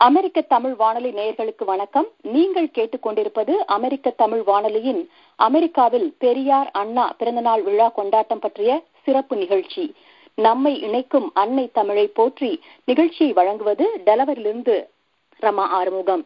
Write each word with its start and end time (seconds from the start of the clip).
அமெரிக்க 0.00 0.40
தமிழ் 0.40 0.74
வானொலி 0.74 1.10
நேயர்களுக்கு 1.10 1.64
வணக்கம். 1.64 2.08
நீங்கள் 2.34 2.68
கேட்டுக்கொண்டிருப்பது 2.74 3.54
அமெரிக்க 3.76 4.10
தமிழ் 4.10 4.42
வானொலியின் 4.42 5.00
அமெரிக்காவில் 5.38 6.06
பெரியார் 6.18 6.70
அண்ணா 6.72 7.06
பிறந்தநாள் 7.18 7.62
விழா 7.62 7.88
கொண்டாட்டம் 7.88 8.38
பற்றிய 8.38 8.70
சிறப்பு 9.04 9.36
நிகழ்ச்சி. 9.36 9.84
நம்மை 10.38 10.72
இணைக்கும் 10.80 11.28
அன்னை 11.34 11.64
தமிழை 11.72 12.06
போற்றி 12.08 12.52
நிகழ்ச்சியை 12.84 13.32
வழங்குவது 13.32 13.88
டெலவரிலிருந்து 14.06 14.76
ரமா 15.42 15.66
ஆறுமுகம். 15.80 16.24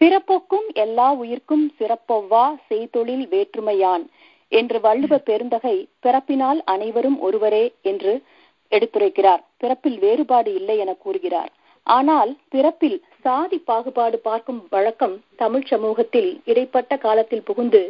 பிறப்போக்கும் 0.00 0.68
எல்லா 0.84 1.08
உயிர்க்கும் 1.22 1.66
சிறப்பொவ்வா 1.80 2.44
செய்தொழில் 2.70 3.26
வேற்றுமையான் 3.34 4.06
என்று 4.52 4.78
வள்ளுவ 4.80 5.14
பெருந்தகை 5.30 5.76
பிறப்பினால் 6.00 6.62
அனைவரும் 6.64 7.20
ஒருவரே 7.20 7.66
என்று 7.82 8.14
எடுத்துரைக்கிறார். 8.72 9.44
பிறப்பில் 9.56 9.98
வேறுபாடு 9.98 10.50
இல்லை 10.54 10.78
என 10.78 10.92
கூறுகிறார். 11.04 11.52
ஆனால் 11.86 12.30
பிறப்பில் 12.48 12.98
சாதி 13.20 13.58
பாகுபாடு 13.58 14.18
பார்க்கும் 14.18 14.60
வழக்கம் 14.70 15.16
தமிழ் 15.36 15.66
சமூகத்தில் 15.72 16.30
இடைப்பட்ட 16.44 16.96
காலத்தில் 16.96 17.46
புகுந்து 17.48 17.82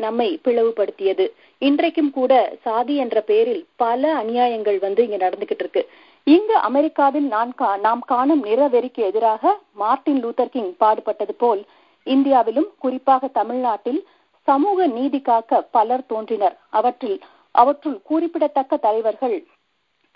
நம்மை 0.00 0.28
பிளவுபடுத்தியது. 0.44 1.24
இன்றைக்கும் 1.58 2.10
கூட 2.10 2.32
சாதி 2.62 2.94
என்ற 2.96 3.20
பெயரில் 3.20 3.64
பல 3.76 4.02
அநியாயங்கள் 4.14 4.78
வந்து 4.80 5.02
இங்க 5.06 5.18
நடந்துகிட்டு 5.24 5.64
இருக்கு. 5.64 5.82
இங்கு 6.26 6.56
அமெரிக்காவில் 6.68 7.26
நான் 7.26 7.52
நாம் 7.80 8.02
காணும் 8.06 8.44
நிறவெறிக்கு 8.44 9.02
எதிராக 9.10 9.54
மார்டின் 9.72 10.20
லூத்தர் 10.24 10.54
கிங் 10.54 10.72
பாடுபட்டது 10.80 11.34
போல் 11.38 11.62
இந்தியாவிலும் 12.06 12.70
குறிப்பாக 12.78 13.28
தமிழ்நாட்டில் 13.28 14.00
சமூக 14.48 14.86
நீதி 14.86 15.20
காக்க 15.20 15.60
பலர் 15.76 16.04
தோன்றினர். 16.06 16.56
அவற்றில் 16.70 17.18
அவற்றுள் 17.54 17.98
குறிப்பிடத்தக்க 18.02 18.76
தலைவர்கள் 18.76 19.38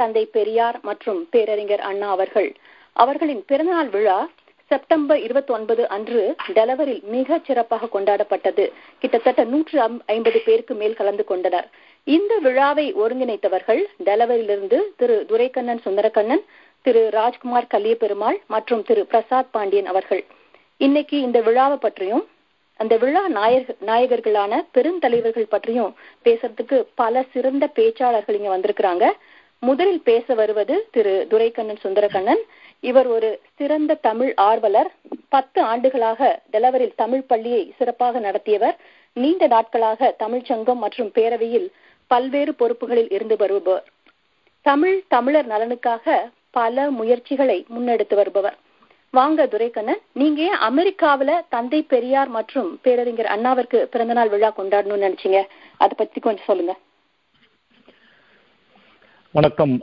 தந்தை 0.01 0.25
பெரியார் 0.37 0.79
மற்றும் 0.83 1.21
பேரறிஞர் 1.31 1.83
அண்ணா 1.91 2.11
அவர்கள். 2.11 2.51
அவர்களின் 2.93 3.45
பிறந்தநாள் 3.47 3.89
விழா 3.89 4.29
செப்டம்பர் 4.67 5.21
இருபத்தி 5.21 5.53
ஒன்பது 5.55 5.89
அன்று 5.89 6.35
டெலவரில் 6.55 7.03
மிக 7.03 7.39
சிறப்பாக 7.47 7.89
கொண்டாடப்பட்டது. 7.93 8.73
கிட்டத்தட்ட 8.99 9.45
நூற்று 9.45 9.81
ஐம்பது 10.07 10.41
பேருக்கு 10.45 10.75
மேல் 10.75 10.95
கலந்து 10.95 11.25
கொண்டனர். 11.25 11.69
இந்த 12.05 12.39
விழாவை 12.39 12.95
ஒருங்கிணைத்தவர்கள் 12.95 13.83
டெலவரிலிருந்து 14.05 14.79
திரு 14.97 15.25
துரைக்கண்ணன் 15.29 15.83
சுந்தரக்கண்ணன் 15.85 16.45
திரு 16.83 17.09
ராஜ்குமார் 17.11 17.71
கலியபெருமாள் 17.75 18.39
மற்றும் 18.47 18.83
திரு 18.83 19.07
பிரசாத் 19.07 19.53
பாண்டியன் 19.53 19.87
அவர்கள். 19.87 20.25
இன்னைக்கு 20.77 21.21
இந்த 21.21 21.41
விழாவை 21.41 21.77
பற்றியும் 21.77 22.25
அந்த 22.77 22.97
விழா 22.97 23.29
நாயக 23.29 23.75
நாயகர்களான 23.87 24.67
பெருந்தலைவர்கள் 24.75 25.53
பற்றியும் 25.55 25.95
பேசுறதுக்கு 26.25 26.87
பல 26.95 27.25
சிறந்த 27.33 27.69
பேச்சாளர்கள் 27.77 28.39
இங்க 28.39 28.59
வந்திருக்கிறாங்க. 28.59 29.11
முதலில் 29.59 30.03
பேச 30.03 30.35
வருவது 30.35 30.89
திரு 30.91 31.27
துரைக்கண்ணன் 31.29 31.83
சுந்தரக்கண்ணன். 31.85 32.43
இவர் 32.89 33.09
ஒரு 33.17 33.29
சிறந்த 33.59 33.99
தமிழ் 34.07 34.33
ஆர்வலர். 34.49 34.89
பத்து 35.35 35.61
ஆண்டுகளாக 35.73 36.21
டெலவரில் 36.53 36.95
தமிழ் 37.03 37.29
பள்ளியை 37.31 37.63
சிறப்பாக 37.79 38.21
நடத்தியவர். 38.27 38.77
நீண்ட 39.23 39.47
நாட்களாக 39.55 40.09
தமிழ்ச்சங்கம் 40.23 40.83
மற்றும் 40.85 41.11
பேரவையில் 41.19 41.69
பல்வேறு 42.11 42.53
பொறுப்புகளில் 42.61 43.11
இருந்து 43.17 43.37
வருபவர். 43.43 43.87
தமிழ் 44.67 44.97
தமிழர் 45.15 45.51
நலனுக்காக 45.53 46.17
பல 46.59 46.91
முயற்சிகளை 46.99 47.59
முன்னெடுத்து 47.75 48.15
வருபவர். 48.21 48.57
வாங்க 49.19 49.47
துரைக்கண்ணன் 49.53 50.03
நீங்க 50.21 50.41
ஏன் 50.49 50.61
அமெரிக்காவில 50.69 51.31
தந்தை 51.55 51.81
பெரியார் 51.93 52.31
மற்றும் 52.39 52.69
பேரறிஞர் 52.85 53.33
அண்ணாவிற்கு 53.35 53.79
பிறந்தநாள் 53.93 54.33
விழா 54.35 54.51
கொண்டாடணும்னு 54.59 55.07
நினைச்சீங்க? 55.07 55.41
அதை 55.83 55.95
பத்தி 56.03 56.21
கொஞ்சம் 56.27 56.49
சொல்லுங்க. 56.51 56.75
வணக்கம் 59.39 59.75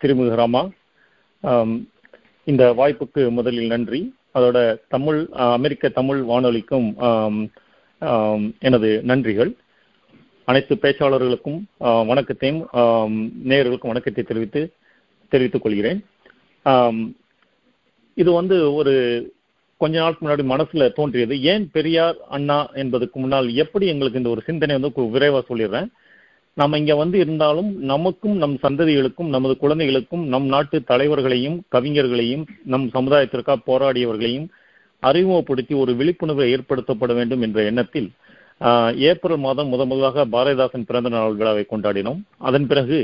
திருமுக 0.00 0.34
ராமா 0.42 0.62
இந்த 2.50 2.64
வாய்ப்புக்கு 2.78 3.22
முதலில் 3.38 3.72
நன்றி. 3.74 4.00
அதோட 4.36 4.58
தமிழ் 4.94 5.20
அமெரிக்க 5.56 5.88
தமிழ் 5.98 6.20
வானொலிக்கும் 6.30 6.88
எனது 8.68 8.90
நன்றிகள். 9.10 9.50
அனைத்து 10.48 10.74
பேச்சாளர்களுக்கும் 10.82 11.58
வணக்கத்தையும் 12.10 12.60
நேயர்களுக்கும் 13.50 13.92
வணக்கத்தை 13.92 14.22
தெரிவித்து 14.30 14.62
தெரிவித்துக் 15.32 15.64
கொள்கிறேன். 15.64 16.00
இது 18.22 18.30
வந்து 18.38 18.56
ஒரு 18.78 18.94
கொஞ்ச 19.82 19.94
நாளுக்கு 20.00 20.24
முன்னாடி 20.24 20.44
மனசுல 20.52 20.86
தோன்றியது. 20.98 21.34
ஏன் 21.52 21.64
பெரியார் 21.76 22.16
அண்ணா 22.36 22.58
என்பதுக்கு 22.82 23.16
முன்னால் 23.22 23.48
எப்படி 23.64 23.86
எங்களுக்கு 23.92 24.20
இந்த 24.20 24.32
ஒரு 24.34 24.42
சிந்தனை 24.48 24.74
வந்து 24.78 25.06
விரைவா 25.14 25.42
சொல்லிடுறேன். 25.50 25.88
நம்ம 26.60 26.78
இங்க 26.78 26.94
வந்து 26.94 27.16
இருந்தாலும் 27.18 27.70
நமக்கும் 27.90 28.36
நம் 28.42 28.56
சந்ததிகளுக்கும் 28.62 29.28
நமது 29.34 29.54
குழந்தைகளுக்கும் 29.56 30.24
நம் 30.32 30.46
நாட்டு 30.46 30.78
தலைவர்களையும் 30.90 31.58
கவிஞர்களையும் 31.74 32.44
நம் 32.72 32.86
சமுதாயத்திற்காக 32.96 33.64
போராடியவர்களையும் 33.68 34.48
அறிமுகப்படுத்தி 35.02 35.74
ஒரு 35.82 35.92
விழிப்புணர்வை 36.00 36.46
ஏற்படுத்தப்பட 36.54 37.12
வேண்டும் 37.18 37.42
என்ற 37.46 37.58
எண்ணத்தில் 37.70 38.08
ஏப்ரல் 39.10 39.42
மாதம் 39.44 39.70
முத 39.72 39.82
முதலாக 39.90 40.24
பாரதிதாசன் 40.32 40.88
பிறந்த 40.88 41.10
நாள் 41.14 41.36
விழாவை 41.38 41.64
கொண்டாடினோம். 41.68 42.18
அதன் 42.48 42.66
பிறகு 42.70 42.98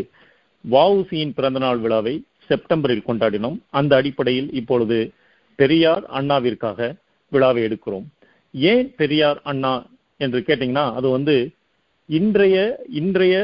வவுசியின் 0.64 1.32
பிறந்த 1.36 1.58
நாள் 1.64 1.80
விழாவை 1.84 2.14
செப்டம்பரில் 2.48 3.06
கொண்டாடினோம். 3.06 3.56
அந்த 3.78 3.92
அடிப்படையில் 4.00 4.50
இப்பொழுது 4.60 4.98
பெரியார் 5.58 6.04
அண்ணாவிற்காக 6.18 6.88
விழாவை 7.32 7.60
எடுக்கிறோம். 7.68 8.06
ஏன் 8.54 8.88
பெரியார் 9.00 9.40
அண்ணா 9.52 9.72
என்று 10.20 10.40
கேட்டீங்கன்னா 10.48 10.84
அது 10.98 11.08
வந்து 11.16 11.36
இன்றைய 12.08 12.56
இன்றைய 12.88 13.36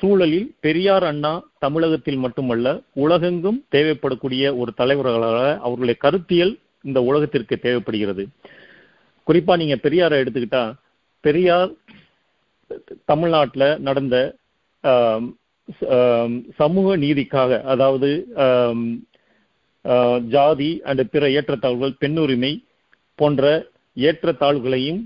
சூழலில் 0.00 0.48
பெரியார் 0.60 1.04
அண்ணா 1.04 1.30
தமிழகத்தில் 1.58 2.16
மட்டுமல்ல 2.16 2.68
உலகெங்கும் 2.94 3.64
தேவைப்படக்கூடிய 3.70 4.42
ஒரு 4.56 4.70
தலைவர்களாக 4.74 5.38
அவர்களுடைய 5.58 5.96
கருத்தியல் 6.00 6.52
இந்த 6.82 7.02
உலகத்திற்கு 7.02 7.58
தேவைப்படுகிறது. 7.58 8.24
குறிப்பா 9.26 9.54
நீங்க 9.56 9.76
பெரியாரை 9.82 10.16
எடுத்துக்கிட்டா 10.22 10.64
பெரியார் 11.24 11.70
தமிழ்நாட்டில் 13.04 13.68
நடந்த 13.78 14.16
சமூக 16.56 16.96
நீதிக்காக 16.96 17.60
அதாவது 17.64 18.10
ஜாதி 20.28 20.80
அண்ட் 20.82 21.10
பிற 21.10 21.26
ஏற்றத்தாழ்வுகள் 21.28 22.00
பெண்ணுரிமை 22.00 22.52
போன்ற 23.18 23.44
ஏற்றத்தாழ்வுகளையும் 23.96 25.00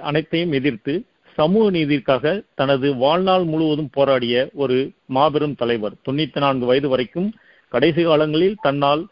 அனைத்தையும் 0.00 0.52
எதிர்த்து 0.52 0.94
சமூக 1.40 1.66
நீதிக்காக 1.76 2.24
தனது 2.60 2.88
வாழ்நாள் 3.02 3.44
முழுவதும் 3.52 3.92
போராடிய 3.96 4.34
ஒரு 4.62 4.76
மாபெரும் 5.16 5.58
தலைவர். 5.60 5.94
தொண்ணூத்தி 6.06 6.40
நான்கு 6.44 6.64
வயது 6.70 6.88
வரைக்கும் 6.92 7.28
கடைசி 7.72 8.02
காலங்களில் 8.04 8.60
தன்னால் 8.66 9.02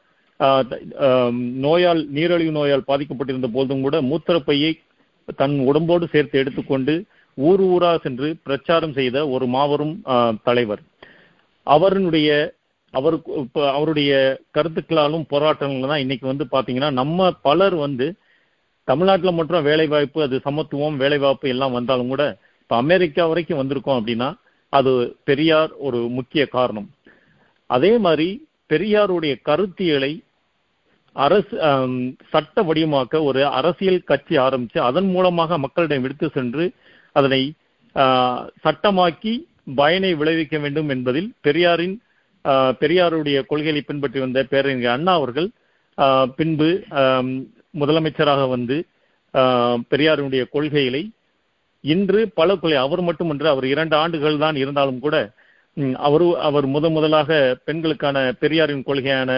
நோயால் 1.65 2.03
நீரழிவு 2.17 2.53
நோயால் 2.57 2.89
பாதிக்கப்பட்டிருந்த 2.91 3.49
போதும் 3.55 3.85
கூட 3.87 3.97
மூத்திரப்பையை 4.11 4.73
தன் 5.39 5.57
உடம்போடு 5.69 6.05
சேர்த்து 6.13 6.37
எடுத்துக்கொண்டு 6.43 6.95
ஊர் 7.39 7.63
ஊரா 7.73 7.91
சென்று 8.05 8.29
பிரச்சாரம் 8.47 8.95
செய்த 8.99 9.17
ஒரு 9.35 9.47
மாபெரும் 9.55 9.95
தலைவர். 10.49 10.83
அவருடைய 11.67 12.29
அவருக்கு 12.95 13.33
அவருடைய 13.73 14.13
கருத்துக்களாலும் 14.57 15.27
போராட்டங்களும் 15.33 15.93
தான் 15.93 16.05
இன்னைக்கு 16.05 16.27
வந்து 16.31 16.45
பாத்தீங்கன்னா 16.55 16.91
நம்ம 17.01 17.29
பலர் 17.49 17.77
வந்து 17.87 18.07
தமிழ்நாட்டில் 18.91 19.37
மட்டும் 19.39 19.67
வேலைவாய்ப்பு 19.69 20.21
அது 20.27 20.37
சமத்துவம் 20.47 21.01
வேலைவாய்ப்பு 21.03 21.53
எல்லாம் 21.55 21.77
வந்தாலும் 21.79 22.13
கூட 22.13 22.25
இப்போ 22.61 22.77
அமெரிக்கா 22.85 23.25
வரைக்கும் 23.31 23.61
வந்திருக்கோம் 23.61 23.99
அப்படின்னா 23.99 24.29
அது 24.73 24.93
பெரியார் 25.29 25.71
ஒரு 25.87 25.99
முக்கிய 26.17 26.43
காரணம். 26.57 26.89
அதே 27.71 27.93
மாதிரி 28.07 28.29
பெரியாருடைய 28.71 29.35
கருத்தியலை 29.49 30.13
அரசு 31.17 31.55
சட்ட 32.33 32.63
வடிவமாக்க 32.69 33.23
ஒரு 33.29 33.41
அரசியல் 33.61 34.07
கட்சி 34.11 34.35
ஆரம்பித்து 34.47 34.79
அதன் 34.89 35.09
மூலமாக 35.15 35.59
மக்களிடம் 35.65 36.05
எடுத்து 36.07 36.27
சென்று 36.37 36.65
அதனை 37.17 37.41
சட்டமாக்கி 38.65 39.33
பயனை 39.81 40.11
விளைவிக்க 40.21 40.57
வேண்டும் 40.65 40.91
என்பதில் 40.95 41.31
பெரியாரின் 41.47 41.97
பெரியாருடைய 42.83 43.39
கொள்கைகளை 43.51 43.83
பின்பற்றி 43.83 44.19
வந்த 44.21 44.43
பேரறிஞர் 44.53 44.95
அண்ணா 44.97 45.15
அவர்கள் 45.21 45.49
பின்பு 46.39 46.69
முதலமைச்சராக 47.75 48.43
வந்து 48.49 48.77
பெரியாருடைய 49.91 50.43
கொள்கைகளை 50.49 51.03
இன்று 51.85 52.21
பல 52.39 52.57
கொலை 52.57 52.77
அவர் 52.85 53.01
மட்டுமன்று 53.01 53.49
அவர் 53.49 53.67
இரண்டு 53.73 53.95
ஆண்டுகள் 53.97 54.43
தான் 54.45 54.57
இருந்தாலும் 54.57 55.03
கூட 55.05 55.17
அவரு 56.07 56.27
அவர் 56.49 56.67
முத 56.67 56.87
முதலாக 56.91 57.31
பெண்களுக்கான 57.65 58.19
பெரியாரின் 58.41 58.87
கொள்கையான 58.89 59.31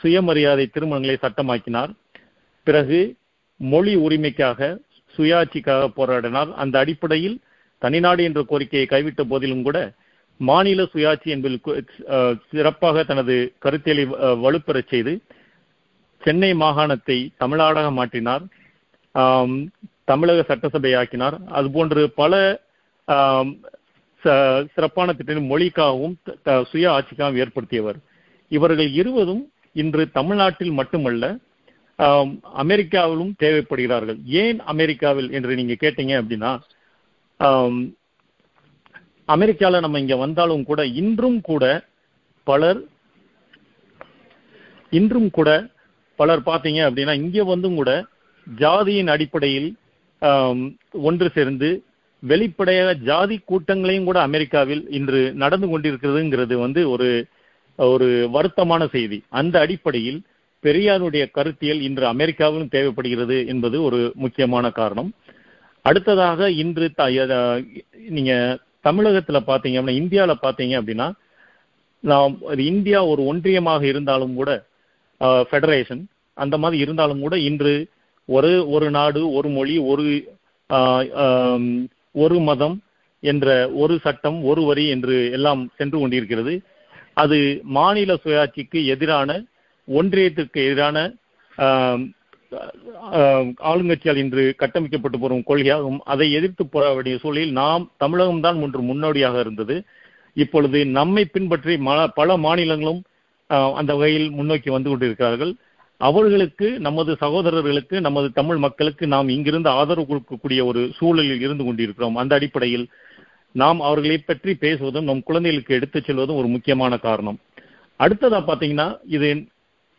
சுயமரியாதை 0.00 0.64
திருமணங்களை 0.66 1.16
சட்டமாக்கினார். 1.20 1.90
பிறகு 2.66 2.98
மொழி 3.60 3.94
உரிமைக்காக 3.96 4.60
சுயாட்சிக்காக 5.14 5.82
போராடினார். 5.96 6.50
அந்த 6.62 6.74
அடிப்படையில் 6.78 7.36
தனிநாடு 7.82 8.22
என்ற 8.28 8.40
கோரிக்கையை 8.42 8.86
கைவிட்ட 8.88 9.22
போதிலும் 9.28 9.62
கூட 9.62 9.78
மாநில 10.40 10.82
சுயாட்சி 10.92 11.28
என்பதில் 11.34 11.62
சிறப்பாக 12.50 13.02
தனது 13.04 13.36
கருத்தியலை 13.64 14.04
வலுப்பெறச் 14.44 14.90
செய்து 14.92 15.12
சென்னை 16.24 16.50
மாகாணத்தை 16.62 17.18
தமிழ்நாடாக 17.42 17.88
மாற்றினார். 17.98 18.44
தமிழக 20.10 20.42
சட்டசபை 20.48 20.92
ஆக்கினார் 21.00 21.36
அதுபோன்று 21.58 22.02
பல 22.20 22.32
சிறப்பான 24.74 25.12
திட்டங்கள் 25.18 25.50
மொழிக்காகவும் 25.52 26.16
சுய 26.70 26.86
ஆட்சிக்காகவும் 26.96 27.40
ஏற்படுத்தியவர். 27.42 27.98
இவர்கள் 28.50 28.90
இருவரும் 29.00 29.44
இன்று 29.82 30.02
தமிழ்நாட்டில் 30.18 30.72
மட்டுமல்ல 30.80 31.24
அமெரிக்காவிலும் 32.62 33.32
தேவைப்படுகிறார்கள். 33.42 34.18
ஏன் 34.42 34.60
அமெரிக்காவில் 34.72 35.28
என்று 35.38 35.58
நீங்க 35.60 35.74
கேட்டீங்க 35.82 36.14
அப்படின்னா 36.20 36.52
அமெரிக்காவில் 39.34 39.84
நம்ம 39.84 40.00
இங்க 40.04 40.16
வந்தாலும் 40.24 40.64
கூட 40.70 40.80
இன்றும் 41.00 41.40
கூட 41.50 41.64
பலர் 42.46 42.80
இன்றும் 44.92 45.30
கூட 45.36 45.50
பலர் 46.20 46.46
பார்த்தீங்க 46.46 46.80
அப்படின்னா 46.88 47.14
இங்கே 47.14 47.42
வந்தும் 47.42 47.74
கூட 47.74 47.90
ஜாதியின் 48.46 49.10
அடிப்படையில் 49.10 49.68
ஒன்று 51.02 51.30
சேர்ந்து 51.34 51.68
வெளிப்படையாக 52.22 52.94
ஜாதி 53.08 53.36
கூட்டங்களையும் 53.44 54.04
கூட 54.04 54.18
அமெரிக்காவில் 54.20 54.82
இன்று 54.90 55.20
நடந்து 55.34 55.66
கொண்டிருக்கிறதுங்கிறது 55.68 56.54
வந்து 56.54 56.80
ஒரு 56.90 57.08
ஒரு 57.78 58.06
வருத்தமான 58.34 58.88
செய்தி. 58.88 59.18
அந்த 59.30 59.54
அடிப்படையில் 59.60 60.18
பெரியாருடைய 60.64 61.30
கருத்தியல் 61.30 61.80
இன்று 61.80 62.04
அமெரிக்காவிலும் 62.06 62.68
தேவைப்படுகிறது 62.68 63.46
என்பது 63.46 63.76
ஒரு 63.82 64.00
முக்கியமான 64.14 64.70
காரணம். 64.70 65.10
அடுத்ததாக 65.84 66.50
இன்று 66.62 66.86
த- 66.94 67.62
நீங்க 68.08 68.32
தமிழகத்துல 68.84 69.38
பாத்தீங்க 69.46 69.76
அப்படின்னா 69.78 70.00
இந்தியாவில் 70.02 70.42
பாத்தீங்க 70.42 70.74
அப்படின்னா 70.80 71.08
நாம் 72.04 72.34
இந்தியா 72.68 73.00
ஒரு 73.04 73.22
ஒன்றியமாக 73.24 73.82
இருந்தாலும் 73.82 74.34
கூட 74.34 74.50
ஃபெடரேஷன் 75.48 76.02
அந்த 76.36 76.54
மாதிரி 76.62 76.76
இருந்தாலும் 76.84 77.22
கூட 77.24 77.36
இன்று 77.48 77.74
ஒரு 78.28 78.50
ஒரு 78.74 78.86
நாடு 78.98 79.20
ஒரு 79.38 79.48
மொழி 79.56 79.74
ஒரு 79.92 80.06
ஒரு 82.22 82.36
மதம் 82.48 82.76
என்ற 83.22 83.46
ஒரு 83.82 83.94
சட்டம் 84.04 84.38
ஒரு 84.50 84.62
வரி 84.68 84.84
என்று 84.94 85.16
எல்லாம் 85.36 85.62
சென்று 85.78 85.96
கொண்டிருக்கிறது. 86.00 86.52
அது 87.22 87.38
மாநில 87.78 88.12
சுயாட்சிக்கு 88.22 88.80
எதிரான 88.94 89.30
ஒன்றியத்திற்கு 89.88 90.60
எதிரான 90.68 90.96
ஆளுங்கட்சியால் 93.70 94.20
இன்று 94.22 94.44
கட்டமைக்கப்பட்டு 94.60 95.18
வரும் 95.24 95.46
கொள்கையாகும். 95.48 95.98
அதை 96.12 96.26
எதிர்த்து 96.38 96.64
போராட 96.66 96.92
வேண்டிய 96.94 97.18
சூழலில் 97.22 97.52
நாம் 97.60 97.84
தமிழகம் 98.02 98.44
தான் 98.46 98.60
ஒன்று 98.64 98.80
முன்னோடியாக 98.90 99.36
இருந்தது. 99.44 99.76
இப்பொழுது 100.36 100.78
நம்மை 100.98 101.24
பின்பற்றி 101.34 101.76
பல 102.18 102.36
மாநிலங்களும் 102.46 103.00
அந்த 103.80 103.92
வகையில் 103.94 104.28
முன்னோக்கி 104.30 104.70
வந்து 104.70 104.90
கொண்டிருக்கிறார்கள். 104.90 105.52
அவர்களுக்கு 106.00 106.66
நமது 106.86 107.12
சகோதரர்களுக்கு 107.22 107.96
நமது 108.00 108.28
தமிழ் 108.32 108.60
மக்களுக்கு 108.64 109.04
நாம் 109.14 109.28
இங்கிருந்து 109.28 109.70
ஆதரவு 109.70 110.06
கொடுக்கக்கூடிய 110.10 110.60
ஒரு 110.64 110.82
சூழலில் 110.98 111.42
இருந்து 111.46 111.64
கொண்டிருக்கிறோம். 111.64 112.16
அந்த 112.16 112.34
அடிப்படையில் 112.34 112.86
நாம் 113.54 113.80
அவர்களை 113.80 114.18
பற்றி 114.18 114.52
பேசுவதும் 114.60 115.08
நம் 115.10 115.22
குழந்தைகளுக்கு 115.22 115.74
எடுத்துச் 115.74 116.06
செல்வதும் 116.06 116.40
ஒரு 116.40 116.48
முக்கியமான 116.54 116.96
காரணம். 117.06 117.38
அடுத்ததா 118.00 118.40
பாத்தீங்கன்னா 118.50 118.88
இது 119.16 119.28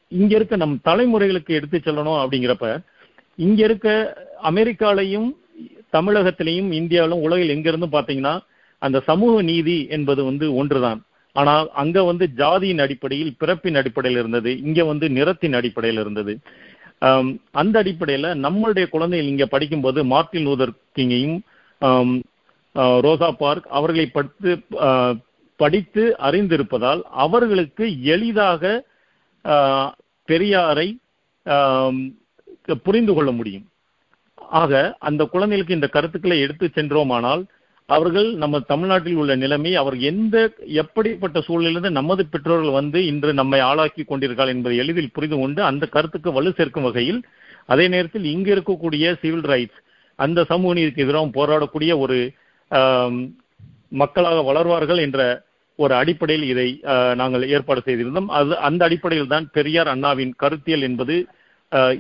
இங்க 0.08 0.32
இருக்க 0.36 0.56
நம் 0.56 0.80
தலைமுறைகளுக்கு 0.90 1.52
எடுத்துச் 1.60 1.86
செல்லணும் 1.88 2.20
அப்படிங்கிறப்ப 2.22 2.68
இங்க 3.36 3.60
இருக்க 3.64 3.90
அமெரிக்காலையும் 4.50 5.30
தமிழகத்திலையும் 5.94 6.70
இந்தியாவிலும் 6.72 7.24
உலகில் 7.28 7.54
எங்கிருந்தும் 7.56 7.96
பாத்தீங்கன்னா 7.98 8.34
அந்த 8.82 8.98
சமூக 9.00 9.42
நீதி 9.42 9.78
என்பது 9.90 10.22
வந்து 10.24 10.46
ஒன்றுதான். 10.56 11.00
ஆனால் 11.36 11.68
அங்க 11.82 11.98
வந்து 12.04 12.26
ஜாதியின் 12.42 12.84
அடிப்படையில் 12.86 13.32
பிறப்பின் 13.42 13.80
அடிப்படையில் 13.82 14.20
இருந்தது 14.22 14.52
இங்க 14.68 14.84
வந்து 14.84 15.06
நிறத்தின் 15.18 15.56
அடிப்படையில் 15.60 16.02
இருந்தது. 16.04 16.34
அந்த 17.62 17.76
அடிப்படையில 17.84 18.32
நம்மளுடைய 18.46 18.86
குழந்தைகள் 18.90 19.32
இங்க 19.34 19.46
படிக்கும்போது 19.54 20.00
மார்டின் 20.14 20.46
லூதர் 20.48 20.74
கிங்கையும் 20.98 21.40
ரோசா 23.06 23.30
பார்க் 23.44 23.66
அவர்களை 23.78 24.06
படித்து 24.18 24.52
படித்து 25.60 26.04
அறிந்திருப்பதால் 26.28 27.02
அவர்களுக்கு 27.24 27.86
எளிதாக 28.14 28.62
பெரியாரை 30.28 30.88
புரிந்து 32.86 33.14
கொள்ள 33.14 33.30
முடியும். 33.40 33.66
ஆக 34.62 34.72
அந்த 35.10 35.22
குழந்தைகளுக்கு 35.34 35.78
இந்த 35.80 35.90
கருத்துக்களை 35.96 36.38
எடுத்து 36.46 36.66
சென்றோமானால் 36.78 37.44
அவர்கள் 37.96 38.30
நம்ம 38.42 38.60
தமிழ்நாட்டில் 38.72 39.20
உள்ள 39.22 39.34
நிலைமை 39.44 39.72
அவர் 39.82 39.98
எந்த 40.12 40.36
எப்படிப்பட்ட 40.82 41.40
சூழலிலிருந்து 41.48 41.92
நமது 42.00 42.24
பெற்றோர்கள் 42.34 42.78
வந்து 42.80 43.00
இன்று 43.12 43.32
நம்மை 43.40 43.60
ஆளாக்கி 43.70 44.04
கொண்டிருக்காள் 44.04 44.54
என்பதை 44.56 44.76
எளிதில் 44.84 45.14
புரிந்து 45.16 45.38
கொண்டு 45.42 45.62
அந்த 45.70 45.86
கருத்துக்கு 45.96 46.32
வலு 46.38 46.52
சேர்க்கும் 46.60 46.88
வகையில் 46.88 47.22
அதே 47.74 47.86
நேரத்தில் 47.94 48.26
இங்கு 48.34 48.52
இருக்கக்கூடிய 48.56 49.14
சிவில் 49.22 49.48
ரைட்ஸ் 49.54 49.80
அந்த 50.20 50.40
சமூக 50.52 50.74
நீதிக்கு 50.78 51.06
எதிராக 51.06 51.30
போராடக்கூடிய 51.38 51.92
ஒரு 52.04 52.18
மக்களாக 54.02 54.42
வளர்வார்கள் 54.50 55.02
என்ற 55.06 55.22
ஒரு 55.80 55.94
அடிப்படையில் 56.00 56.46
இதை 56.52 56.68
நாங்கள் 57.20 57.44
ஏற்பாடு 57.56 57.82
செய்திருந்தோம். 57.86 58.30
அது 58.40 58.54
அந்த 58.68 58.82
அடிப்படையில் 58.88 59.32
தான் 59.34 59.46
பெரியார் 59.56 59.90
அண்ணாவின் 59.94 60.34
கருத்தியல் 60.42 60.86
என்பது 60.90 61.16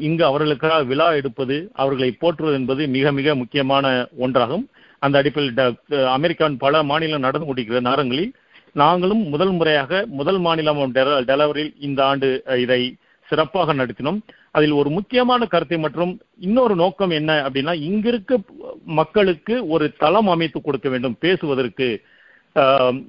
இங்கு 0.07 0.23
அவர்களுக்காக 0.29 0.77
விழா 0.91 1.07
எடுப்பது 1.19 1.55
அவர்களை 1.81 2.09
போற்றுவது 2.23 2.55
என்பது 2.59 2.81
மிக 2.95 3.11
மிக 3.19 3.35
முக்கியமான 3.41 3.85
ஒன்றாகும். 4.25 4.65
அந்த 5.01 5.21
அடிப்பில் 5.21 5.53
ட- 5.53 6.05
அமெரிக்காவின் 6.05 6.57
பல 6.57 6.83
மாநிலம் 6.83 7.19
நடந்து 7.19 7.45
கொண்டிருக்கிற 7.45 7.79
நகரங்களில் 7.79 8.33
நாங்களும் 8.73 9.21
முதல் 9.27 9.51
முறையாக 9.51 10.05
முதல் 10.07 10.39
மாநிலம் 10.39 10.93
டெல- 10.95 11.23
டெலவரில் 11.29 11.71
இந்த 11.79 12.05
ஆண்டு 12.05 12.43
இதை 12.57 12.95
சிறப்பாக 13.27 13.73
நடத்தினோம். 13.73 14.19
அதில் 14.51 14.71
ஒரு 14.71 14.89
முக்கியமான 14.89 15.45
கருத்தை 15.45 15.77
மற்றும் 15.77 16.11
இன்னொரு 16.39 16.75
நோக்கம் 16.75 17.09
என்ன 17.09 17.49
அப்படின்னா 17.49 17.73
இங்கிருக்க 17.87 18.35
மக்களுக்கு 18.83 19.67
ஒரு 19.67 19.85
தளம் 20.03 20.27
அமைத்து 20.27 20.61
கொடுக்க 20.61 20.89
வேண்டும் 20.89 21.17
பேசுவதற்கு. 21.19 21.89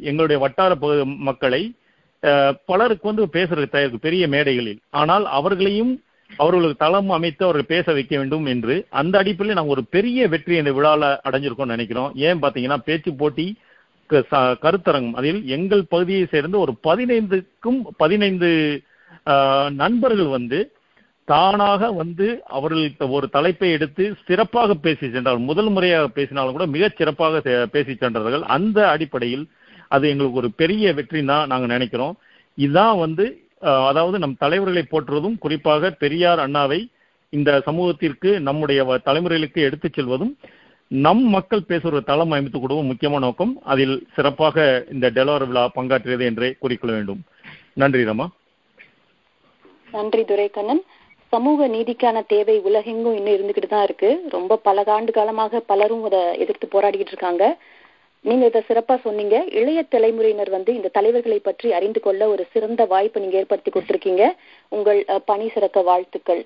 எங்களுடைய 0.00 0.40
வட்டார 0.40 0.76
மக்களை 1.28 1.62
பலருக்கு 2.66 3.06
வந்து 3.10 3.26
பேசுறதுக்கு 3.32 3.74
தயாரிப்பு 3.74 4.04
பெரிய 4.06 4.26
மேடைகளில். 4.26 4.80
ஆனால் 4.90 5.26
அவர்களையும் 5.38 5.92
அவர்களுக்கு 6.36 6.76
தளம் 6.76 7.10
அமைத்து 7.10 7.44
அவர்கள் 7.44 7.76
பேச 7.76 7.92
வைக்க 7.92 8.18
வேண்டும் 8.18 8.46
என்று 8.46 8.86
அந்த 8.90 9.18
அடிப்படையில் 9.18 9.62
நாங்கள் 9.62 9.76
ஒரு 9.76 9.86
பெரிய 9.90 10.28
வெற்றி 10.28 10.56
இந்த 10.56 10.72
விழாவில் 10.72 11.18
அடைஞ்சிருக்கோம்னு 11.30 11.64
நினைக்கிறோம். 11.64 12.12
ஏன் 12.14 12.42
பார்த்தீங்கன்னா 12.42 12.76
பேச்சு 12.76 13.14
போட்டி 13.14 13.56
க- 14.06 14.24
ச- 14.30 14.56
கருத்தரங்கம். 14.62 15.12
அதில் 15.12 15.48
எங்கள் 15.48 15.84
பகுதியை 15.88 16.26
சேர்ந்து 16.30 16.58
ஒரு 16.58 16.74
பதினைந்துக்கும் 16.84 17.86
பதினைந்து 17.96 18.82
நண்பர்கள் 19.70 20.26
வந்து 20.26 20.72
தானாக 21.24 21.92
வந்து 21.92 22.42
அவர்கள் 22.46 22.92
ஒரு 22.98 23.28
தலைப்பை 23.28 23.70
எடுத்து 23.70 24.14
சிறப்பாக 24.26 24.74
பேசி 24.74 25.10
சென்றார்கள். 25.10 25.42
முதல் 25.42 25.68
முறையாக 25.68 26.08
பேசினாலும் 26.08 26.52
கூட 26.52 26.66
மிகச் 26.66 26.96
சிறப்பாக 26.96 27.66
பேசி 27.66 27.94
சென்றார்கள். 27.94 28.42
அந்த 28.42 28.88
அடிப்படையில் 28.88 29.48
அது 29.88 30.08
எங்களுக்கு 30.08 30.36
ஒரு 30.36 30.50
பெரிய 30.50 30.94
வெற்றி 30.94 31.24
தான் 31.24 31.46
நாங்கள் 31.46 31.68
நினைக்கிறோம். 31.68 32.16
இதுதான் 32.54 32.98
வந்து 32.98 33.41
அதாவது 33.62 34.18
நம் 34.18 34.36
தலைவர்களை 34.38 34.86
போற்றுவதும் 34.90 35.38
குறிப்பாக 35.38 35.90
பெரியார் 35.90 36.38
அண்ணாவை 36.38 36.86
இந்த 37.28 37.60
சமூகத்திற்கு 37.60 38.40
நம்முடைய 38.40 38.84
வ- 38.84 39.08
தலைமுறைகளுக்கு 39.08 39.54
எடுத்துச் 39.54 39.98
செல்வதும் 39.98 40.34
நம் 40.88 41.22
மக்கள் 41.22 41.64
பேசுகிற 41.66 42.00
தளம் 42.00 42.30
அமைத்து 42.30 42.60
கொடுவும் 42.60 42.86
முக்கியமான 42.86 43.24
நோக்கம் 43.24 43.58
அதில் 43.64 44.06
சிறப்பாக 44.14 44.84
இந்த 44.92 45.10
டெலோர 45.10 45.46
விழா 45.46 45.70
பங்காற்றியது 45.74 46.20
என்றே 46.20 46.54
குறிக்கொள்ள 46.58 46.96
வேண்டும். 46.96 47.22
நன்றி 47.72 48.04
ரமா. 48.04 48.26
நன்றி 49.92 50.24
துரைக்கண்ணன். 50.24 50.82
சமூக 51.28 51.68
நீதிக்கான 51.68 52.26
தேவை 52.26 52.58
உலகெங்கும் 52.58 53.16
இன்னும் 53.16 53.32
இருந்துகிட்டு 53.32 53.68
தான் 53.68 53.84
இருக்கு. 53.84 54.22
ரொம்ப 54.30 54.56
பல 54.56 54.82
ஆண்டு 54.86 55.12
காலமாக 55.12 55.60
பலரும் 55.60 56.04
அதை 56.04 56.38
எதிர்த்து 56.38 56.68
போராடிக்கிட்டு 56.72 57.12
இருக்காங்க. 57.12 57.62
நீங்க 58.28 58.44
இதை 58.50 58.60
சிறப்பா 58.68 58.94
சொன்னீங்க. 59.04 59.36
இளைய 59.60 59.80
தலைமுறையினர் 59.94 60.50
வந்து 60.56 60.72
இந்த 60.78 60.90
தலைவர்களை 60.96 61.38
பற்றி 61.48 61.68
அறிந்து 61.78 62.00
கொள்ள 62.00 62.22
ஒரு 62.32 62.42
சிறந்த 62.52 62.82
வாய்ப்பு 62.92 63.22
நீங்க 63.22 63.36
ஏற்படுத்தி 63.40 63.70
கொடுத்திருக்கீங்க. 63.70 64.24
உங்கள் 64.76 65.00
பணி 65.30 65.46
சிறக்க 65.54 65.80
வாழ்த்துக்கள். 65.90 66.42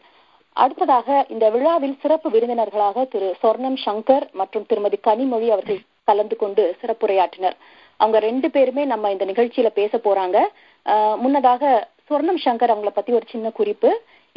அடுத்ததாக 0.63 1.09
இந்த 1.35 1.47
விழாவில் 1.55 1.99
சிறப்பு 2.03 2.29
விருந்தினர்களாக 2.35 3.05
திரு 3.15 3.29
சொர்ணம் 3.43 3.79
சங்கர் 3.87 4.27
மற்றும் 4.41 4.67
திருமதி 4.71 4.99
கனிமொழி 5.09 5.49
அவர்கள் 5.55 5.81
கலந்து 6.11 6.37
கொண்டு 6.43 6.63
சிறப்புரையாற்றினர். 6.81 7.57
அவங்க 8.01 8.19
ரெண்டு 8.29 8.49
பேருமே 8.55 8.83
நம்ம 8.93 9.11
இந்த 9.15 9.25
நிகழ்ச்சியில 9.33 9.69
பேச 9.81 10.01
போறாங்க. 10.07 10.39
முன்னதாக 11.23 11.63
சொர்ணம் 12.09 12.43
சங்கர் 12.45 12.73
அவங்கள 12.73 12.93
பத்தி 12.99 13.13
ஒரு 13.19 13.27
சின்ன 13.35 13.51
குறிப்பு. 13.59 13.91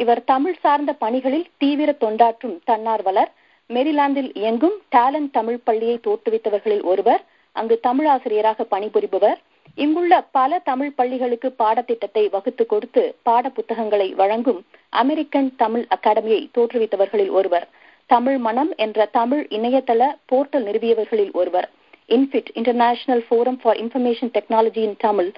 இவர் 0.04 0.22
தமிழ் 0.34 0.58
சார்ந்த 0.64 0.92
பணிகளில் 1.04 1.50
தீவிர 1.62 1.90
தொண்டாற்றும் 2.04 2.58
தன்னார்வலர். 2.70 3.32
மெரிலாந்தில் 3.70 4.30
இயங்கும் 4.34 4.78
டேலண்ட் 4.96 5.32
தமிழ் 5.32 5.60
பள்ளியை 5.64 5.98
தோற்றுவித்தவர்களில் 6.06 6.84
ஒருவர் 6.84 7.22
அங்கு 7.56 7.76
தமிழ் 7.80 8.08
ஆசிரியராக 8.08 8.66
பணிபுரிபவர். 8.72 9.40
இங்குள்ள 9.78 10.14
பல 10.32 10.60
தமிழ் 10.60 10.94
பள்ளிகளுக்கு 10.96 11.50
பாடத்திட்டத்தை 11.58 12.24
வகுத்து 12.30 12.64
கொடுத்து 12.66 13.04
பாட 13.24 13.50
புத்தகங்களை 13.50 14.08
வழங்கும் 14.14 14.62
அமெரிக்கன் 14.94 15.50
தமிழ் 15.56 15.86
அகாடமியை 15.96 16.42
தோற்றுவித்தவர்களில் 16.58 17.32
ஒருவர். 17.32 17.68
தமிழ் 18.10 18.38
மனம் 18.38 18.72
என்ற 18.76 19.06
தமிழ் 19.12 19.44
இணையதள 19.50 20.02
போர்ட்டல் 20.26 20.66
நிறுவியவர்களில் 20.66 21.34
ஒருவர். 21.34 21.70
INFITT 22.10 22.52
International 22.54 23.24
Forum 23.28 23.60
for 23.62 23.78
Information 23.78 24.34
Technology 24.38 24.84
in 24.88 25.00
Tamil 25.00 25.32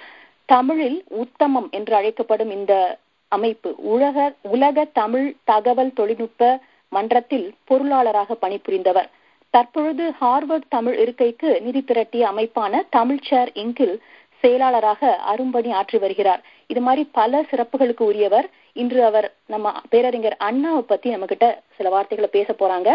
தமிழில் 0.49 0.99
உத்தமம் 1.23 1.69
என்று 1.69 1.93
அழைக்கப்படும் 1.95 2.51
இந்த 2.51 2.73
அமைப்பு 3.31 3.69
உலக 3.93 4.17
உலக 4.53 4.85
தமிழ் 4.93 5.27
தகவல் 5.43 5.93
தொழில்நுட்ப 5.93 6.43
மன்றத்தில் 6.95 7.45
பொருளாளராக 7.69 8.35
பணிபுரிந்தவர். 8.41 9.09
தற்பொழுது 9.53 10.05
ஹார்வர்ட் 10.21 10.67
தமிழ் 10.75 10.97
இருக்கைக்கு 11.03 11.49
நிதி 11.65 11.81
திரட்டிய 11.87 12.23
அமைப்பான 12.31 12.81
தமிழ் 12.97 13.21
சேர் 13.29 13.51
இங்கில் 13.63 13.95
செயலாளராக 14.41 15.09
அரும்பணி 15.31 15.69
ஆற்றி 15.79 15.97
வருகிறார். 16.03 16.41
இது 16.71 16.81
மாதிரி 16.87 17.03
பல 17.19 17.41
சிறப்புகளுக்கு 17.51 18.03
உரியவர். 18.11 18.47
இன்று 18.81 18.99
அவர் 19.09 19.27
நம்ம 19.53 19.71
பேரறிஞர் 19.93 20.37
அண்ணாவை 20.49 20.83
பத்தி 20.91 21.09
நம்ம 21.13 21.25
கிட்ட 21.31 21.47
சில 21.77 21.89
வார்த்தைகளை 21.95 22.29
பேச 22.37 22.55
போறாங்க. 22.59 22.89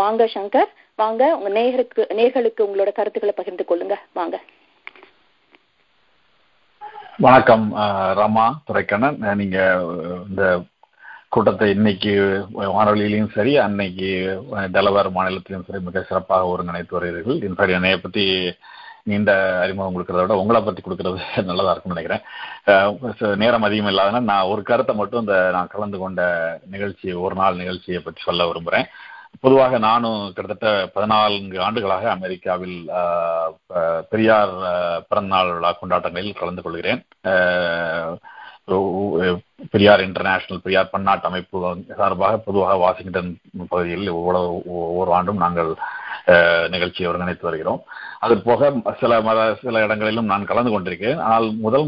வாங்க 0.00 0.24
சங்கர் 0.34 0.70
வாங்க. 1.02 1.22
உங்க 1.36 1.50
நேயருக்கு 1.58 2.06
நேர்களுக்கு 2.18 2.66
உங்களோட 2.68 2.90
கருத்துக்களை 2.98 3.34
பகிர்ந்து 3.36 3.64
கொள்ளுங்க. 3.70 3.96
வாங்க. 4.18 4.38
வணக்கம் 7.26 7.64
ரமா 8.22 8.46
துரைக்கண்ணன். 8.68 9.18
நீங்க 9.40 9.58
இந்த 10.28 10.44
கூட்டத்தை 11.32 11.66
இன்னைக்கு 11.74 12.12
வானொலியிலையும் 12.76 13.32
சரி 13.34 13.52
அன்னைக்கு 13.64 14.08
டெலவேர் 14.76 15.08
மாநிலத்திலும் 15.16 15.66
சரி 15.66 15.80
மிக 15.88 16.00
சிறப்பாக 16.08 16.48
ஒருங்கிணைத்து 16.52 16.96
வருகிறீர்கள். 16.96 17.38
இன்ஃபேக்ட் 17.48 17.76
என்னைய 17.76 17.98
பத்தி 18.04 18.24
நீண்ட 19.10 19.32
அறிமுகம் 19.64 19.94
கொடுக்கறத 19.94 20.22
விட 20.24 20.34
உங்களை 20.40 20.60
பத்தி 20.62 20.82
கொடுக்கறது 20.86 21.20
நல்லதா 21.50 21.72
இருக்கும்னு 21.72 21.94
நினைக்கிறேன். 21.94 22.24
நேரம் 23.42 23.66
அதிகம் 23.68 23.90
இல்லாதனா 23.92 24.20
நான் 24.32 24.50
ஒரு 24.54 24.64
கருத்தை 24.70 24.94
மட்டும் 25.00 25.22
இந்த 25.24 25.36
நான் 25.56 25.72
கலந்து 25.74 26.00
கொண்ட 26.02 26.22
நிகழ்ச்சி 26.74 27.08
ஒரு 27.26 27.36
நாள் 27.42 27.60
நிகழ்ச்சியை 27.62 28.00
பற்றி 28.02 28.20
சொல்ல 28.28 28.48
விரும்புகிறேன் 28.50 28.88
பொதுவாக 29.44 29.78
நானும் 29.86 30.20
கிட்டத்தட்ட 30.36 30.68
பதினான்கு 30.96 31.58
ஆண்டுகளாக 31.66 32.04
அமெரிக்காவில் 32.16 32.76
பெரியார் 34.12 34.54
பிறந்தநாள் 35.10 35.54
விழா 35.56 35.72
கொண்டாட்டங்களில் 35.82 36.38
கலந்து 36.40 36.64
கொள்கிறேன். 36.66 37.02
Uh, 38.70 39.36
பெரியார் 39.72 40.02
இன்டர்நேஷனல் 40.06 40.60
பெரியார் 40.64 40.90
பன்னாட்டு 40.90 41.26
அமைப்பு 41.28 41.58
சார்பாக 41.98 42.36
பொதுவாக 42.44 42.74
வாஷிங்டன் 42.82 43.30
பகுதியில் 43.68 44.08
ஒவ்வொரு 44.08 45.10
ஆண்டும் 45.16 45.42
நாங்கள் 45.44 45.70
நிகழ்ச்சியை 46.74 47.06
ஒருங்கிணைத்து 47.10 47.48
வருகிறோம். 47.48 47.80
அது 48.24 48.34
போக 48.46 48.70
சில 49.00 49.20
மத 49.28 49.40
சில 49.62 49.82
இடங்களிலும் 49.86 50.30
நான் 50.32 50.48
கலந்து 50.50 50.72
கொண்டிருக்கிறேன். 50.74 51.22
ஆனால் 51.28 51.48
முதல் 51.64 51.86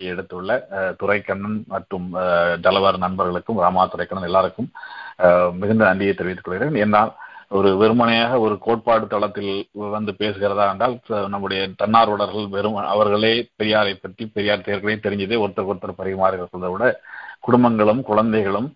எடுத்துள்ள 0.00 0.52
துரைக்கண்ணன் 1.00 1.58
மற்றும் 1.74 2.06
டலவர் 2.66 3.02
நண்பர்களுக்கும் 3.06 3.62
ராமா 3.64 3.84
துரைக்கண்ணன் 3.86 4.30
எல்லாருக்கும் 4.30 4.70
மிகுந்த 5.60 5.82
நன்றியை 5.90 6.14
தெரிவித்துக் 6.14 6.48
கொள்கிறேன். 6.48 6.80
என்னால் 6.84 7.12
ஒரு 7.54 7.68
வெறுமனையாக 7.76 8.38
ஒரு 8.40 8.54
கோட்பாடு 8.58 9.04
தளத்தில் 9.06 9.50
வந்து 9.90 10.12
பேசுகிறதா 10.18 10.64
என்றால் 10.72 10.94
நம்முடைய 11.28 11.60
தன்னார்வலர்கள் 11.82 12.46
வெறும் 12.48 12.78
அவர்களே 12.94 13.32
பெரியாரை 13.58 13.92
பற்றி 13.94 14.24
பெரியார் 14.26 14.66
தேர்களை 14.68 14.96
தெரிஞ்சதே 14.96 15.38
ஒருத்தருக்கு 15.42 15.72
ஒருத்தர் 15.74 16.00
பரிமாறுகிறதை 16.00 16.70
விட 16.72 16.86
குடும்பங்களும் 17.40 18.00
குழந்தைகளும் 18.02 18.68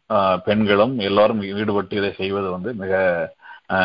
பெண்களும் 0.44 0.94
எல்லோரும் 0.98 1.42
ஈடுபட்டு 1.60 1.96
இதை 1.96 2.10
செய்வது 2.12 2.48
வந்து 2.50 2.70
மிக 2.74 2.92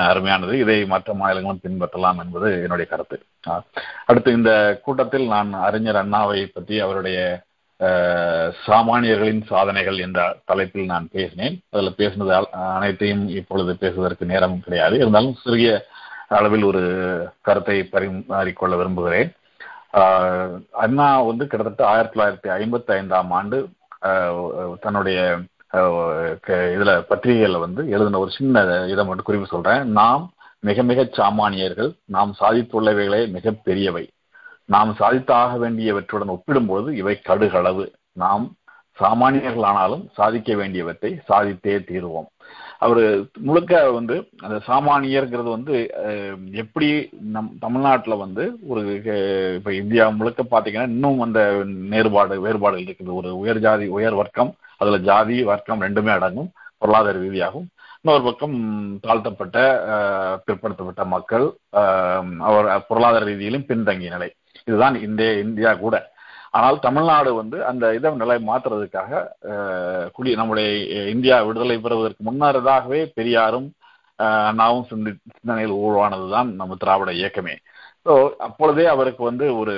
அருமையானது. 0.09 0.53
இதை 0.63 0.77
மற்ற 0.85 1.13
மாநிலங்களும் 1.13 1.63
பின்பற்றலாம் 1.63 2.19
என்பது 2.23 2.49
என்னுடைய 2.65 2.87
கருத்து. 2.91 3.17
அடுத்து 4.09 4.29
இந்த 4.39 4.51
கூட்டத்தில் 4.85 5.25
நான் 5.27 5.49
அறிஞர் 5.67 6.01
அண்ணாவை 6.03 6.39
பற்றி 6.53 6.75
அவருடைய 6.79 7.17
சாமானியர்களின் 8.65 9.41
சாதனைகள் 9.51 9.97
என்ற 9.97 10.19
தலைப்பில் 10.45 10.91
நான் 10.91 11.07
பேசினேன். 11.11 11.55
அதில் 11.69 11.97
பேசினது 11.97 12.31
அனைத்தையும் 12.51 13.23
இப்பொழுது 13.39 13.71
பேசுவதற்கு 13.83 14.25
நேரமும் 14.25 14.65
கிடையாது. 14.65 14.95
இருந்தாலும் 14.95 15.39
சிறிய 15.43 15.69
அளவில் 16.27 16.63
ஒரு 16.63 16.83
கருத்தை 17.41 17.77
பரிமாறிக்கொள்ள 17.91 18.75
விரும்புகிறேன். 18.77 19.31
அண்ணா 20.83 21.07
வந்து 21.21 21.47
கிட்டத்தட்ட 21.47 21.91
ஆயிரத்தி 21.93 22.19
தொள்ளாயிரத்தி 22.19 22.53
ஐம்பத்தி 22.59 22.91
ஐந்தாம் 22.99 23.31
ஆண்டு 23.39 23.57
தன்னுடைய 24.85 25.19
இதுல 26.75 26.91
பத்திரிகைகளில் 27.11 27.63
வந்து 27.65 27.81
எழுதின 27.89 28.19
ஒரு 28.23 28.31
சின்ன 28.37 28.63
இதை 28.93 29.03
மட்டும் 29.05 29.27
குறிப்பு 29.29 29.47
சொல்றேன். 29.51 29.83
நாம் 29.99 30.23
மிக 30.59 30.83
மிக 30.89 31.01
சாமானியர்கள். 31.19 31.91
நாம் 32.15 32.31
சாதித்துள்ளவைகளே 32.39 33.21
மிக 33.35 33.53
பெரியவை. 33.65 34.03
நாம் 34.65 34.91
சாதித்தாக 34.99 35.57
வேண்டியவற்றுடன் 35.63 36.33
ஒப்பிடும்போது 36.35 36.89
இவை 37.01 37.15
கடுகளவு. 37.29 37.85
நாம் 38.23 38.45
சாமானியர்களானாலும் 38.99 40.03
சாதிக்க 40.17 40.55
வேண்டியவற்றை 40.55 41.11
சாதித்தே 41.29 41.75
தீருவோம். 41.89 42.27
அவர் 42.85 43.01
முழுக்க 43.47 43.91
வந்து 43.91 44.15
அந்த 44.45 44.55
சாமானியர்கிறது 44.67 45.49
வந்து 45.55 45.75
எப்படி 46.61 46.89
நம் 47.35 47.49
தமிழ்நாட்டில் 47.59 48.21
வந்து 48.23 48.43
ஒரு 48.67 48.81
இப்போ 49.57 49.71
இந்தியா 49.73 50.05
முழுக்க 50.19 50.43
பார்த்தீங்கன்னா 50.43 50.89
இன்னும் 50.95 51.21
அந்த 51.27 51.41
நேர்பாடு 51.93 52.41
வேறுபாடுகள் 52.45 52.85
இருக்குது 52.85 53.17
ஒரு 53.19 53.31
உயர் 53.37 53.63
ஜாதி 53.65 53.87
உயர் 53.97 54.19
வர்க்கம் 54.21 54.51
அதுல 54.77 54.97
ஜாதி 55.09 55.37
வர்க்கம் 55.51 55.81
ரெண்டுமே 55.81 56.13
அடங்கும் 56.17 56.51
பொருளாதார 56.77 57.17
ரீதியாகும் 57.19 57.67
இன்னொரு 58.01 58.23
பக்கம் 58.23 58.55
தாழ்த்தப்பட்ட 59.01 59.57
பிற்படுத்தப்பட்ட 60.45 61.03
மக்கள் 61.15 61.45
அவர் 62.49 62.87
பொருளாதார 62.87 63.25
ரீதியிலும் 63.25 63.67
பின்தங்கிய 63.69 64.09
நிலை. 64.09 64.29
இதுதான் 64.67 64.95
இந்திய 65.07 65.29
இந்தியா 65.45 65.71
கூட. 65.85 65.95
ஆனால் 66.57 66.77
தமிழ்நாடு 66.85 67.29
வந்து 67.41 67.57
அந்த 67.69 67.85
இதை 67.97 68.09
நிலை 68.23 68.35
மாற்றுறதுக்காக 68.49 69.21
குடி 70.15 70.31
நம்முடைய 70.41 70.67
இந்தியா 71.13 71.37
விடுதலை 71.47 71.77
பெறுவதற்கு 71.85 72.27
முன்னதாகவே 72.27 72.99
பெரியாரும் 73.17 73.69
அண்ணாவும் 74.49 74.87
சிந்தி 74.89 75.11
சிந்தனையில் 75.35 75.79
உருவானதுதான் 75.85 76.49
நம்ம 76.59 76.75
திராவிட 76.83 77.11
இயக்கமே. 77.21 77.55
ஸோ 78.05 78.13
அப்பொழுதே 78.47 78.85
அவருக்கு 78.93 79.23
வந்து 79.29 79.45
ஒரு 79.61 79.73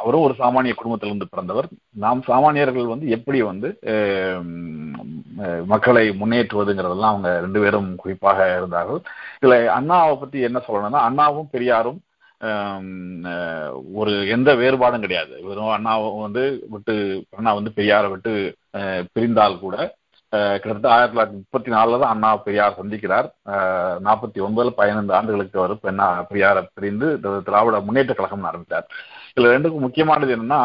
அவரும் 0.00 0.24
ஒரு 0.26 0.34
சாமானிய 0.40 0.74
குடும்பத்திலிருந்து 0.76 1.30
பிறந்தவர். 1.32 1.68
நாம் 2.04 2.20
சாமானியர்கள் 2.30 2.92
வந்து 2.92 3.06
எப்படி 3.16 3.40
வந்து 3.50 3.68
மக்களை 5.72 6.04
முன்னேற்றுவதுங்கிறதெல்லாம் 6.20 7.12
அவங்க 7.14 7.30
ரெண்டு 7.44 7.60
பேரும் 7.62 7.90
குறிப்பாக 8.02 8.38
இருந்தார்கள். 8.58 9.00
இதில் 9.38 9.56
அண்ணாவை 9.78 10.14
பற்றி 10.22 10.40
என்ன 10.48 10.58
சொல்லணும்னா 10.66 11.02
அண்ணாவும் 11.08 11.52
பெரியாரும் 11.54 12.00
ஒரு 14.00 14.12
எந்த 14.34 14.50
வேறுபாடும் 14.60 15.04
கிடையாது. 15.04 15.34
வெறும் 15.48 15.74
அண்ணாவை 15.76 16.08
வந்து 16.26 16.44
விட்டு 16.72 16.94
அண்ணா 17.38 17.52
வந்து 17.58 17.72
பெரியாரை 17.78 18.08
விட்டு 18.14 18.32
பிரிந்தால் 19.14 19.62
கூட 19.66 19.76
கிட்டத்தட்ட 20.32 20.88
ஆயிரத்தி 20.92 21.14
தொள்ளாயிரத்தி 21.14 21.40
முப்பத்தி 21.40 21.70
நாலுல 21.74 21.98
தான் 22.02 22.12
அண்ணா 22.14 22.30
பெரியார் 22.46 22.78
சந்திக்கிறார். 22.78 23.26
நாற்பத்தி 24.06 24.38
ஒன்பதுல 24.46 24.72
பதினைந்து 24.78 25.14
ஆண்டுகளுக்கு 25.18 25.60
அவர் 25.62 25.74
பெண்ணா 25.84 26.06
பெரியாரை 26.30 26.62
பிரிந்து 26.76 27.08
திராவிட 27.48 27.78
முன்னேற்ற 27.88 28.14
கழகம் 28.14 28.48
ஆரம்பித்தார். 28.50 28.86
இதுல 29.34 29.52
ரெண்டுக்கும் 29.54 29.86
முக்கியமானது 29.86 30.32
என்னன்னா 30.36 30.60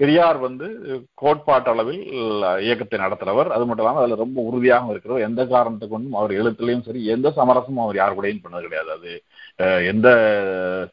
பெரியார் 0.00 0.38
வந்து 0.44 0.66
கோட்பாட்டளவில் 1.22 2.02
இயக்கத்தை 2.66 2.98
நடத்துறவர். 3.02 3.48
அது 3.54 3.64
மட்டும் 3.66 3.84
இல்லாமல் 3.84 4.02
அதில் 4.02 4.22
ரொம்ப 4.22 4.38
உறுதியாக 4.48 4.92
இருக்கிறவர். 4.92 5.26
எந்த 5.28 5.40
காரணத்தை 5.52 5.86
கொண்டும் 5.88 6.18
அவர் 6.20 6.32
எழுத்துலையும் 6.40 6.84
சரி 6.88 7.02
எந்த 7.14 7.30
சமரசமும் 7.38 7.84
அவர் 7.84 8.00
யார் 8.00 8.16
கூடயும் 8.18 8.44
பண்ணது 8.44 8.66
கிடையாது. 8.66 8.90
அது 8.96 9.12
எந்த 9.92 10.08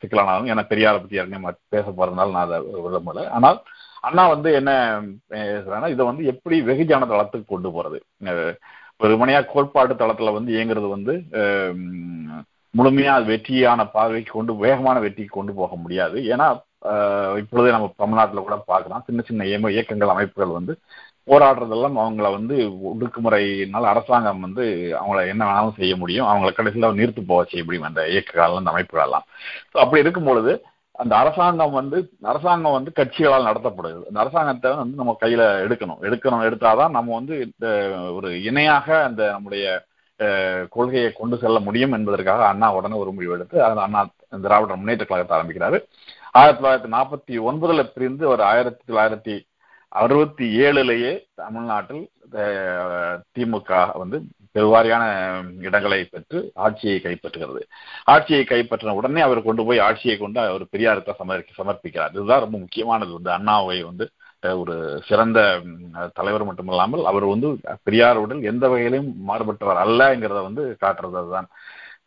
சிக்கலானாலும் 0.02 0.50
ஏன்னா 0.54 0.66
பெரியாரை 0.72 0.98
பற்றி 1.00 1.20
யாருமே 1.20 1.54
பேச 1.76 1.86
போறதுனால 1.90 2.36
நான் 2.38 2.48
அதை 2.48 2.60
விரும்பல 2.86 3.26
ஆனால் 3.38 3.60
அண்ணா 4.10 4.24
வந்து 4.34 4.50
என்ன 4.60 4.72
இதை 5.94 6.04
வந்து 6.10 6.24
எப்படி 6.34 6.58
வெகுஜன 6.70 7.08
தளத்துக்கு 7.12 7.48
கொண்டு 7.54 7.70
போறது? 7.76 8.00
வெறுமனையா 9.04 9.42
கோட்பாட்டு 9.52 9.94
தளத்துல 10.02 10.34
வந்து 10.38 10.52
இயங்குறது 10.56 10.90
வந்து 10.96 11.14
முழுமையா 12.74 13.14
வெற்றியான 13.30 13.82
பார்வைக்கு 13.96 14.32
கொண்டு 14.34 14.52
வேகமான 14.66 14.98
வெற்றிக்கு 15.06 15.34
கொண்டு 15.38 15.54
போக 15.62 15.76
முடியாது. 15.84 16.18
ஏன்னா 16.34 16.48
இப்பொழுதே 17.42 17.72
நம்ம 17.76 17.88
தமிழ்நாட்டில் 18.04 18.46
கூட 18.48 18.58
பார்க்கலாம். 18.72 19.04
சின்ன 19.08 19.24
சின்ன 19.28 19.48
இயக்கங்கள் 19.76 20.14
அமைப்புகள் 20.14 20.58
வந்து 20.58 20.74
போராடுறதெல்லாம் 21.30 21.98
அவங்கள 22.04 22.28
வந்து 22.38 22.56
ஒடுக்குமுறையினால் 22.92 23.92
அரசாங்கம் 23.92 24.44
வந்து 24.46 24.64
அவங்கள 25.00 25.20
என்ன 25.34 25.42
வேணாலும் 25.50 25.78
செய்ய 25.82 25.96
முடியும். 26.04 26.28
அவங்கள 26.32 26.52
கடைசியில் 26.54 27.00
நிறுத்து 27.00 27.24
போக 27.32 27.44
செய்ய 27.52 27.64
முடியும் 27.68 27.90
அந்த 27.90 28.04
இயக்கங்கள் 28.14 28.60
அந்த 28.62 28.74
அமைப்புகளெல்லாம் 28.74 29.26
ஸோ 29.72 29.78
அப்படி 29.84 30.04
இருக்கும் 30.06 30.30
பொழுது 30.30 30.54
அந்த 30.96 31.14
அரசாங்கம் 31.24 31.78
வந்து 31.80 31.98
அரசாங்கம் 32.32 32.76
வந்து 32.78 32.92
கட்சிகளால் 32.98 33.48
நடத்தப்படுது 33.50 34.02
அந்த 34.10 34.20
அரசாங்கத்தை 34.24 34.72
வந்து 34.82 35.00
நம்ம 35.02 35.14
கையில 35.22 35.44
எடுக்கணும். 35.66 36.02
எடுக்கணும் 36.08 36.46
எடுத்தாதான் 36.48 36.96
நம்ம 36.98 37.14
வந்து 37.20 37.36
இந்த 37.46 37.68
ஒரு 38.18 38.30
இணையாக 38.50 38.88
அந்த 39.10 39.22
நம்முடைய 39.36 39.66
கொள்கையை 40.76 41.12
கொண்டு 41.20 41.36
செல்ல 41.44 41.60
முடியும் 41.68 41.96
என்பதற்காக 41.98 42.42
அண்ணா 42.50 42.68
உடனே 42.78 42.98
ஒரு 43.04 43.12
முடிவு 43.16 43.36
எடுத்து 43.38 43.58
அண்ணா 43.86 44.02
திராவிட 44.46 44.76
முன்னேற்ற 44.80 45.06
கழகத்தை 45.06 45.36
ஆரம்பிக்கிறாரு. 45.38 45.80
ஆயிரத்தி 46.32 46.62
தொள்ளாயிரத்தி 46.64 46.92
நாற்பத்தி 46.92 47.36
ஒன்பதுல 47.50 47.84
பிரிந்து 47.94 48.28
ஒரு 48.28 48.44
ஆயிரத்தி 48.44 48.94
தொள்ளாயிரத்தி 48.94 49.36
அறுபத்தி 49.90 50.46
ஏழுலேயே 50.60 51.14
தமிழ்நாட்டில் 51.34 52.10
திமுக 53.34 53.98
வந்து 53.98 54.18
பெருவாரியான 54.56 55.04
இடங்களை 55.62 55.98
பெற்று 56.04 56.52
ஆட்சியை 56.54 57.02
கைப்பற்றுகிறது. 57.04 57.62
ஆட்சியை 58.04 58.44
கைப்பற்றின 58.44 58.96
உடனே 59.00 59.22
அவர் 59.22 59.42
கொண்டு 59.42 59.66
போய் 59.66 59.80
ஆட்சியை 59.80 60.18
கொண்டு 60.18 60.40
அவர் 60.40 60.66
பெரியாருக்கு 60.72 61.14
சமர்ப்பி 61.20 61.58
சமர்ப்பிக்கிறார். 61.58 62.14
இதுதான் 62.14 62.44
ரொம்ப 62.46 62.58
முக்கியமானது. 62.58 63.12
வந்து 63.18 63.32
அண்ணாவை 63.38 63.78
வந்து 63.90 64.06
ஒரு 64.62 64.76
சிறந்த 65.08 65.40
தலைவர் 66.14 66.46
மட்டுமல்லாமல் 66.46 67.04
அவர் 67.06 67.26
வந்து 67.34 67.50
பெரியாருடன் 67.90 68.42
எந்த 68.52 68.70
வகையிலும் 68.70 69.10
மாறுபட்டவர் 69.28 69.82
அல்லங்கிறத 69.86 70.42
வந்து 70.48 70.64
காட்டுறது 70.82 71.18
அதுதான். 71.22 71.50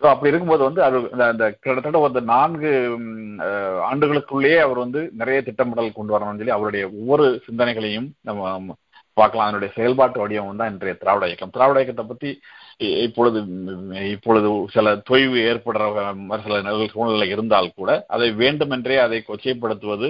ஸோ 0.01 0.07
அப்படி 0.13 0.31
இருக்கும்போது 0.31 0.63
வந்து 0.67 0.81
அது 0.87 0.97
அந்த 1.27 1.45
கிட்டத்தட்ட 1.65 1.99
ஒரு 2.07 2.23
நான்கு 2.33 2.71
ஆண்டுகளுக்குள்ளேயே 3.91 4.59
அவர் 4.67 4.79
வந்து 4.85 5.01
நிறைய 5.21 5.39
திட்டமிடல் 5.49 5.99
கொண்டு 5.99 6.15
வரணும்னு 6.15 6.41
சொல்லி 6.41 6.57
அவருடைய 6.57 6.85
ஒவ்வொரு 7.01 7.27
சிந்தனைகளையும் 7.47 8.09
நம்ம 8.29 8.75
பார்க்கலாம். 9.17 9.47
அதனுடைய 9.47 9.71
செயல்பாட்டு 9.77 10.23
வடிவம் 10.23 10.61
தான் 10.63 10.73
இன்றைய 10.73 10.95
திராவிட 11.03 11.27
இயக்கம். 11.31 11.53
திராவிட 11.57 11.79
இயக்கத்தை 11.81 12.07
பத்தி 12.07 12.31
இப்பொழுது 12.81 13.39
இப்பொழுது 14.11 14.49
சில 14.73 14.95
தொய்வு 15.11 15.39
ஏற்படுற 15.41 15.83
சில 16.45 16.87
சூழ்நிலை 16.87 17.29
இருந்தால் 17.29 17.69
கூட 17.75 18.05
அதை 18.09 18.31
வேண்டுமென்றே 18.33 18.97
அதை 18.97 19.19
கொச்சைப்படுத்துவது 19.23 20.09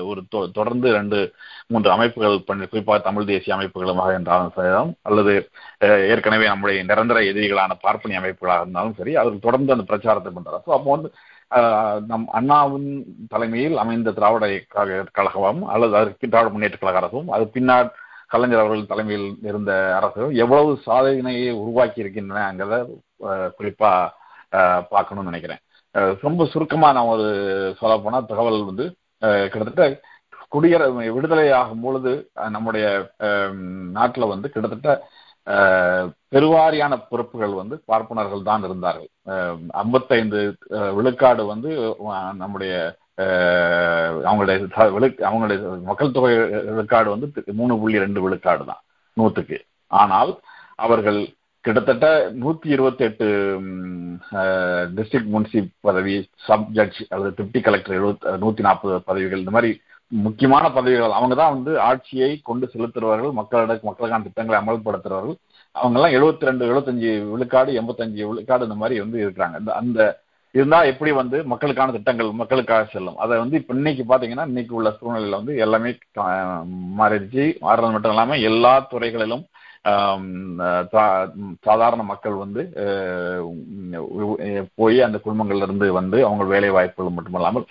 ஒரு 0.00 0.20
தொடர்ந்து 0.52 0.92
ரெண்டு 0.92 1.32
மூன்று 1.66 1.90
அமைப்புகள் 1.90 2.38
பண்ணி 2.40 2.66
குறிப்பாக 2.66 2.98
தமிழ் 2.98 3.24
தேசிய 3.24 3.56
அமைப்புகளுமாக 3.56 4.12
என்றாலும் 4.12 4.54
சரிதான் 4.54 4.92
அல்லது 5.02 5.34
ஏற்கனவே 6.06 6.46
நம்முடைய 6.46 6.84
நிரந்தர 6.84 7.20
எதிரிகளான 7.22 7.78
பார்ப்பனி 7.82 8.16
அமைப்புகளாக 8.18 8.60
இருந்தாலும் 8.60 8.94
சரி 8.94 9.14
அவர்கள் 9.14 9.40
தொடர்ந்து 9.40 9.72
அந்த 9.72 9.84
பிரச்சாரத்தை 9.84 10.32
பண்றாங்க 10.32 10.62
அப்போ 10.68 10.90
வந்து 10.90 11.10
நம் 12.06 12.26
அண்ணாவின் 12.28 12.90
தலைமையில் 13.28 13.76
அமைந்த 13.76 14.10
திராவிட 14.10 14.46
கழகமும் 15.12 15.62
அல்லது 15.66 15.96
அதற்கு 15.96 16.28
திராவிட 16.28 16.52
முன்னேற்ற 16.52 16.78
கழக 16.78 16.96
அரசும் 16.96 17.28
அது 17.28 17.48
பின்னால் 17.48 17.88
கலைஞர் 18.30 18.62
அவர்கள் 18.62 18.90
தலைமையில் 18.90 19.28
இருந்த 19.50 19.72
அரசும் 19.98 20.34
எவ்வளவு 20.44 20.70
சாதனையை 20.86 21.48
உருவாக்கி 21.62 22.02
இருக்கின்றனங்கிறத 22.02 22.76
குறிப்பா 23.58 23.92
பார்க்கணும்னு 24.92 25.30
நினைக்கிறேன். 25.30 25.62
ரொம்ப 26.26 26.42
சுருக்கமா 26.52 26.88
நான் 26.96 27.12
ஒரு 27.14 27.28
சொல்ல 27.80 27.94
போனா 27.98 28.18
தகவல் 28.30 28.68
வந்து 28.70 28.84
கிட்டத்தட்ட 29.52 29.86
குடியர 30.54 30.82
விடுதலை 31.16 31.46
ஆகும் 31.60 31.82
பொழுது 31.84 32.12
நம்முடைய 32.56 32.86
நாட்டில் 33.96 34.32
வந்து 34.32 34.48
கிட்டத்தட்ட 34.52 34.90
பெருவாரியான 36.32 36.94
பொறுப்புகள் 37.10 37.54
வந்து 37.60 37.76
பார்ப்பனர்கள் 37.90 38.48
தான் 38.48 38.64
இருந்தார்கள். 38.66 39.08
ஐம்பத்தைந்து 39.82 40.40
விழுக்காடு 40.98 41.44
வந்து 41.52 41.70
நம்முடைய 42.42 42.72
அவங்களுடைய 44.28 44.58
அவங்களுடைய 45.28 45.58
மக்கள் 45.88 46.14
தொகை 46.16 46.34
விழுக்காடு 46.68 47.08
வந்து 47.14 47.54
மூணு 47.60 47.74
புள்ளி 47.80 48.04
ரெண்டு 48.04 48.22
விழுக்காடு 48.24 48.64
தான் 48.70 48.82
நூத்துக்கு. 49.16 49.58
ஆனால் 50.02 50.32
அவர்கள் 50.84 51.20
கிட்டத்தட்ட 51.64 52.06
நூத்தி 52.42 52.68
இருபத்தி 52.74 53.02
எட்டு 53.04 53.26
டிஸ்ட்ரிக்ட் 54.96 55.32
முன்சிப் 55.34 55.72
பதவி 55.86 56.14
சப் 56.46 56.68
ஜட்ஜ் 56.76 57.00
அல்லது 57.08 57.30
டிப்டி 57.38 57.60
கலெக்டர் 57.66 57.96
எழுபத்தி 57.98 58.34
நூத்தி 58.44 58.62
நாற்பது 58.66 59.00
பதவிகள் 59.08 59.42
இந்த 59.42 59.54
மாதிரி 59.56 59.70
முக்கியமான 60.12 60.64
பதவிகள் 60.76 61.16
அவங்க 61.16 61.34
தான் 61.40 61.54
வந்து 61.56 61.72
ஆட்சியை 61.88 62.30
கொண்டு 62.48 62.66
செலுத்துறவர்கள் 62.74 63.32
மக்களிட 63.40 63.74
மக்களுக்கான 63.88 64.26
திட்டங்களை 64.28 64.58
அமல்படுத்துறவர்கள் 64.60 65.36
அவங்க 65.74 65.98
எல்லாம் 65.98 66.16
எழுபத்தி 66.18 66.48
ரெண்டு 66.50 66.64
எழுபத்தஞ்சு 66.68 67.10
விழுக்காடு 67.32 67.72
எண்பத்தஞ்சு 67.80 68.22
விழுக்காடு 68.30 68.66
இந்த 68.68 68.78
மாதிரி 68.82 68.96
வந்து 69.00 69.18
இருக்கிறாங்க. 69.24 69.58
இந்த 69.62 69.72
அந்த 69.82 70.00
இருந்தா 70.54 70.78
எப்படி 70.90 71.10
வந்து 71.20 71.38
மக்களுக்கான 71.52 71.92
திட்டங்கள் 71.96 72.30
மக்களுக்காக 72.40 72.84
செல்லும். 72.92 73.18
அதை 73.24 73.34
வந்து 73.42 73.56
இப்ப 73.60 73.74
இன்னைக்கு 73.78 74.04
பாத்தீங்கன்னா 74.10 74.46
இன்னைக்கு 74.50 74.74
உள்ள 74.78 74.90
சூழ்நிலையில 74.98 75.40
வந்து 75.40 75.54
எல்லாமே 75.64 75.90
மாறிடுச்சு. 77.00 77.44
மாறுறது 77.66 77.94
மட்டும் 77.94 78.14
இல்லாம 78.14 78.38
எல்லா 78.50 78.74
துறைகளிலும் 78.94 79.44
சாதாரண 81.66 82.02
மக்கள் 82.12 82.36
வந்து 82.44 82.62
போய் 84.80 84.98
அந்த 85.06 85.18
குடும்பங்கள்ல 85.26 85.66
இருந்து 85.66 85.86
வந்து 85.98 86.18
அவங்க 86.26 86.44
வேலை 86.54 86.70
வாய்ப்புகள் 86.76 87.16
மட்டுமல்லாமல் 87.18 87.66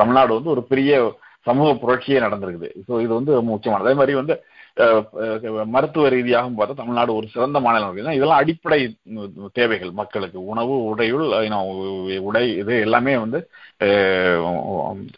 தமிழ்நாடு 0.00 0.32
வந்து 0.38 0.52
ஒரு 0.54 0.64
பெரிய 0.72 1.02
சமூக 1.46 1.68
புரட்சியே 1.82 2.18
நடந்திருக்குது. 2.24 2.68
ஸோ 2.88 2.92
இது 3.04 3.12
வந்து 3.18 3.32
முக்கியமானது. 3.50 3.86
அதே 3.88 3.98
மாதிரி 4.00 4.14
வந்து 4.20 4.34
மருத்துவ 5.74 6.10
ரீதியாகவும் 6.14 6.56
பார்த்தா 6.58 6.74
தமிழ்நாடு 6.78 7.16
ஒரு 7.18 7.26
சிறந்த 7.32 7.58
மாநிலம் 7.64 7.88
அப்படின்னா 7.88 8.14
இதெல்லாம் 8.16 8.40
அடிப்படை 8.42 8.78
தேவைகள். 9.58 9.90
மக்களுக்கு 10.00 10.38
உணவு 10.52 10.74
உடையுள் 10.92 11.26
உடை 12.28 12.44
இது 12.62 12.74
எல்லாமே 12.86 13.14
வந்து 13.24 13.38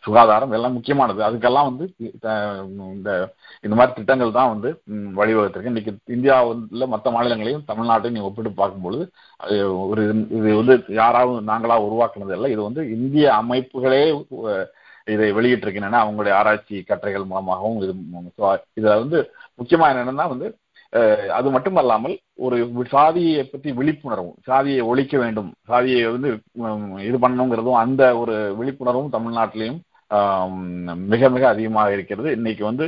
சுகாதாரம் 0.07 0.55
எல்லாம் 0.57 0.77
முக்கியமானது. 0.77 1.21
அதுக்கெல்லாம் 1.29 1.71
வந்து 1.71 1.87
இந்த 2.97 3.11
இந்த 3.65 3.75
மாதிரி 3.79 3.93
திட்டங்கள் 3.99 4.37
தான் 4.39 4.53
வந்து 4.55 4.71
வழிவகுத்திருக்கு. 5.21 5.73
இன்னைக்கு 5.73 5.93
இந்தியாவில் 6.17 6.93
மற்ற 6.95 7.11
மாநிலங்களையும் 7.17 7.67
தமிழ்நாட்டையும் 7.71 8.17
நீ 8.19 8.25
ஒப்பிட்டு 8.29 8.53
பார்க்கும்பொழுது 8.61 9.05
அது 9.45 9.57
ஒரு 9.91 10.03
இது 10.39 10.49
வந்து 10.61 10.77
யாராவது 11.03 11.41
நாங்களா 11.53 11.77
உருவாக்குனது 11.87 12.35
இல்லை 12.39 12.51
இது 12.55 12.63
வந்து 12.69 12.83
இந்திய 12.97 13.27
அமைப்புகளே 13.43 14.05
இதை 15.07 15.29
வெளியிட்டிருக்கின்றன 15.33 16.01
அவங்களுடைய 16.05 16.35
ஆராய்ச்சி 16.41 16.77
கட்டுரைகள் 16.83 17.31
மூலமாகவும் 17.31 17.81
இது 17.83 17.95
இதுல 18.79 18.95
வந்து 19.03 19.19
முக்கியமா 19.59 19.89
என்னன்னா 19.93 20.27
வந்து 20.35 20.49
அது 21.37 21.49
மட்டுமல்லாமல் 21.51 22.15
ஒரு 22.47 22.57
சாதியை 22.93 23.43
பற்றி 23.45 23.71
விழிப்புணர்வும் 23.73 24.37
சாதியை 24.45 24.83
ஒழிக்க 24.91 25.15
வேண்டும் 25.19 25.51
சாதியை 25.71 26.03
வந்து 26.17 26.31
இது 27.09 27.17
பண்ணணுங்கிறதும் 27.25 27.81
அந்த 27.85 28.03
ஒரு 28.19 28.35
விழிப்புணர்வும் 28.61 29.15
தமிழ்நாட்டிலையும் 29.17 29.81
மிக 31.13 31.29
மிக 31.35 31.45
அதிகமாக 31.49 31.93
இருக்கிறது. 31.97 32.29
இன்னைக்கு 32.37 32.65
வந்து 32.65 32.85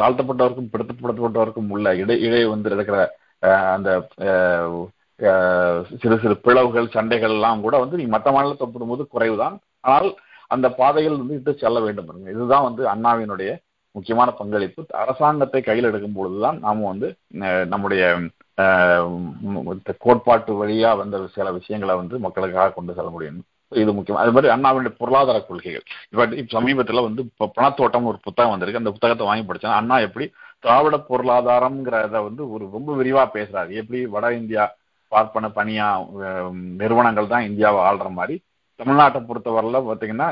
தாழ்த்தப்பட்டவருக்கும் 0.00 0.70
பிடுத்தப்படுத்தப்பட்டவருக்கும் 0.74 1.70
உள்ள 1.76 1.94
இடை 2.02 2.16
இடை 2.26 2.42
வந்து 2.44 2.70
இருக்கிற 2.70 2.98
அந்த 3.74 3.90
சிறு 6.00 6.16
சிறு 6.22 6.36
பிளவுகள் 6.44 6.94
சண்டைகள் 6.94 7.34
எல்லாம் 7.36 7.64
கூட 7.66 7.74
வந்து 7.82 7.98
நீ 8.00 8.06
மற்ற 8.14 8.28
மாநிலத்தை 8.32 8.66
ஒப்பிடும்போது 8.66 9.04
குறைவுதான். 9.14 9.56
ஆனால் 9.80 10.08
அந்த 10.54 10.66
பாதையில் 10.80 11.20
வந்து 11.20 11.36
இட்டு 11.38 11.52
செல்ல 11.62 11.80
வேண்டும் 11.80 12.10
இதுதான் 12.34 12.66
வந்து 12.68 12.82
அண்ணாவினுடைய 12.94 13.50
முக்கியமான 13.96 14.30
பங்களிப்பு. 14.38 14.82
அரசாங்கத்தை 15.02 15.60
கையில் 15.62 15.88
எடுக்கும் 15.88 16.16
பொழுதுதான் 16.18 16.58
நாம 16.64 16.86
வந்து 16.92 17.08
நம்முடைய 17.72 18.04
கோட்பாட்டு 20.04 20.52
வழியா 20.60 20.90
வந்த 21.00 21.20
சில 21.36 21.52
விஷயங்களை 21.58 21.94
வந்து 22.00 22.18
மக்களுக்காக 22.26 22.74
கொண்டு 22.76 22.96
செல்ல 22.98 23.10
முடியும். 23.14 23.40
இது 23.72 23.92
முக்கியம். 23.96 24.20
அது 24.22 24.32
மாதிரி 24.34 24.52
அண்ணாவினுடைய 24.54 24.92
பொருளாதார 24.98 25.38
கொள்கைகள். 25.40 25.84
இப்ப 26.10 26.26
சமீபத்துல 26.56 27.02
வந்து 27.06 27.22
பணத்தோட்டம் 27.58 28.08
ஒரு 28.10 28.18
புத்தகம் 28.26 28.52
வந்திருக்கு. 28.52 28.82
அந்த 28.82 28.92
புத்தகத்தை 28.96 29.26
வாங்கி 29.26 29.46
படிச்சேன். 29.48 29.78
அண்ணா 29.80 29.98
எப்படி 30.06 30.26
திராவிட 30.64 30.96
பொருளாதாரம்ங்கிறத 31.10 32.16
வந்து 32.28 32.42
ஒரு 32.54 32.66
ரொம்ப 32.76 32.90
விரிவா 33.00 33.24
பேசுறாரு. 33.36 33.72
எப்படி 33.82 34.00
வட 34.16 34.32
இந்தியா 34.42 34.64
பார்ப்பன 35.12 35.48
பணியா 35.58 35.86
நிறுவனங்கள் 36.80 37.32
தான் 37.32 37.46
இந்தியாவை 37.50 37.80
ஆள்ற 37.88 38.08
மாதிரி. 38.18 38.36
தமிழ்நாட்டை 38.80 39.20
பொறுத்தவரையில 39.28 39.80
பார்த்தீங்கன்னா 39.88 40.28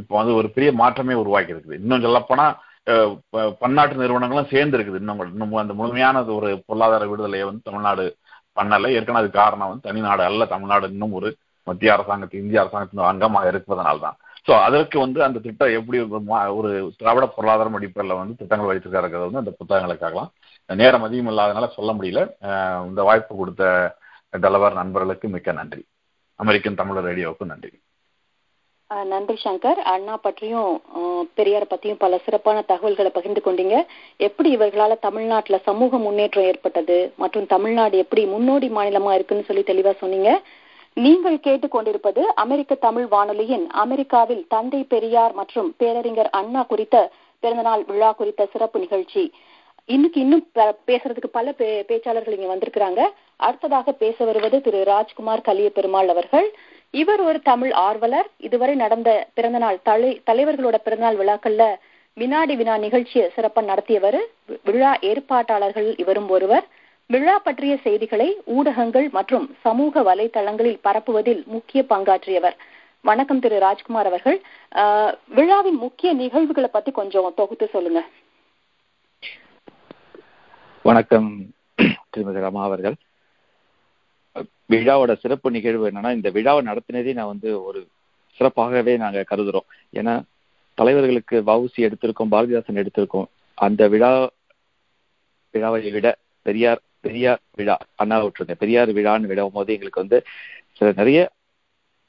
இப்போ 0.00 0.14
வந்து 0.20 0.32
ஒரு 0.40 0.48
பெரிய 0.56 0.70
மாற்றமே 0.80 1.14
உருவாக்கி 1.22 1.54
இருக்குது 1.54 1.78
இன்னும் 1.82 2.04
சொல்லப்போனா 2.06 2.46
பன்னாட்டு 3.62 3.94
நிறுவனங்களும் 4.02 4.50
சேர்ந்து 4.52 4.76
இருக்குது. 4.76 5.00
இன்னும் 5.02 5.20
இன்னும் 5.32 5.54
அந்த 5.62 5.74
முழுமையான 5.78 6.24
ஒரு 6.38 6.50
பொருளாதார 6.68 7.04
விடுதலையை 7.12 7.44
வந்து 7.48 7.68
தமிழ்நாடு 7.68 8.04
பண்ணலை. 8.58 8.88
ஏற்கனவே 8.96 9.22
அது 9.22 9.30
காரணம் 9.40 9.70
வந்து 9.70 9.86
தனிநாடு 9.88 10.22
அல்ல. 10.30 10.44
தமிழ்நாடு 10.54 10.90
இன்னும் 10.94 11.16
ஒரு 11.20 11.30
மத்திய 11.66 11.94
அரசாங்கத்தின் 11.96 12.42
இந்திய 12.44 12.62
அரசாங்கத்தின் 12.62 13.10
அங்கமாக 13.12 13.50
இருப்பதனால 13.52 14.02
தான் 14.06 14.18
ஸோ 14.46 14.52
அதற்கு 14.66 14.96
வந்து 15.04 15.20
அந்த 15.26 15.38
திட்டம் 15.44 15.76
எப்படி 15.78 15.98
ஒரு 16.58 16.70
திராவிட 17.00 17.26
பொருளாதாரம் 17.36 17.76
அடிப்படையில் 17.78 18.20
வந்து 18.20 18.38
திட்டங்கள் 18.40 18.70
வைத்திருக்காருங்கிறது 18.70 19.28
வந்து 19.28 19.42
அந்த 19.42 19.52
புத்தகங்களை 19.60 19.96
கேட்கலாம் 19.96 20.32
நேரம் 20.70 21.06
அதிகம் 21.06 21.30
இல்லாதனால 21.32 21.68
சொல்ல 21.76 21.92
முடியல. 21.92 22.20
இந்த 22.88 23.00
வாய்ப்பு 23.08 23.32
கொடுத்த 23.36 23.64
தலைவர் 24.44 24.78
நண்பர்களுக்கு 24.80 25.26
மிக்க 25.34 25.52
நன்றி. 25.52 25.82
அமெரிக்கன் 26.40 26.78
தமிழர் 26.80 27.08
ரேடியோவுக்கு 27.10 27.52
நன்றி. 27.52 27.72
நன்றி 29.12 29.36
சங்கர். 29.44 29.78
அண்ணா 29.92 30.14
பற்றியும் 30.24 30.72
பெரியார் 31.38 31.70
பத்தியும் 31.70 32.00
பல 32.02 32.18
சிறப்பான 32.24 32.58
தகவல்களை 32.70 33.10
பகிர்ந்து 33.14 33.42
கொண்டீங்க. 33.44 33.76
எப்படி 34.26 34.48
இவர்களால 34.56 34.98
தமிழ்நாட்டுல 35.06 35.58
சமூக 35.68 35.98
முன்னேற்றம் 36.04 36.48
ஏற்பட்டது? 36.50 36.98
மற்றும் 37.22 37.46
தமிழ்நாடு 37.54 37.96
எப்படி 38.04 38.24
முன்னோடி 38.34 38.68
மாநிலமா 38.78 39.14
இருக்குன்னு 39.14 39.48
சொல்லி 39.48 39.64
தெளிவா 39.70 39.94
சொன்னீங்க. 40.02 40.30
நீங்கள் 40.96 41.36
கேட்டுக்கொண்டிருப்பது 41.36 42.22
அமெரிக்க 42.42 42.72
தமிழ் 42.74 43.06
வானொலியின் 43.06 43.64
அமெரிக்காவில் 43.82 44.44
தந்தை 44.48 44.80
பெரியார் 44.92 45.32
மற்றும் 45.32 45.74
பேரறிஞர் 45.76 46.30
அண்ணா 46.30 46.62
குறித்த 46.62 46.96
பிறந்தநாள் 47.42 47.82
விழா 47.86 48.10
குறித்த 48.12 48.46
சிறப்பு 48.52 48.78
நிகழ்ச்சி. 48.80 49.24
இன்னைக்கு 49.88 50.18
இன்னும் 50.20 50.44
பேசுறதுக்கு 50.86 51.30
பல 51.32 51.54
பேச்சாளர்கள் 51.58 52.36
இங்க 52.36 52.50
வந்திருக்கிறாங்க. 52.52 53.00
அடுத்ததாக 53.36 53.92
பேச 53.92 54.24
வருவது 54.24 54.60
திரு 54.60 54.84
ராஜ்குமார் 54.84 55.46
கலிய 55.48 55.70
பெருமாள் 55.70 56.12
அவர்கள். 56.14 56.46
இவர் 56.90 57.20
ஒரு 57.20 57.40
தமிழ் 57.42 57.72
ஆர்வலர். 57.86 58.30
இதுவரை 58.48 58.74
நடந்த 58.74 59.10
பிறந்தநாள் 59.34 59.82
தலை 59.82 60.12
தலைவர்களோட 60.30 60.78
பிறந்தநாள் 60.86 61.20
விழாக்கள்ல 61.22 61.64
வினாடி 62.16 62.54
வினா 62.56 62.74
நிகழ்ச்சியை 62.78 63.26
சிறப்பாக 63.36 63.68
நடத்தியவர். 63.72 64.20
விழா 64.64 64.94
ஏற்பாட்டாளர்கள் 65.10 65.90
இவரும் 66.04 66.28
ஒருவர். 66.28 66.66
விழா 67.12 67.38
பற்றிய 67.38 67.76
செய்திகளை 67.76 68.26
ஊடகங்கள் 68.54 69.06
மற்றும் 69.16 69.46
சமூக 69.60 70.02
வலைதளங்களில் 70.08 70.78
பரப்புவதில் 70.86 71.42
முக்கிய 71.54 71.80
பங்காற்றியவர். 71.88 72.56
வணக்கம் 73.08 73.42
திரு 73.44 73.58
ராஜ்குமார் 73.64 74.08
அவர்கள். 74.10 74.38
விழாவின் 75.38 75.78
முக்கிய 75.82 76.10
நிகழ்வுகளை 76.12 76.68
பத்தி 76.72 76.90
கொஞ்சம் 76.90 77.32
தொகுத்து 77.36 77.66
சொல்லுங்க. 77.72 78.00
வணக்கம் 80.82 81.28
திருமதி 82.10 82.40
ரமா 82.46 82.62
அவர்கள். 82.68 82.96
விழாவோட 84.72 85.12
சிறப்பு 85.22 85.50
நிகழ்வு 85.50 85.90
என்னன்னா 85.90 86.14
இந்த 86.18 86.30
விழாவை 86.30 86.62
நடத்தினதே 86.70 87.12
நான் 87.18 87.32
வந்து 87.32 87.50
ஒரு 87.64 87.82
சிறப்பாகவே 88.38 88.96
நாங்க 89.04 89.24
கருதுறோம். 89.30 89.68
ஏன்னா 89.92 90.14
தலைவர்களுக்கு 90.80 91.36
வவுசி 91.50 91.86
எடுத்திருக்கோம் 91.88 92.32
பாரதிதாசன் 92.34 92.82
எடுத்திருக்கோம். 92.84 93.30
அந்த 93.66 93.88
விழா 93.88 94.12
விழாவை 95.52 95.90
விட 95.98 96.08
பெரியார் 96.42 96.80
பெரியார் 97.04 97.40
விழா 97.60 97.76
அண்ணா 98.02 98.16
விட்டுருங்க 98.24 98.56
பெரியார் 98.62 98.90
விழான்னு 98.98 99.30
விடும் 99.30 99.56
போது 99.56 99.74
எங்களுக்கு 99.76 100.04
வந்து 100.04 100.18
சில 100.78 100.90
நிறைய 100.96 101.18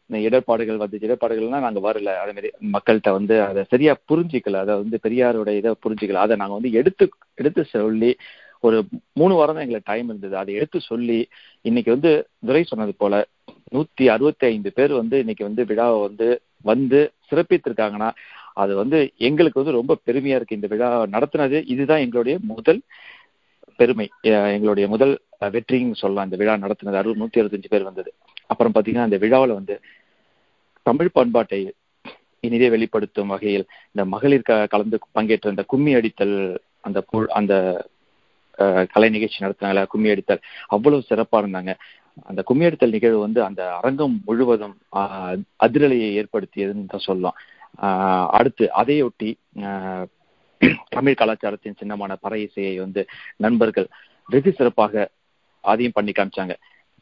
இடர்பாடுகள் 0.10 0.81
வந்து 0.81 0.97
இடர்பாடுகள்னா 1.05 1.60
நாங்க 1.65 1.79
வரல. 1.86 2.10
அதே 2.21 2.34
மாதிரி 2.38 2.49
மக்கள்கிட்ட 2.73 3.12
வந்து 3.12 3.36
அதை 3.41 3.62
சரியா 3.71 3.93
புரிஞ்சிக்கல. 4.12 4.60
அதை 4.63 4.73
வந்து 4.81 4.97
பெரியாரோட 5.05 5.49
இதை 5.60 5.71
புரிஞ்சிக்கல. 5.86 6.23
அதை 6.25 6.36
நாங்க 6.41 6.55
வந்து 6.60 6.71
எடுத்து 6.71 7.05
எடுத்து 7.36 7.63
சொல்லி 7.71 8.12
ஒரு 8.63 8.77
மூணு 9.13 9.34
வாரம் 9.36 9.55
தான் 9.55 9.65
எங்களுக்கு 9.65 9.91
டைம் 9.91 10.08
இருந்தது. 10.08 10.36
அதை 10.38 10.51
எடுத்து 10.60 10.79
சொல்லி 10.81 11.17
இன்னைக்கு 11.65 11.91
வந்து 11.91 12.12
துரை 12.47 12.63
சொன்னது 12.63 12.93
போல 12.97 13.15
நூத்தி 13.75 14.05
அறுபத்தி 14.13 14.45
ஐந்து 14.45 14.69
பேர் 14.73 14.93
வந்து 15.01 15.15
இன்னைக்கு 15.19 15.43
வந்து 15.43 15.63
விழாவை 15.65 15.97
வந்து 16.08 16.27
வந்து 16.65 16.99
சிறப்பித்திருக்காங்கன்னா 17.29 18.10
அது 18.53 18.73
வந்து 18.75 18.97
எங்களுக்கு 19.27 19.62
வந்து 19.62 19.77
ரொம்ப 19.79 19.93
பெருமையா 20.08 20.38
இருக்கு. 20.38 20.58
இந்த 20.60 20.69
விழா 20.73 20.89
நடத்தினது 21.15 21.58
இதுதான் 21.73 22.03
எங்களுடைய 22.05 22.36
முதல் 22.53 22.79
பெருமை. 23.76 24.10
எங்களுடைய 24.22 24.90
முதல் 24.90 25.22
வெற்றின்னு 25.40 25.96
சொல்லலாம். 25.96 26.24
இந்த 26.24 26.36
விழா 26.36 26.54
நடத்தினது 26.54 26.96
அறுபது 26.96 27.26
நூத்தி 27.26 27.46
அறுபத்தஞ்சு 27.46 27.66
பேர் 27.70 27.84
வந்தது. 27.84 28.14
அப்புறம் 28.46 28.74
பாத்தீங்கன்னா 28.74 29.02
அந்த 29.02 29.18
விழாவில் 29.18 29.54
வந்து 29.54 29.80
தமிழ் 30.82 31.10
பண்பாட்டை 31.14 31.74
இனிதே 32.40 32.70
வெளிப்படுத்தும் 32.70 33.28
வகையில் 33.28 33.66
இந்த 33.88 34.06
மகளிர் 34.06 34.42
க- 34.42 34.66
கலந்து 34.66 35.00
பங்கேற்ற 35.12 35.50
இந்த 35.50 35.64
கும்மி 35.64 35.96
அடித்தல் 35.96 36.58
அந்த 36.82 37.04
அந்த 37.28 37.86
கலை 38.92 39.10
நிகழ்ச்சி 39.10 39.46
நடத்தினால 39.46 39.86
கும்மி 39.86 40.10
அடித்தல் 40.10 40.42
அவ்வளவு 40.68 41.04
சிறப்பா 41.10 41.36
இருந்தாங்க. 41.36 41.74
அந்த 42.24 42.42
கும்மி 42.42 42.66
அடித்தல் 42.66 42.92
நிகழ்வு 42.92 43.20
வந்து 43.20 43.44
அந்த 43.44 43.76
அரங்கம் 43.76 44.22
முழுவதும் 44.26 44.78
அதிரலையை 45.64 46.24
ஏற்படுத்தியதுன்னு 46.24 46.86
தான் 46.88 47.00
சொல்லலாம். 47.00 47.36
அடுத்து 48.30 48.70
அதையொட்டி 48.78 49.34
தமிழ் 50.96 51.20
கலாச்சாரத்தின் 51.20 51.78
சின்னமான 51.80 52.15
பறை 52.15 52.39
இசையை 52.44 52.74
வந்து 52.80 53.02
நண்பர்கள் 53.38 53.88
வெகு 54.30 54.52
சிறப்பாக 54.54 54.94
அதையும் 55.63 55.94
பண்ணி 55.94 56.12
காமிச்சாங்க. 56.12 56.54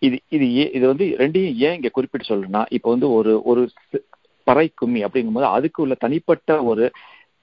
இது 0.02 0.18
இது 0.30 0.46
ஏ- 0.58 0.72
இது 0.74 0.86
வந்து 0.88 1.06
ரெண்டையும் 1.20 1.58
ஏன் 1.66 1.76
இங்க 1.76 1.90
குறிப்பிட்டு 1.90 2.30
சொல்லணும்னா 2.30 2.62
இப்போ 2.70 2.90
வந்து 2.90 3.08
ஒரு 3.18 3.32
ஒரு 3.52 3.62
பறை 4.48 4.66
கும்மி 4.74 5.02
அப்படிங்கும்போது 5.06 5.48
அதுக்கு 5.52 5.82
உள்ள 5.82 5.96
தனிப்பட்ட 5.96 6.50
ஒரு 6.64 6.86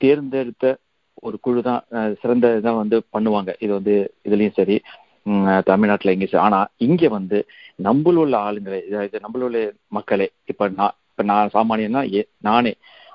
தேர்ந்தெடுத்த 0.00 0.66
ஒரு 1.22 1.36
குழு 1.40 1.60
தான் 1.62 1.80
சிறந்த 2.20 2.50
இதான் 2.58 2.80
வந்து 2.82 2.96
பண்ணுவாங்க. 3.14 3.50
இது 3.58 3.72
வந்து 3.72 3.94
இதுலயும் 4.24 4.58
சரி 4.58 4.76
தமிழ்நாட்டில் 5.26 5.66
தமிழ்நாட்டுல 5.66 6.12
எங்கேயும் 6.12 6.32
சரி. 6.32 6.44
ஆனா 6.46 6.58
இங்க 6.86 7.08
வந்து 7.16 7.38
நம்மள 7.78 8.16
உள்ள 8.16 8.36
ஆளுங்களே 8.46 8.78
இது- 8.86 9.04
இது 9.08 9.20
நம்மள 9.24 9.42
உள்ள 9.48 9.58
மக்களே 9.96 10.26
இப்ப 10.44 10.68
நான் 10.78 10.94
இப்ப 11.10 11.22
நான் 11.24 11.52
சாமானியன்னா 11.54 12.02
ஏ- 12.14 12.30
நானே 12.40 12.72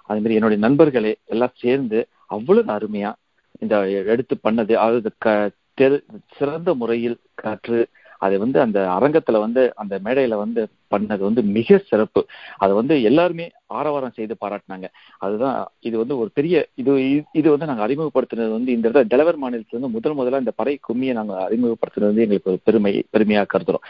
அதே 0.10 0.19
மாதிரி 0.19 0.38
என்னுடைய 0.38 0.60
நண்பர்களே 0.60 1.13
எல்லாம் 1.34 1.55
சேர்ந்து 1.58 1.99
அவ்வளவு 2.27 2.71
அருமையா 2.71 3.13
இந்த 3.59 3.89
எடுத்து 3.89 4.38
பண்ணது. 4.43 4.73
அதாவது 4.73 5.11
க- 5.17 5.49
தெரு- 5.81 6.03
சிறந்த 6.38 6.73
முறையில் 6.73 7.17
கற்று 7.33 7.88
அதை 8.17 8.38
வந்து 8.38 8.59
அந்த 8.59 8.88
அரங்கத்துல 8.99 9.39
வந்து 9.39 9.73
அந்த 9.75 9.99
மேடையில 10.03 10.35
வந்து 10.35 10.67
பண்ணது 10.91 11.19
வந்து 11.19 11.41
மிக 11.41 11.77
சிறப்பு. 11.77 12.25
அதை 12.57 12.75
வந்து 12.75 13.03
எல்லாருமே 13.03 13.51
ஆரவாரம் 13.65 14.11
செய்து 14.11 14.35
பாராட்டினாங்க. 14.45 14.83
அதுதான் 15.17 15.67
இது 15.79 15.97
வந்து 15.97 16.17
ஒரு 16.17 16.29
பெரிய 16.33 16.67
இது 16.73 17.23
இது 17.31 17.49
வந்து 17.49 17.65
நாங்க 17.65 17.88
அறிமுகப்படுத்தினது 17.88 18.51
வந்து 18.51 18.71
இந்த 18.71 18.89
இடத்துல 18.89 19.03
டெலவர் 19.09 19.35
மாநிலத்துல 19.41 19.79
வந்து 19.79 19.89
முதல் 19.89 20.15
முதல்ல 20.15 20.39
இந்த 20.39 20.51
பறை 20.55 20.79
கும்மியை 20.88 21.11
நாங்க 21.11 21.47
அறிமுகப்படுத்தினது 21.49 21.99
வந்து 21.99 22.21
எங்களுக்கு 22.21 22.51
ஒரு 22.51 22.59
பெருமை 22.63 23.03
பெருமையா 23.17 23.45
கருதுறோம். 23.53 23.88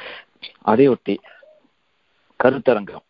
அதையொட்டி 0.65 1.17
கருத்தரங்கம். 2.43 3.04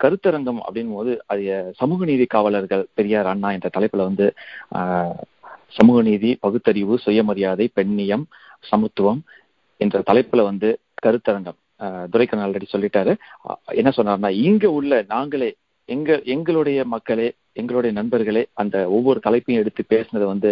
கருத்தரங்கம் 0.00 0.60
அப்படின் 0.62 0.92
போது 0.92 1.12
அது 1.26 1.44
சமூக 1.78 2.04
நீதி 2.04 2.26
காவலர்கள் 2.30 2.84
பெரியார் 2.94 3.30
அண்ணா 3.30 3.48
என்ற 3.56 3.68
தலைப்புல 3.74 4.08
வந்து 4.08 4.26
சமூக 5.74 5.98
நீதி 6.02 6.30
பகுத்தறிவு 6.42 6.94
சுயமரியாதை 7.02 7.66
பெண்ணியம் 7.76 8.24
சமத்துவம் 8.64 9.20
என்ற 9.80 9.98
தலைப்புல 10.06 10.42
வந்து 10.44 10.68
கருத்தரங்கம் 11.02 11.58
ஆஹ், 11.80 12.06
துரைக்கண்ணன் 12.08 12.44
ஆல்ரெடி 12.44 12.66
சொல்லிட்டாரு. 12.68 13.12
என்ன 13.74 13.90
சொன்னார்னா 13.96 14.30
இங்க 14.44 14.64
உள்ள 14.72 14.92
நாங்களே 15.12 15.50
எங்க 15.88 16.10
எங்களுடைய 16.32 16.78
மக்களே 16.92 17.28
எங்களுடைய 17.54 17.92
நண்பர்களே 17.92 18.42
அந்த 18.54 18.76
ஒவ்வொரு 18.90 19.18
தலைப்பையும் 19.22 19.60
எடுத்து 19.60 19.82
பேசினது 19.90 20.26
வந்து 20.26 20.50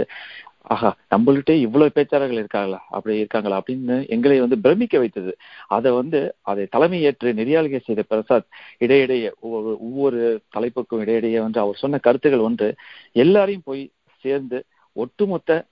ஆஹா 0.69 0.97
நம்மள்கிட்ட 1.17 1.51
இவ்வளவு 1.51 1.91
பேச்சாளர்கள் 1.95 2.33
இருக்காங்களா? 2.33 2.85
அப்படி 2.89 3.17
இருக்காங்களா? 3.17 3.63
அப்படின்னு 3.63 4.09
எங்களை 4.09 4.41
வந்து 4.41 4.59
பிரமிக்க 4.59 4.99
வைத்தது. 4.99 5.37
அதை 5.67 5.93
வந்து 5.93 6.35
அதை 6.43 6.67
தலைமை 6.67 7.03
ஏற்று 7.03 7.33
நெறியாளுகை 7.33 7.81
செய்த 7.81 8.03
பிரசாத் 8.03 8.47
இடையிடையே 8.79 9.33
ஒவ்வொரு 9.41 9.77
ஒவ்வொரு 9.81 10.41
தலைப்புக்கும் 10.57 10.99
இடையிடையே 10.99 11.41
வந்து 11.41 11.61
அவர் 11.61 11.77
சொன்ன 11.77 11.99
கருத்துக்கள் 11.99 12.41
ஒன்று 12.41 12.75
எல்லாரையும் 13.13 13.63
போய் 13.65 13.91
சேர்ந்து 14.21 14.65
ஒட்டுமொத்த 14.93 15.65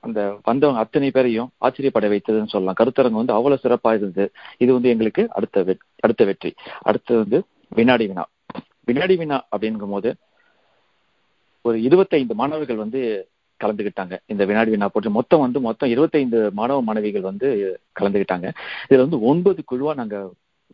அந்த 0.00 0.38
வந்தவங்க 0.42 0.80
அத்தனை 0.80 1.10
பேரையும் 1.10 1.50
ஆச்சரியப்பட 1.58 2.08
வைத்ததுன்னு 2.08 2.48
சொல்லலாம். 2.48 2.74
கருத்தரங்கு 2.80 3.10
வந்து 3.10 3.32
அவ்வளவு 3.32 3.60
சிறப்பா 3.62 3.94
இருந்தது. 3.94 4.30
இது 4.58 4.72
வந்து 4.72 4.88
எங்களுக்கு 4.88 5.26
அடுத்த 5.30 5.64
வெ- 5.64 5.78
அடுத்த 6.00 6.24
வெற்றி. 6.24 6.54
அடுத்து 6.82 7.16
வந்து 7.16 7.42
வினாடி 7.68 8.06
வினா. 8.06 8.24
வினாடி 8.84 9.16
வினா 9.16 9.46
அப்படிங்கும் 9.56 9.90
போது 9.90 10.16
ஒரு 11.62 11.82
இருபத்தைந்து 11.82 12.34
மாணவர்கள் 12.34 12.76
வந்து 12.76 13.28
கலந்துக்கிட்டாங்க 13.60 14.14
இந்த 14.26 14.42
வினாடி 14.44 14.70
வினா 14.70 14.88
போட்டு 14.88 15.10
மொத்தம் 15.10 15.40
வந்து 15.40 15.58
மொத்தம் 15.60 15.90
இருபத்தைந்து 15.90 16.40
மாணவ 16.52 16.80
மாணவிகள் 16.82 17.28
வந்து 17.30 17.48
கலந்துக்கிட்டாங்க 18.00 18.48
இதுல 18.86 19.04
வந்து 19.06 19.20
ஒன்பது 19.30 19.62
குழுவா 19.70 19.94
நாங்க 19.94 20.18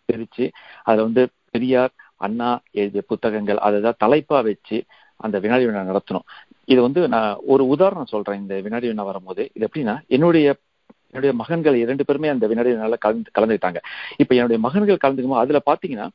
பிரிச்சு 0.08 0.46
அதுல 0.84 1.06
வந்து 1.08 1.22
பெரியார் 1.50 1.92
அண்ணா 2.18 2.48
எழுதிய 2.72 3.02
புத்தகங்கள் 3.08 3.62
அதை 3.66 3.92
தலைப்பா 4.04 4.38
வச்சு 4.46 4.78
அந்த 5.20 5.36
வினாடி 5.38 5.64
வினா 5.66 5.82
நடத்தணும். 5.88 6.26
இது 6.68 6.80
வந்து 6.82 7.00
நான் 7.08 7.32
ஒரு 7.46 7.62
உதாரணம் 7.74 8.12
சொல்றேன். 8.12 8.40
இந்த 8.42 8.54
வினாடி 8.60 8.86
வினா 8.88 9.04
வரும்போது 9.04 9.42
இது 9.56 9.66
எப்படின்னா 9.68 9.94
என்னுடைய 10.08 10.46
என்னுடைய 11.08 11.32
மகன்கள் 11.40 11.76
இரண்டு 11.76 12.02
பேருமே 12.04 12.28
அந்த 12.28 12.44
வினாடி 12.46 12.70
வினால 12.72 12.96
கலந்து 12.98 13.34
கலந்துக்கிட்டாங்க 13.36 13.80
இப்ப 14.16 14.32
என்னுடைய 14.34 14.58
மகன்கள் 14.66 15.02
கலந்துக்கும் 15.02 15.42
அதுல 15.42 15.60
பாத்தீங்கன்னா 15.66 16.06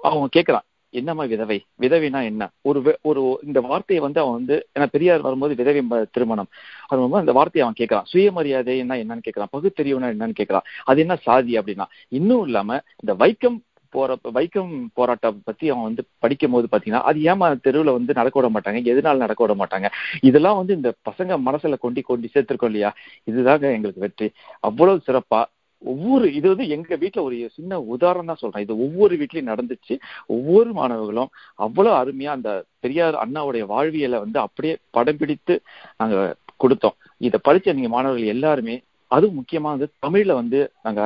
அவங்க 0.00 0.26
கேட்கலாம் 0.30 0.66
என்னம்மா 0.92 1.24
விதவை? 1.24 1.58
விதவைனா 1.80 2.22
என்ன? 2.24 2.50
ஒரு 2.62 2.98
ஒரு 3.02 3.40
இந்த 3.42 3.60
வார்த்தையை 3.60 4.04
வந்து 4.04 4.20
அவன் 4.20 4.32
வந்து 4.32 4.68
ஏன்னா 4.78 4.86
பெரியார் 4.86 5.20
வரும்போது 5.20 5.54
விதவை 5.54 5.82
திருமணம். 6.10 6.48
அது 6.86 6.98
வரும்போது 6.98 7.20
அந்த 7.20 7.32
வார்த்தையை 7.32 7.64
அவன் 7.64 7.78
கேட்கறான். 7.80 8.06
சுயமரியாதை 8.06 8.78
என்ன 8.78 8.96
என்னன்னு 8.96 9.26
கேட்கறான். 9.28 9.52
பகுத்தறிவுனா 9.52 10.10
என்னன்னு 10.14 10.38
கேட்கறான். 10.40 10.68
அது 10.84 11.00
என்ன 11.00 11.16
சாதி 11.16 11.58
அப்படின்னா 11.58 11.86
இன்னும் 12.08 12.44
இல்லாம 12.44 12.80
இந்த 13.04 13.24
வைக்கம் 13.24 13.58
போற 13.92 14.16
வைக்கம் 14.34 14.84
போராட்டம் 14.94 15.40
பத்தி 15.44 15.68
அவன் 15.68 15.82
வந்து 15.82 16.04
படிக்கும் 16.18 16.50
போது 16.50 16.66
பாத்தீங்கன்னா 16.72 17.00
அது 17.02 17.20
ஏமா 17.20 17.46
தெருவுல 17.64 17.92
வந்து 17.92 18.12
நடக்க 18.14 18.40
விட 18.40 18.48
மாட்டாங்க? 18.48 18.78
எதனால 18.84 19.16
நடக்க 19.16 19.46
விட 19.46 19.54
மாட்டாங்க? 19.54 19.88
இதெல்லாம் 20.20 20.56
வந்து 20.56 20.74
இந்த 20.74 20.94
பசங்க 21.10 21.38
மனசுல 21.46 21.78
கொண்டு 21.78 22.02
கொண்டு 22.02 22.28
சேர்த்திருக்கோம் 22.34 22.64
இல்லையா? 22.64 22.92
இதுதாங்க 23.30 23.66
எங்களுக்கு 23.72 24.00
வெற்றி. 24.00 24.28
அவ்வளவு 24.60 25.00
சிறப்பா 25.06 25.40
ஒவ்வொரு 25.82 26.26
இது 26.34 26.46
வந்து 26.52 26.66
எங்க 26.76 26.96
வீட்டில் 27.02 27.24
ஒரு 27.26 27.36
சின்ன 27.56 27.80
உதாரணம் 27.94 28.30
தான் 28.30 28.40
சொல்றேன். 28.42 28.64
இது 28.66 28.74
ஒவ்வொரு 28.86 29.14
வீட்லயும் 29.20 29.50
நடந்துச்சு. 29.52 29.94
ஒவ்வொரு 30.36 30.70
மாணவர்களும் 30.72 31.30
அவ்வளவு 31.66 31.94
அருமையா 32.00 32.30
அந்த 32.38 32.50
பெரியார் 32.84 33.22
அண்ணாவுடைய 33.24 33.64
வாழ்வியலை 33.72 34.18
வந்து 34.24 34.38
அப்படியே 34.46 34.74
படம் 34.96 35.20
பிடித்து 35.22 35.56
நாங்க 36.00 36.16
கொடுத்தோம். 36.64 36.96
இதை 37.28 37.40
படிச்ச 37.48 37.74
நீங்க 37.78 37.90
மாணவர்கள் 37.96 38.34
எல்லாருமே 38.34 38.76
அதுவும் 39.10 39.38
முக்கியமா 39.40 39.68
வந்து 39.74 39.88
தமிழ்ல 40.06 40.32
வந்து 40.40 40.58
நாங்க 40.86 41.02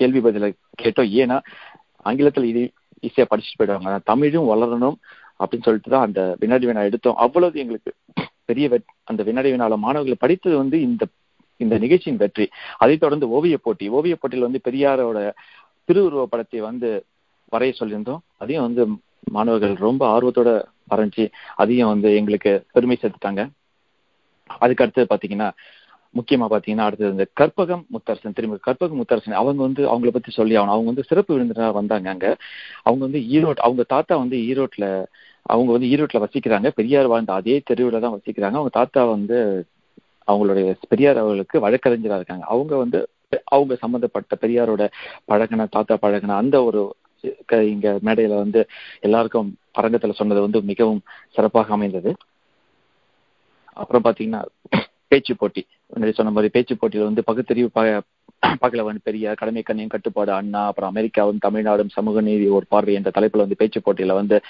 கேள்வி 0.00 0.20
பதில 0.26 0.46
கேட்டோம். 0.82 1.10
ஏன்னா 1.22 1.38
ஆங்கிலத்துல 2.08 2.48
இது 2.52 2.62
ஈஸியா 3.02 3.26
படிச்சுட்டு 3.30 3.60
போயிடுவாங்க. 3.60 3.98
தமிழும் 4.10 4.50
வளரணும் 4.52 4.98
அப்படின்னு 5.40 5.66
சொல்லிட்டு 5.66 5.90
தான் 5.94 6.06
அந்த 6.06 6.20
வினாடி 6.40 6.66
வினா 6.66 6.82
எடுத்தோம். 6.88 7.18
அவ்வளவு 7.24 7.60
எங்களுக்கு 7.62 7.92
பெரிய 8.48 8.66
வெட் 8.72 8.88
அந்த 9.10 9.22
வினாடி 9.28 9.50
வினால 9.52 9.76
மாணவர்கள் 9.84 10.22
படித்தது 10.24 10.56
வந்து 10.62 10.76
இந்த 10.88 11.04
இந்த 11.60 11.74
நிகழ்ச்சியின் 11.78 12.20
வெற்றி. 12.22 12.46
அதைத் 12.76 13.00
தொடர்ந்து 13.00 13.26
ஓவிய 13.28 13.56
போட்டி. 13.56 13.86
ஓவிய 13.88 14.14
போட்டியில் 14.16 14.46
வந்து 14.48 14.60
பெரியாரோட 14.68 15.18
திருவுருவ 15.88 16.24
படத்தை 16.24 16.60
வந்து 16.60 16.88
வரைய 17.52 17.72
சொல்லியிருந்தோம். 17.80 18.22
அதையும் 18.36 18.66
வந்து 18.66 18.82
மாணவர்கள் 19.30 19.74
ரொம்ப 19.86 20.02
ஆர்வத்தோட 20.14 20.50
வரைஞ்சி 20.90 21.24
அதையும் 21.54 21.88
வந்து 21.88 22.08
எங்களுக்கு 22.16 22.52
பெருமை 22.72 22.96
சேர்த்துட்டாங்க. 23.00 23.42
அதுக்கு 24.60 24.84
அடுத்தது 24.84 25.10
பாத்தீங்கன்னா 25.12 25.48
முக்கியமா 26.14 26.46
பாத்தீங்கன்னா 26.52 26.86
அடுத்தது 26.88 27.10
இந்த 27.10 27.26
கற்பகம் 27.40 27.82
முத்தரசன் 27.94 28.36
திரும்ப 28.38 28.56
கற்பகம் 28.66 28.98
முத்தரசன் 29.00 29.40
அவங்க 29.40 29.60
வந்து 29.62 29.82
அவங்கள 29.90 30.10
பத்தி 30.10 30.30
சொல்லி 30.30 30.54
ஆகணும். 30.56 30.74
அவங்க 30.74 30.90
வந்து 30.92 31.04
சிறப்பு 31.04 31.34
விருந்தினராக 31.34 31.72
வந்தாங்க 31.72 32.08
அங்க. 32.10 32.26
அவங்க 32.82 33.02
வந்து 33.06 33.20
ஈரோட் 33.36 33.62
அவங்க 33.66 33.82
தாத்தா 33.94 34.16
வந்து 34.16 34.38
ஈரோட்ல 34.50 34.86
அவங்க 35.42 35.70
வந்து 35.72 35.90
ஈரோட்ல 35.92 36.18
வசிக்கிறாங்க. 36.24 36.68
பெரியார் 36.78 37.12
வாழ்ந்த 37.12 37.32
அதே 37.32 37.56
தெருவில் 37.64 38.04
தான் 38.04 38.16
வசிக்கிறாங்க. 38.16 38.58
அவங்க 38.58 38.72
தாத்தா 38.72 39.04
வந்து 39.04 39.38
அவங்களுடைய 40.26 40.76
பெரியார் 40.88 41.16
அவர்களுக்கு 41.16 41.60
வழக்கறிஞராக 41.60 42.16
இருக்காங்க. 42.16 42.44
அவங்க 42.48 42.76
வந்து 42.76 43.08
அவங்க 43.44 43.74
சம்பந்தப்பட்ட 43.74 44.36
பெரியாரோட 44.40 44.90
பழகின 45.28 45.66
தாத்தா 45.70 45.98
பழகின 46.02 46.36
அந்த 46.36 46.64
ஒரு 46.64 46.96
க- 47.46 47.64
இங்க 47.64 47.98
மேடையில 48.04 48.34
வந்து 48.34 48.66
எல்லாருக்கும் 49.00 49.56
அரங்கத்துல 49.78 50.12
சொன்னது 50.12 50.40
வந்து 50.40 50.62
மிகவும் 50.62 51.02
சிறப்பாக 51.30 51.72
அமைந்தது. 51.72 52.16
அப்புறம் 53.72 54.04
பாத்தீங்கன்னா 54.04 54.42
பேச்சு 55.08 55.36
போட்டி. 55.36 55.66
முன்னாடி 55.94 56.12
சொன்ன 56.12 56.32
மாதிரி 56.32 56.48
பேச்சு 56.52 56.74
போட்டியில 56.74 57.02
வந்து 57.02 57.24
பகுத்தறிவு 57.24 57.70
பகலவன் 58.60 58.98
பெரியார் 59.02 59.34
கடமை 59.34 59.62
கண்ணியம் 59.62 59.88
கட்டுப்பாடு 59.88 60.32
அண்ணா 60.32 60.66
அப்புறம் 60.66 60.90
அமெரிக்காவும் 60.90 61.38
தமிழ்நாடும் 61.48 61.90
சமூக 61.90 62.20
நீதி 62.20 62.46
ஒரு 62.48 62.66
பார்வை 62.68 62.94
என்ற 62.94 63.10
தலைப்புல 63.10 63.36
வந்து 63.36 63.56
பேச்சு 63.56 63.80
போட்டியில 63.80 64.12
வந்து 64.12 64.40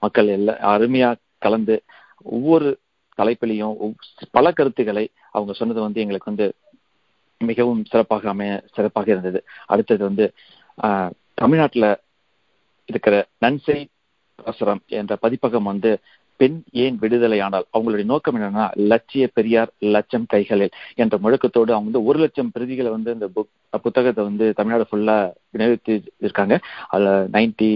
மக்கள் 0.00 0.26
எல்லாம் 0.26 0.56
அருமையா 0.56 1.14
கலந்து 1.38 1.82
ஒவ்வொரு 2.22 2.78
தலைப்பிலையும் 3.18 3.94
பல 4.30 4.52
கருத்துக்களை 4.52 5.04
அவங்க 5.30 5.52
சொன்னது 5.52 5.80
வந்து 5.80 6.00
எங்களுக்கு 6.00 6.30
வந்து 6.30 6.46
மிகவும் 7.40 7.84
சிறப்பாக 7.84 8.28
அமைய 8.28 8.52
சிறப்பாக 8.74 9.10
இருந்தது. 9.10 9.40
அடுத்தது 9.66 10.02
வந்து 10.04 10.26
ஆஹ், 10.78 11.10
தமிழ்நாட்டுல 11.34 11.86
இருக்கிற 12.88 13.14
நன்சை 13.40 13.78
பிரசுரம் 14.38 14.82
என்ற 14.92 15.16
பதிப்பகம் 15.16 15.64
வந்து 15.64 15.90
பெண் 16.42 16.58
ஏன் 16.84 17.00
விடுதலையானால் 17.02 17.66
அவங்களுடைய 17.72 18.06
நோக்கம் 18.12 18.36
என்னன்னா 18.38 18.66
லட்சிய 18.92 19.24
பெரியார் 19.36 19.72
லட்சம் 19.96 20.30
கைகளில் 20.34 20.76
என்ற 21.02 21.16
முழக்கத்தோடு 21.24 21.74
அவங்க 21.74 21.90
வந்து 21.90 22.06
ஒரு 22.10 22.20
லட்சம் 22.24 22.52
பிரதிகளை 22.54 22.92
வந்து 22.94 23.10
இந்த 23.16 23.28
புக் 23.36 23.50
புத்தகத்தை 23.84 24.22
வந்து 24.28 24.46
தமிழ்நாடு 24.58 24.84
ஃபுல்லா 24.88 25.16
விநியோகித்து 25.54 25.92
இருக்காங்க. 26.24 26.54
அதுல 26.92 27.10
நைன்டி 27.34 27.68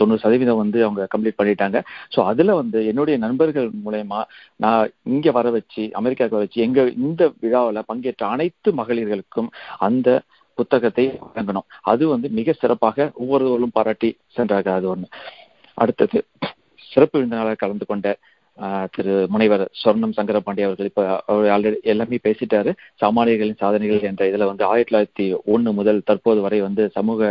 தொண்ணூறு 0.00 0.22
சதவீதம் 0.24 0.60
வந்து 0.62 0.78
அவங்க 0.86 1.06
கம்ப்ளீட் 1.14 1.38
பண்ணிட்டாங்க. 1.40 1.78
ஸோ 2.14 2.18
அதுல 2.30 2.54
வந்து 2.60 2.80
என்னுடைய 2.90 3.16
நண்பர்கள் 3.24 3.68
மூலயமா 3.86 4.20
நான் 4.64 4.92
இங்க 5.14 5.30
வர 5.38 5.50
வச்சு 5.56 5.84
அமெரிக்காவுக்கு 6.00 6.44
வச்சு 6.44 6.60
எங்க 6.66 6.80
இந்த 7.06 7.22
விழாவில் 7.44 7.88
பங்கேற்ற 7.90 8.26
அனைத்து 8.34 8.72
மகளிர்களுக்கும் 8.80 9.50
அந்த 9.88 10.08
புத்தகத்தை 10.58 11.04
வழங்கணும். 11.26 11.68
அது 11.92 12.04
வந்து 12.14 12.28
மிக 12.38 12.54
சிறப்பாக 12.62 13.10
ஒவ்வொருவரும் 13.22 13.76
பாராட்டி 13.76 14.10
சென்றாக 14.38 14.72
அது 14.78 14.88
ஒண்ணு. 14.94 15.08
அடுத்தது 15.78 16.18
சிறப்பு 16.92 17.16
விருந்தினராக 17.18 17.60
கலந்து 17.62 17.86
கொண்ட 17.90 18.16
திரு 18.94 19.14
முனைவர் 19.32 19.62
சொர்ணம் 19.82 20.16
சங்கரபாண்டி 20.16 20.62
அவர்கள் 20.66 20.88
இப்ப 20.88 21.02
அவர் 21.30 21.46
ஆல்ரெடி 21.54 21.78
எல்லாமே 21.92 22.18
பேசிட்டாரு. 22.26 22.70
சாமானியர்களின் 23.02 23.60
சாதனைகள் 23.62 24.06
என்ற 24.10 24.22
இதுல 24.30 24.48
வந்து 24.50 24.64
ஆயிரத்தி 24.70 24.90
தொள்ளாயிரத்தி 24.90 25.26
ஒன்று 25.54 25.70
முதல் 25.78 26.06
தற்போது 26.08 26.40
வரை 26.46 26.58
வந்து 26.66 26.84
சமூக 26.96 27.30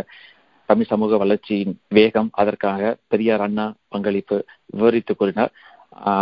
தமிழ் 0.70 0.90
சமூக 0.92 1.18
வளர்ச்சியின் 1.18 1.76
வேகம் 1.98 2.30
அதற்காக 2.42 2.90
பெரியார் 3.12 3.44
அண்ணா 3.46 3.66
பங்களிப்பு 3.94 4.38
விவரித்து 4.76 5.14
கூறினார். 5.16 5.52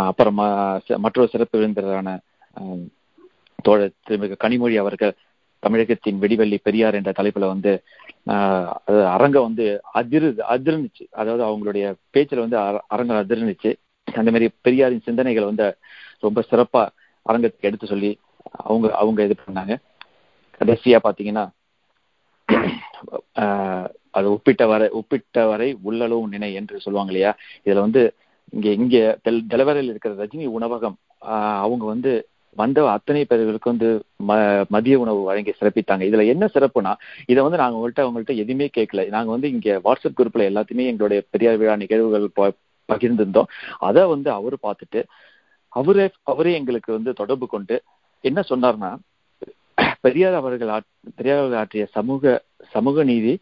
அப்புறம் 0.08 0.38
மற்றொரு 1.04 1.32
சிறப்பு 1.32 1.56
விருந்தினரான 1.58 2.16
தோழர் 3.66 3.98
திருமிகு 4.08 4.36
கனிமொழி 4.44 4.76
அவர்கள் 4.82 5.14
தமிழகத்தின் 5.62 6.20
வெடிவெள்ளி 6.22 6.58
பெரியார் 6.62 6.98
என்ற 6.98 7.10
தலைப்புல 7.18 7.46
வந்து 7.46 7.72
அரங்கம் 9.14 9.46
வந்து 9.48 9.66
அதிரு 9.92 10.28
அதிர்ந்துச்சு. 10.54 11.04
அதாவது 11.12 11.42
அவங்களுடைய 11.48 11.84
பேச்சில் 12.10 12.44
வந்து 12.44 12.58
அரங்கம் 12.94 13.22
அதிர்ந்துச்சு. 13.22 13.70
அந்த 14.08 14.30
மாதிரி 14.30 14.48
பெரியாரின் 14.66 15.06
சிந்தனைகள் 15.08 15.50
வந்து 15.50 15.66
ரொம்ப 16.26 16.40
சிறப்பா 16.50 16.82
அரங்கத்துக்கு 17.26 17.68
எடுத்து 17.70 17.86
சொல்லி 17.86 18.10
அவங்க 18.64 18.86
அவங்க 19.00 19.20
இது 19.26 19.36
பண்ணாங்க. 19.40 19.74
கடைசியா 20.60 20.98
பாத்தீங்கன்னா 21.04 21.44
அது 24.14 24.26
ஒப்பிட்ட 24.34 24.62
வரை 24.66 24.86
ஒப்பிட்ட 24.98 25.44
வரை 25.46 25.68
உள்ளளவும் 25.88 26.32
நினை 26.34 26.48
என்று 26.60 26.82
சொல்லுவாங்க 26.84 27.12
இல்லையா? 27.12 27.32
இதுல 27.66 27.84
வந்து 27.86 28.02
இங்க 28.52 28.68
இங்க 28.80 28.96
டெலவரில் 29.52 29.90
இருக்கிற 29.92 30.12
ரஜினி 30.22 30.46
உணவகம் 30.58 30.96
அவங்க 31.64 31.84
வந்து 31.84 32.12
வந்த 32.58 32.84
அத்தனை 32.94 33.22
பேர்களுக்கு 33.24 33.72
வந்து 33.72 33.88
ம 34.22 34.36
மதிய 34.70 34.94
உணவு 34.98 35.20
வழங்கி 35.28 35.52
சிறப்பித்தாங்க. 35.54 36.02
இதுல 36.08 36.24
என்ன 36.32 36.44
சிறப்புனா 36.54 36.92
இதை 37.28 37.40
வந்து 37.46 37.60
நாங்க 37.62 37.76
உங்கள்கிட்ட 37.78 38.04
அவங்கள்ட்ட 38.04 38.34
எதுவுமே 38.42 38.68
கேட்கல. 38.76 39.04
நாங்க 39.16 39.30
வந்து 39.34 39.48
இங்க 39.54 39.68
வாட்ஸ்அப் 39.86 40.18
குரூப்ல 40.18 40.48
எல்லாத்தையுமே 40.50 40.88
எங்களுடைய 40.92 41.20
பெரியார் 41.32 41.60
விழா 41.60 41.76
நிகழ்வுகள் 41.82 42.26
பகிர்ந்திருந்தோம். 42.88 43.50
அதை 43.88 44.02
வந்து 44.14 44.28
அவரு 44.38 44.58
பார்த்துட்டு 44.62 45.00
அவரே 45.72 46.04
அவரே 46.24 46.52
எங்களுக்கு 46.58 46.90
வந்து 46.92 47.12
தொடர்பு 47.18 47.46
கொண்டு 47.48 47.76
என்ன 48.24 48.40
சொன்னார்னா 48.48 48.90
பெரியார் 50.04 50.36
அவர்கள் 50.38 50.70
பெரியார் 51.18 51.40
அவர்கள் 51.40 51.60
ஆற்றிய 51.60 51.84
சமூக 51.96 52.22
சமூக 52.72 53.04
நீதி 53.04 53.34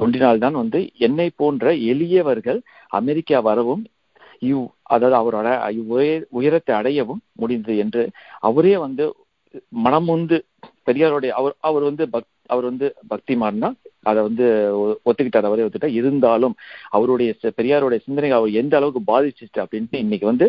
தொண்டினால்தான் 0.00 0.56
வந்து 0.60 0.78
என்னை 1.06 1.26
போன்ற 1.40 1.64
எளியவர்கள் 1.92 2.60
அமெரிக்கா 2.92 3.38
வரவும் 3.48 3.82
இவ் 4.42 4.64
அதாவது 4.94 5.16
அவரோட 5.20 5.48
உயரத்தை 6.38 6.72
அடையவும் 6.80 7.22
முடிந்தது 7.32 7.76
என்று 7.84 8.02
அவரே 8.48 8.74
வந்து 8.86 9.04
மனமுந்து 9.84 10.36
பெரியாருடைய 10.86 11.32
அவர் 11.40 11.54
அவர் 11.68 11.84
வந்து 11.88 12.04
பக் 12.14 12.28
அவர் 12.46 12.64
வந்து 12.64 12.86
பக்திமார்னா 13.10 13.68
அதை 14.02 14.20
வந்து 14.22 14.46
ஒத்துக்கிட்டார் 15.06 15.48
அவரே 15.48 15.64
ஒத்துக்கிட்டார். 15.64 15.98
இருந்தாலும் 16.00 16.54
அவருடைய 16.90 17.32
பெரியாருடைய 17.58 17.98
சிந்தனை 18.06 18.30
அவர் 18.38 18.58
எந்த 18.62 18.74
அளவுக்கு 18.76 19.02
பாதிச்சிச்சு 19.12 19.62
அப்படின்ட்டு 19.64 20.02
இன்னைக்கு 20.04 20.26
வந்து 20.26 20.46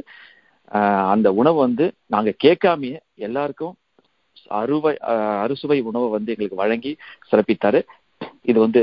அந்த 1.13 1.27
உணவு 1.41 1.57
வந்து 1.57 1.85
நாங்க 2.05 2.29
கேட்காமையே 2.45 2.99
எல்லாருக்கும் 3.27 3.75
அறுவை 4.59 4.93
அறுசுவை 5.43 5.77
உணவை 5.89 6.07
வந்து 6.15 6.31
எங்களுக்கு 6.33 6.61
வழங்கி 6.63 6.91
சிறப்பித்தாரு. 7.31 7.79
இது 8.49 8.57
வந்து 8.59 8.81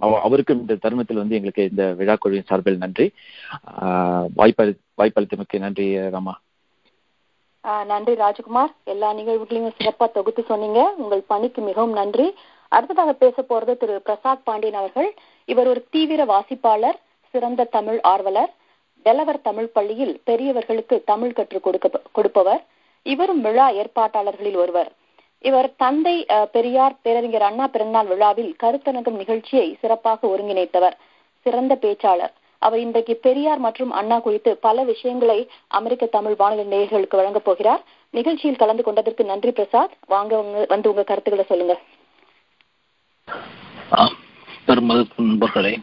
அவருக்கும் 0.00 0.60
இந்த 0.60 0.74
தருணத்தில் 0.74 1.16
வந்து 1.16 1.34
எங்களுக்கு 1.34 1.68
இந்த 1.70 1.84
விழா 1.92 2.14
குழுவின் 2.14 2.48
சார்பில் 2.50 2.82
நன்றி. 2.84 3.06
வாய்ப்பளி 4.36 4.72
வாய்ப்பளித்தமைக்கு 4.98 5.58
நன்றி 5.58 6.08
ராமா. 6.10 6.34
நன்றி 7.86 8.14
ராஜ்குமார். 8.14 8.72
எல்லா 8.84 9.08
நிகழ்வுகளையும் 9.14 9.74
சிறப்பா 9.78 10.06
தொகுத்து 10.10 10.44
சொன்னீங்க. 10.48 10.94
உங்கள் 10.96 11.28
பணிக்கு 11.32 11.62
மிகவும் 11.62 11.92
நன்றி. 11.92 12.34
அடுத்ததாக 12.68 13.12
பேச 13.12 13.44
போறது 13.48 13.76
திரு 13.76 14.00
பிரசாத் 14.04 14.44
பாண்டியன் 14.44 14.78
அவர்கள். 14.80 15.14
இவர் 15.44 15.68
ஒரு 15.72 15.86
தீவிர 15.90 16.24
வாசிப்பாளர் 16.24 16.98
சிறந்த 17.30 17.64
தமிழ் 17.64 17.98
ஆர்வலர் 18.12 18.52
டெலவர் 19.04 19.40
தமிழ் 19.42 19.68
பள்ளியில் 19.76 20.20
பெரியவர்களுக்கு 20.24 21.02
தமிழ் 21.04 21.32
கற்றுக் 21.32 21.62
கொடுக்க 21.62 21.90
கொடுப்பவர். 22.12 22.62
இவரும் 23.02 23.40
விழா 23.40 23.66
ஏற்பாட்டாளர்களில் 23.70 24.58
ஒருவர். 24.62 24.90
இவர் 25.42 25.76
தந்தை 25.76 26.26
பெரியார் 26.52 26.96
பேரறிஞர் 27.02 27.42
அண்ணா 27.42 27.66
பிறந்தநாள் 27.66 28.06
விழாவில் 28.06 28.56
கருத்தரங்கம் 28.62 29.20
நிகழ்ச்சியை 29.22 29.76
சிறப்பாக 29.80 30.26
ஒருங்கிணைத்தவர். 30.26 30.96
சிறந்த 31.44 31.78
பேச்சாளர். 31.80 32.34
அவர் 32.58 32.78
இன்றைக்கு 32.78 33.14
பெரியார் 33.26 33.58
மற்றும் 33.58 33.90
அண்ணா 33.90 34.18
குறித்து 34.18 34.56
பல 34.56 34.84
விஷயங்களை 34.84 35.48
அமெரிக்க 35.66 36.06
தமிழ் 36.06 36.34
வானொலி 36.34 36.76
நேயர்களுக்கு 36.76 37.16
வழங்கப் 37.20 37.44
போகிறார். 37.44 37.82
நிகழ்ச்சியில் 38.10 38.60
கலந்து 38.62 38.82
கொண்டதற்கு 38.82 39.24
நன்றி 39.24 39.50
பிரசாத். 39.50 39.96
வாங்க 40.06 40.40
உங்க 40.42 40.64
வந்து 40.68 40.90
உங்க 40.90 41.02
கருத்துக்களை 41.02 41.48
சொல்லுங்க. 41.48 41.76
நண்பர்களே 45.16 45.78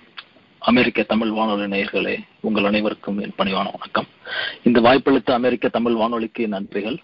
அமெரிக்க 0.69 1.03
தமிழ் 1.03 1.31
வானொலி 1.31 1.67
நேயர்களே 1.73 2.15
உங்கள் 2.41 2.69
அனைவருக்கும் 2.71 3.19
என் 3.19 3.35
பணிவான 3.37 3.67
வணக்கம். 3.73 4.07
இந்த 4.63 4.79
வாய்ப்பளித்த 4.81 5.33
அமெரிக்க 5.33 5.67
தமிழ் 5.67 5.93
வானொலிக்கு 5.93 6.47
நன்றிகள். 6.47 6.97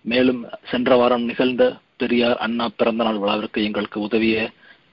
மேலும் 0.00 0.40
சென்ற 0.70 0.96
வாரம் 0.96 1.24
நிகழ்ந்த 1.30 1.72
பெரியார் 2.02 2.38
அண்ணா 2.44 2.66
பிறந்தநாள் 2.76 3.20
விழாவிற்கு 3.22 3.60
எங்களுக்கு 3.68 3.98
உதவிய 4.06 4.36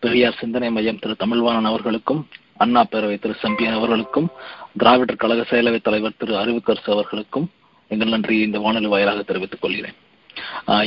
பெரியார் 0.04 0.40
சிந்தனை 0.40 0.70
மையம் 0.76 1.02
திரு 1.04 1.14
தமிழ்வாணன் 1.22 1.70
அவர்களுக்கும் 1.72 2.22
அண்ணா 2.64 2.82
பேரவை 2.92 3.18
திரு 3.20 3.36
சம்பியன் 3.44 3.78
அவர்களுக்கும் 3.78 4.28
திராவிடர் 4.82 5.22
கழக 5.22 5.42
செயலவை 5.50 5.80
தலைவர் 5.82 6.20
திரு 6.22 6.34
அறிவுக்கரசு 6.42 6.90
அவர்களுக்கும் 6.96 7.48
எங்கள் 7.92 8.14
நன்றியை 8.14 8.44
இந்த 8.48 8.60
வானொலி 8.64 8.90
வாயிலாக 8.94 9.22
தெரிவித்துக் 9.30 9.64
கொள்கிறேன். 9.64 9.98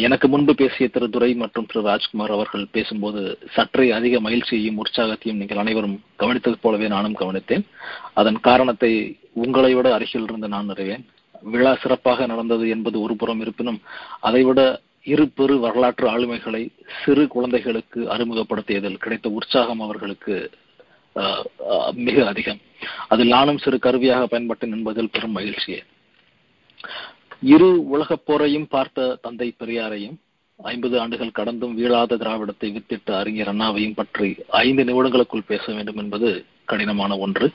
எனக்கு 0.07 0.27
முன்பு 0.33 0.53
பேசிய 0.61 0.87
திரு 0.95 1.07
துரை 1.15 1.31
மற்றும் 1.43 1.69
திரு 1.69 1.81
ராஜ்குமார் 1.89 2.35
அவர்கள் 2.37 2.65
பேசும்போது 2.77 3.21
சற்றே 3.55 3.87
அதிக 3.99 4.21
மகிழ்ச்சியையும் 4.27 4.81
உற்சாகத்தையும் 4.83 5.41
நீங்கள் 5.43 5.63
அனைவரும் 5.63 5.97
கவனித்தது 6.23 6.59
போலவே 6.65 6.89
நானும் 6.95 7.17
கவனித்தேன். 7.23 7.65
அதன் 8.21 8.39
காரணத்தை 8.49 8.93
உங்களை 9.45 9.73
விட 9.79 9.89
அருகில் 9.97 10.27
இருந்து 10.29 10.51
நான் 10.55 10.71
அறிவேன். 10.75 11.05
விழா 11.53 11.73
சிறப்பாக 11.83 12.27
நடந்தது 12.33 12.65
என்பது 12.75 12.97
ஒரு 13.05 13.15
புறம் 13.21 13.43
இருப்பினும் 13.45 13.81
அதைவிட 14.29 14.61
இரு 15.07 15.25
பெரு 15.39 15.55
வரலாற்று 15.59 16.07
ஆளுமைகளை 16.13 16.63
சிறு 17.03 17.23
குழந்தைகளுக்கு 17.35 18.01
அறிமுகப்படுத்தியதில் 18.15 19.03
கிடைத்த 19.05 19.29
உற்சாகம் 19.39 19.85
அவர்களுக்கு 19.87 20.35
மிக 22.07 22.17
அதிகம். 22.33 22.61
அதில் 23.13 23.33
நானும் 23.37 23.63
சிறு 23.65 23.79
கருவியாக 23.79 24.25
பயன்பட்டேன் 24.33 24.75
என்பதில் 24.77 25.13
பெரும் 25.15 25.37
மகிழ்ச்சியே. 25.37 25.81
இரு 27.55 27.71
உலகப் 27.95 28.27
போரையும் 28.27 28.69
பார்த்த 28.75 29.17
தந்தை 29.25 29.49
பெரியாரையும் 29.61 30.17
ஐம்பது 30.61 30.97
ஆண்டுகள் 31.03 31.37
கடந்தும் 31.39 31.75
வீழாத 31.79 32.19
திராவிடத்தை 32.23 32.69
வித்திட்ட 32.77 33.11
அறிஞர் 33.21 33.51
அண்ணாவையும் 33.53 33.99
பற்றி 34.01 34.29
ஐந்து 34.65 34.83
நிமிடங்களுக்குள் 34.89 35.49
பேச 35.53 35.65
வேண்டும் 35.77 36.01
என்பது 36.03 36.31
கடினமான 36.71 37.17
ஒன்று. 37.27 37.47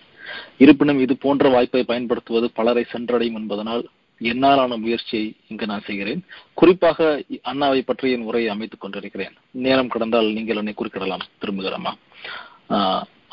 இருப்பினும் 0.63 1.01
இது 1.03 1.13
போன்ற 1.25 1.49
வாய்ப்பை 1.55 1.83
பயன்படுத்துவது 1.91 2.47
பலரை 2.59 2.83
சென்றடையும் 2.93 3.37
என்பதனால் 3.41 3.83
என்னாலான 4.19 4.77
முயற்சியை 4.77 5.33
இங்கு 5.47 5.65
நான் 5.65 5.85
செய்கிறேன். 5.87 6.21
குறிப்பாக 6.53 7.23
அண்ணாவை 7.51 7.81
பற்றி 7.85 8.11
என் 8.11 8.27
உரையை 8.29 8.51
அமைத்துக் 8.53 8.83
கொண்டிருக்கிறேன். 8.83 9.35
நேரம் 9.65 9.87
கடந்தால் 9.87 10.29
நீங்கள் 10.37 10.61
என்னை 10.61 10.73
குறிப்பிடலாம் 10.73 11.27
திரும்புகிறமா 11.41 11.93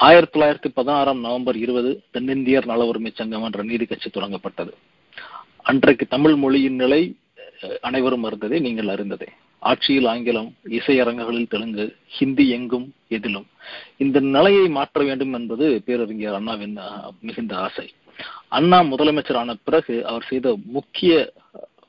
ஆயிரத்தி 0.07 0.35
தொள்ளாயிரத்தி 0.35 0.68
பதினாறாம் 0.75 1.21
நவம்பர் 1.21 1.57
இருபது 1.57 1.90
தென்னிந்தியர் 2.11 2.66
நல 2.71 2.87
உரிமை 2.87 3.11
சங்கம் 3.14 3.45
என்ற 3.45 3.62
நீதி 3.62 3.85
கட்சி 3.85 4.11
தொடங்கப்பட்டது. 4.11 4.73
அன்றைக்கு 5.62 6.05
தமிழ் 6.07 6.37
மொழியின் 6.37 6.79
நிலை 6.83 7.03
அனைவரும் 7.81 8.25
அறிந்ததே 8.25 8.59
நீங்கள் 8.61 8.92
அறிந்ததே. 8.95 9.29
ஆட்சியில் 9.59 10.09
ஆங்கிலம் 10.12 10.49
இசையரங்குகளில் 10.79 11.51
தெலுங்கு 11.53 11.85
ஹிந்தி 12.16 12.45
எங்கும் 12.49 12.87
எதிலும். 13.09 13.47
இந்த 13.97 14.21
நிலையை 14.21 14.64
மாற்ற 14.68 15.05
வேண்டும் 15.05 15.33
என்பது 15.33 15.66
பேரறிஞர் 15.87 16.38
அண்ணாவின் 16.38 16.75
மிகுந்த 17.21 17.55
ஆசை. 17.57 17.87
அண்ணா 18.48 18.79
முதலமைச்சரான 18.83 19.57
பிறகு 19.64 20.07
அவர் 20.07 20.29
செய்த 20.29 20.57
முக்கிய 20.64 21.12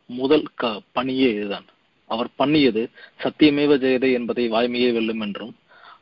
முதல் 0.09 0.45
க 0.55 0.81
பணியே 0.95 1.29
இதுதான். 1.33 1.65
அவர் 2.09 2.29
பண்ணியது 2.36 2.81
சத்தியமேவ 3.19 3.75
ஜெயதே 3.77 4.09
என்பதை 4.13 4.51
வாய்மையே 4.51 4.89
வெல்லும் 4.93 5.21
என்றும் 5.21 5.53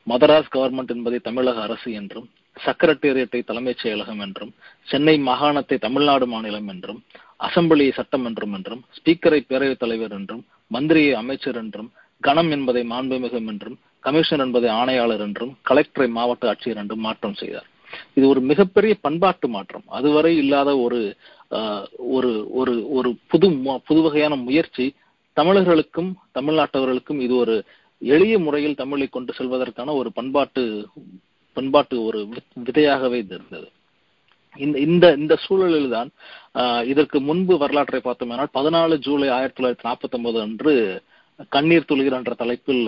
மதராஸ் 0.08 0.54
கவர்மெண்ட் 0.54 0.88
என்பதை 0.88 1.20
தமிழக 1.20 1.62
அரசு 1.62 1.92
என்றும் 1.92 2.28
செக்ரட்டேரியட்டை 2.58 3.44
தலைமைச் 3.44 3.82
செயலகம் 3.84 4.22
என்றும் 4.22 4.52
சென்னை 4.88 5.16
மாகாணத்தை 5.20 5.78
தமிழ்நாடு 5.80 6.26
மாநிலம் 6.28 6.68
என்றும் 6.68 7.00
அசம்பிளியை 7.40 7.94
சட்டம் 7.94 8.26
என்றும் 8.26 8.54
என்றும் 8.54 8.82
ஸ்பீக்கரை 8.98 9.40
பேரவைத் 9.50 9.78
தலைவர் 9.78 10.12
என்றும் 10.12 10.44
மந்திரியை 10.72 11.14
அமைச்சர் 11.14 11.56
என்றும் 11.56 11.90
கணம் 12.24 12.52
என்பதை 12.52 12.84
மாண்புமிகம் 12.84 13.48
என்றும் 13.48 13.78
கமிஷனர் 14.00 14.46
என்பதை 14.46 14.70
ஆணையாளர் 14.70 15.20
என்றும் 15.20 15.58
கலெக்டரை 15.70 16.10
மாவட்ட 16.10 16.54
ஆட்சியர் 16.54 16.76
என்றும் 16.76 17.00
மாற்றம் 17.00 17.34
செய்தார். 17.34 17.68
இது 18.14 18.26
ஒரு 18.28 18.42
மிகப்பெரிய 18.42 18.94
பண்பாட்டு 19.02 19.48
மாற்றம். 19.48 19.86
அதுவரை 19.98 20.32
இல்லாத 20.38 20.70
ஒரு 20.86 21.00
ஒரு 22.18 22.32
ஒரு 22.60 22.74
ஒரு 22.98 23.10
புது 23.28 23.48
புது 23.88 24.02
வகையான 24.02 24.36
முயற்சி 24.48 24.86
தமிழர்களுக்கும் 25.38 26.12
தமிழ்நாட்டவர்களுக்கும் 26.38 27.20
இது 27.26 27.36
ஒரு 27.36 27.56
எளிய 28.02 28.36
முறையில் 28.40 28.80
தமிழை 28.82 29.08
கொண்டு 29.08 29.32
செல்வதற்கான 29.38 29.94
ஒரு 29.94 30.10
பண்பாட்டு 30.12 30.64
பண்பாட்டு 31.58 31.96
ஒரு 32.04 32.20
விதையாகவே 32.66 33.18
இது 33.24 33.36
இருந்தது. 33.38 33.68
இந்த 34.58 34.78
இந்த 34.80 35.06
இந்த 35.18 35.34
சூழலில் 35.46 35.90
தான் 35.90 36.10
இதற்கு 36.86 37.18
முன்பு 37.22 37.54
வரலாற்றை 37.58 38.00
பார்த்தோம் 38.04 38.32
பார்த்தோம்னால் 38.32 38.56
பதினாலு 38.58 38.96
ஜூலை 38.98 39.30
ஆயிரத்தி 39.30 39.58
தொள்ளாயிரத்தி 39.58 39.88
நாற்பத்தி 39.90 40.18
ஒன்பது 40.20 40.40
அன்று 40.42 40.74
கண்ணீர் 41.50 41.90
துளிர் 41.90 42.18
என்ற 42.20 42.34
தலைப்பில் 42.34 42.84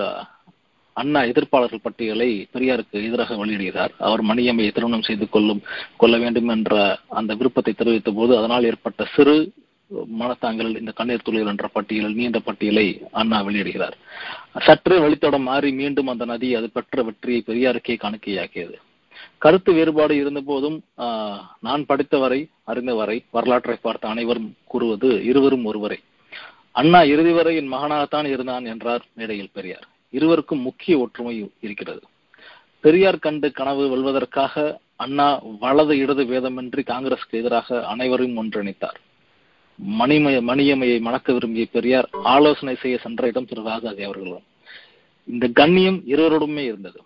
அண்ணா 0.97 1.19
எதிர்ப்பாளர்கள் 1.29 1.83
பட்டியலை 1.83 2.27
பெரியாருக்கு 2.53 2.97
எதிராக 3.01 3.35
வெளியிடுகிறார். 3.37 3.93
அவர் 4.05 4.21
மணியம்மையை 4.29 4.71
திருமணம் 4.71 5.07
செய்து 5.07 5.25
கொள்ளும் 5.29 5.61
கொள்ள 5.97 6.15
வேண்டும் 6.17 6.49
என்ற 6.49 6.73
அந்த 7.19 7.31
விருப்பத்தை 7.35 7.73
தெரிவித்த 7.73 8.11
போது 8.13 8.33
அதனால் 8.39 8.67
ஏற்பட்ட 8.69 9.05
சிறு 9.15 9.35
மனத்தாங்கல் 10.15 10.79
இந்த 10.79 10.91
கண்ணீர் 10.91 11.25
துளிகள் 11.25 11.51
என்ற 11.51 11.67
பட்டியலில் 11.73 12.17
நீண்ட 12.19 12.39
பட்டியலை 12.39 12.85
அண்ணா 13.13 13.39
வெளியிடுகிறார். 13.47 13.95
சற்றே 14.59 14.97
வெளித்தடம் 14.99 15.47
மாறி 15.47 15.69
மீண்டும் 15.73 16.09
அந்த 16.09 16.25
நதி 16.25 16.49
அது 16.55 16.67
பெற்ற 16.69 17.03
வெற்றியை 17.03 17.41
பெரியாருக்கே 17.41 17.95
காணிக்கையாக்கியது. 17.97 18.75
கருத்து 19.41 19.71
வேறுபாடு 19.73 20.13
இருந்த 20.17 20.41
போதும் 20.41 20.77
ஆஹ், 20.97 21.37
நான் 21.61 21.83
படித்தவரை 21.85 22.39
அறிந்தவரை 22.67 23.17
வரலாற்றை 23.31 23.77
பார்த்த 23.79 24.07
அனைவரும் 24.07 24.49
கூறுவது 24.65 25.09
இருவரும் 25.23 25.65
ஒருவரை. 25.65 25.99
அண்ணா 26.75 26.99
இறுதி 27.05 27.31
வரை 27.31 27.53
என் 27.55 27.73
மகனாகத்தான் 27.73 28.27
இருந்தான் 28.27 28.65
என்றார் 28.65 29.03
மேடையில் 29.13 29.53
பெரியார். 29.53 29.87
இருவருக்கும் 30.17 30.65
முக்கிய 30.67 30.93
ஒற்றுமை 31.03 31.35
இருக்கிறது. 31.67 32.03
பெரியார் 32.83 33.23
கண்டு 33.25 33.47
கனவு 33.59 33.83
வெல்வதற்காக 33.93 34.63
அண்ணா 35.03 35.27
வலது 35.63 35.93
இடது 36.03 36.23
வேதமின்றி 36.31 36.81
காங்கிரசுக்கு 36.91 37.39
எதிராக 37.41 37.67
அனைவரையும் 37.93 38.39
ஒன்றிணைத்தார். 38.41 38.99
மணிமய 39.99 40.37
மணியமையை 40.49 40.97
மணக்க 41.07 41.27
விரும்பிய 41.33 41.65
பெரியார் 41.75 42.07
ஆலோசனை 42.33 42.75
செய்ய 42.81 42.97
சென்ற 42.97 43.27
இடம் 43.27 43.47
திரு 43.49 43.61
ராஜாஜி 43.69 44.03
அவர்களும் 44.03 44.45
இந்த 45.27 45.45
கண்ணியம் 45.59 45.99
இருவரோடுமே 46.13 46.63
இருந்தது. 46.71 46.99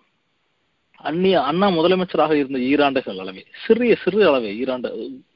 அந்நிய 1.08 1.36
அண்ணா 1.48 1.66
முதலமைச்சராக 1.68 2.32
இருந்த 2.38 2.58
ஈராண்டுகள் 2.70 3.20
அளவே 3.24 3.42
சிறிய 3.64 3.92
சிறு 4.02 4.20
அளவே 4.28 4.50
ஈராண்டு 4.60 4.88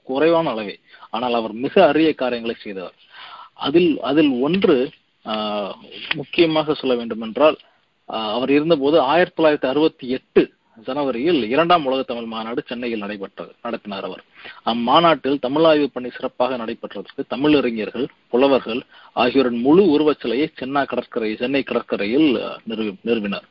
குறைவான 0.09 0.51
அளவே 0.51 0.77
ஆனால் 1.15 1.35
அவர் 1.41 1.55
மிக 1.65 1.75
அரிய 1.87 2.11
காரியங்களை 2.15 2.57
செய்தவர். 2.59 2.97
அதில் 3.67 3.91
அதில் 4.11 4.33
ஒன்று 4.47 4.77
முக்கியமாக 6.15 6.75
சொல்ல 6.81 6.95
வேண்டுமென்றால் 6.95 7.59
அவர் 8.37 8.51
இருந்தபோது 8.51 8.97
ஆயிரத்தி 9.13 9.37
தொள்ளாயிரத்தி 9.39 9.69
அறுபத்தி 9.73 10.07
எட்டு 10.09 10.43
ஜனவரியில் 10.87 11.41
இரண்டாம் 11.53 11.85
உலக 11.89 12.01
தமிழ் 12.03 12.29
மாநாடு 12.33 12.61
சென்னையில் 12.69 13.03
நடைபெற்றது 13.05 13.53
நடத்தினார் 13.65 14.07
அவர். 14.09 14.23
அம்மாநாட்டில் 14.73 15.37
தமிழாய்வு 15.47 15.87
பணி 15.97 16.11
சிறப்பாக 16.11 16.57
நடைபெற்றதற்கு 16.57 17.23
தமிழறிஞர்கள் 17.35 18.07
புலவர்கள் 18.33 18.81
ஆகியோரின் 19.23 19.61
முழு 19.67 19.83
உருவச்சிலையை 19.95 20.47
சென்னா 20.61 20.83
கடற்கரை 20.93 21.31
சென்னை 21.43 21.63
கடற்கரையில் 21.63 22.29
நிறுவி 22.71 22.93
நிறுவினார். 23.09 23.47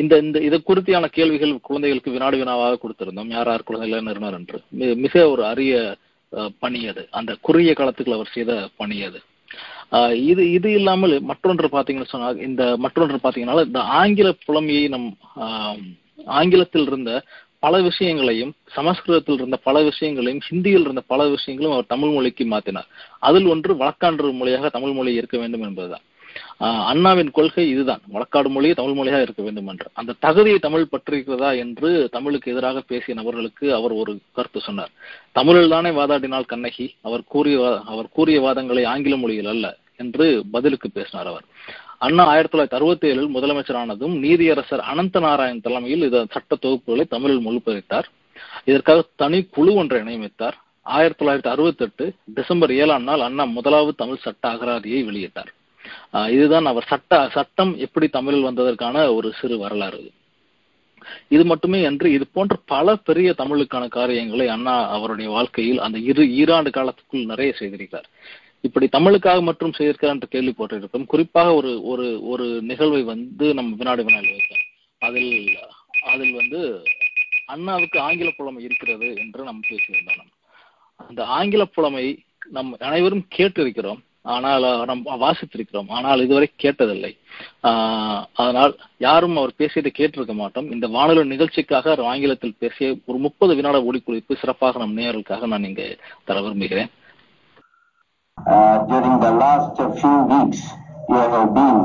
இந்த 0.00 0.18
இந்த 0.26 0.38
இது 0.48 0.58
குறித்தியான 0.68 1.06
கேள்விகள் 1.16 1.54
குழந்தைகளுக்கு 1.68 2.14
வினாடி 2.16 2.38
வினாவாக 2.42 2.78
கொடுத்திருந்தோம். 2.84 3.32
யார் 3.36 3.50
யார் 3.52 3.68
குழந்தைகளை 3.70 4.04
நிறுவனர் 4.10 4.38
என்று. 4.40 4.60
மிக 5.04 5.28
ஒரு 5.30 5.44
அரிய 5.52 5.96
பணி 6.64 6.80
அது. 6.92 7.04
அந்த 7.10 7.34
குறுகிய 7.48 7.74
காலத்துக்குள் 7.76 8.18
அவர் 8.18 8.34
செய்த 8.36 8.52
பணி 8.76 8.98
அது. 9.08 9.20
இது 10.12 10.42
இது 10.52 10.72
இல்லாமல் 10.72 11.14
மற்றொன்று 11.20 11.68
பார்த்தீங்கன்னு 11.72 12.10
சொன்னால் 12.10 12.40
இந்த 12.40 12.76
மற்றொன்று 12.76 13.18
பார்த்தீங்கன்னா 13.22 13.66
இந்த 13.66 13.80
ஆங்கில 14.00 14.30
புலமையை 14.46 14.88
நம் 14.88 15.08
ஆங்கிலத்தில் 16.26 16.86
இருந்த 16.86 17.24
பல 17.58 17.80
விஷயங்களையும் 17.80 18.52
சமஸ்கிருதத்தில் 18.72 19.34
இருந்த 19.34 19.56
பல 19.56 19.76
விஷயங்களையும் 19.82 20.42
ஹிந்தியில் 20.50 20.80
இருந்த 20.80 21.02
பல 21.06 21.28
விஷயங்களும் 21.28 21.72
அவர் 21.72 21.86
தமிழ் 21.86 22.10
மொழிக்கு 22.10 22.44
மாற்றினார். 22.44 22.88
அதில் 23.18 23.46
ஒன்று 23.46 23.74
வழக்கான்று 23.74 24.32
மொழியாக 24.32 24.68
தமிழ் 24.68 24.92
மொழி 24.92 25.14
இருக்க 25.14 25.38
வேண்டும் 25.38 25.62
என்பதுதான். 25.62 26.04
அண்ணாவின் 26.58 27.30
கொள்கை 27.30 27.68
இதுதான். 27.68 28.00
வழக்காடு 28.12 28.48
மொழியே 28.48 28.74
தமிழ் 28.74 28.92
மொழியாக 28.92 29.22
இருக்க 29.22 29.42
வேண்டும் 29.42 29.66
என்று 29.66 29.86
அந்த 29.92 30.14
தகுதியை 30.18 30.58
தமிழ் 30.58 30.86
பற்றிருக்கிறதா 30.92 31.56
என்று 31.56 32.08
தமிழுக்கு 32.12 32.52
எதிராக 32.52 32.80
பேசிய 32.80 33.14
நபர்களுக்கு 33.14 33.74
அவர் 33.74 33.92
ஒரு 33.92 34.18
கருத்து 34.32 34.60
சொன்னார். 34.60 34.90
தமிழில் 35.32 35.68
தானே 35.68 35.90
வாதாடினால் 35.90 36.46
கண்ணகி 36.46 36.94
அவர் 37.02 37.24
கூறிய 37.24 37.82
அவர் 37.86 38.08
கூறிய 38.12 38.40
வாதங்களை 38.40 38.86
ஆங்கில 38.86 39.16
மொழியில் 39.16 39.46
அல்ல 39.46 39.76
என்று 39.96 40.44
பதிலுக்கு 40.50 40.90
பேசினார் 40.90 41.26
அவர். 41.26 41.44
அண்ணா 41.98 42.24
ஆயிரத்தி 42.24 42.58
தொள்ளாயிரத்தி 42.58 42.78
அறுபத்தி 42.80 43.06
ஏழில் 43.08 43.34
முதலமைச்சரானதும் 43.36 44.14
நீதியரசர் 44.24 44.82
அனந்த 44.92 45.20
நாராயண் 45.20 45.60
தலைமையில் 45.60 46.02
இந்த 46.02 46.26
சட்ட 46.30 46.56
தொகுப்புகளை 46.62 47.06
தமிழில் 47.08 47.46
மொழிபெயர்த்தார். 47.46 48.08
இதற்காக 48.64 49.04
தனி 49.16 49.42
குழு 49.42 49.74
ஒன்றை 49.74 50.00
நியமித்தார். 50.00 50.56
ஆயிரத்தி 50.82 51.24
தொள்ளாயிரத்தி 51.24 51.48
அறுபத்தி 51.48 51.84
எட்டு 51.84 52.12
டிசம்பர் 52.34 52.72
ஏழாம் 52.74 53.02
நாள் 53.02 53.20
அண்ணா 53.20 53.44
முதலாவது 53.44 53.94
தமிழ் 53.96 54.22
சட்ட 54.22 54.48
அகராதியை 54.48 55.00
வெளியிட்டார். 55.04 55.50
இதுதான் 56.30 56.66
அவர் 56.66 56.88
சட்ட 56.88 57.30
சட்டம் 57.32 57.76
எப்படி 57.76 58.08
தமிழில் 58.08 58.44
வந்ததற்கான 58.44 59.14
ஒரு 59.14 59.32
சிறு 59.40 59.58
வரலாறு 59.58 59.98
இது. 60.00 61.44
மட்டுமே 61.44 61.84
அன்று 61.84 62.12
இது 62.12 62.26
போன்ற 62.32 62.56
பல 62.64 62.96
பெரிய 62.96 63.34
தமிழுக்கான 63.38 63.88
காரியங்களை 63.88 64.48
அண்ணா 64.48 64.88
அவருடைய 64.88 65.30
வாழ்க்கையில் 65.30 65.78
அந்த 65.78 65.98
இரு 65.98 66.24
ஈராண்டு 66.34 66.70
காலத்துக்குள் 66.70 67.24
நிறைய 67.24 67.54
செய்திருக்கிறார். 67.58 68.08
இப்படி 68.60 68.88
தமிழுக்காக 68.92 69.42
மட்டும் 69.42 69.74
செய்திருக்கிறார் 69.78 70.16
என்று 70.16 70.32
கேள்விப்பட்டிருக்கோம் 70.34 71.06
குறிப்பாக 71.06 71.54
ஒரு 71.54 71.82
ஒரு 71.82 72.06
ஒரு 72.22 72.46
நிகழ்வை 72.62 73.02
வந்து 73.02 73.54
நம்ம 73.54 73.76
வினாடி 73.76 74.02
வினாடி 74.02 74.28
வைக்கிறோம் 74.30 74.66
அதில் 74.98 75.58
அதில் 76.12 76.34
வந்து 76.34 76.60
அண்ணாவுக்கு 77.46 78.00
ஆங்கில 78.00 78.30
புலமை 78.36 78.64
இருக்கிறது 78.64 79.08
என்று 79.16 79.44
நாம் 79.44 79.60
பேசியிருந்தோம். 79.68 80.32
அந்த 80.96 81.20
ஆங்கில 81.24 81.64
புலமை 81.64 82.04
நம் 82.50 82.76
அனைவரும் 82.78 83.26
கேட்டிருக்கிறோம். 83.36 84.00
ஆனால் 84.24 84.64
அஹ், 84.68 84.84
நாம் 84.86 85.02
வாசித்திருக்கிறோம் 85.22 85.90
ஆனால் 85.96 86.22
இதுவரை 86.24 86.48
கேட்டதில்லை 86.62 87.12
ஆஹ், 87.68 88.22
அதனால் 88.38 88.72
யாரும் 89.00 89.36
அவர் 89.36 89.58
பேசியதை 89.60 89.90
கேட்டிருக்க 89.94 90.34
மாட்டோம் 90.36 90.68
இந்த 90.74 90.86
வானொலி 90.94 91.24
நிகழ்ச்சிக்காக 91.28 91.86
அவர் 91.90 92.10
ஆங்கிலத்தில் 92.10 92.58
பேசிய 92.58 92.88
ஒரு 93.06 93.18
முப்பது 93.26 93.54
வினாட 93.58 93.78
ஒளிக்குறிப்பு 93.88 94.40
சிறப்பாக 94.40 94.78
நம் 94.78 94.96
நேயர்களுக்காக 94.98 95.48
நான் 95.52 95.68
இங்கே 95.70 95.88
தர 96.28 96.38
விரும்புகிறேன் 96.40 96.92
Uh, 98.38 98.54
during 98.86 99.14
the 99.20 99.30
last 99.34 99.70
few 99.94 100.16
weeks, 100.26 100.58
you 101.08 101.16
have 101.26 101.48
been, 101.52 101.78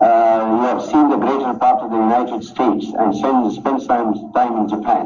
uh, 0.00 0.40
you 0.50 0.62
have 0.62 0.82
seen 0.82 1.08
the 1.08 1.18
greater 1.18 1.52
part 1.56 1.78
of 1.78 1.88
the 1.88 2.00
United 2.00 2.40
States 2.44 2.86
and 2.94 3.14
spent, 3.14 3.44
spent 3.52 3.80
some 3.82 4.08
time 4.32 4.54
in 4.56 4.68
Japan. 4.68 5.04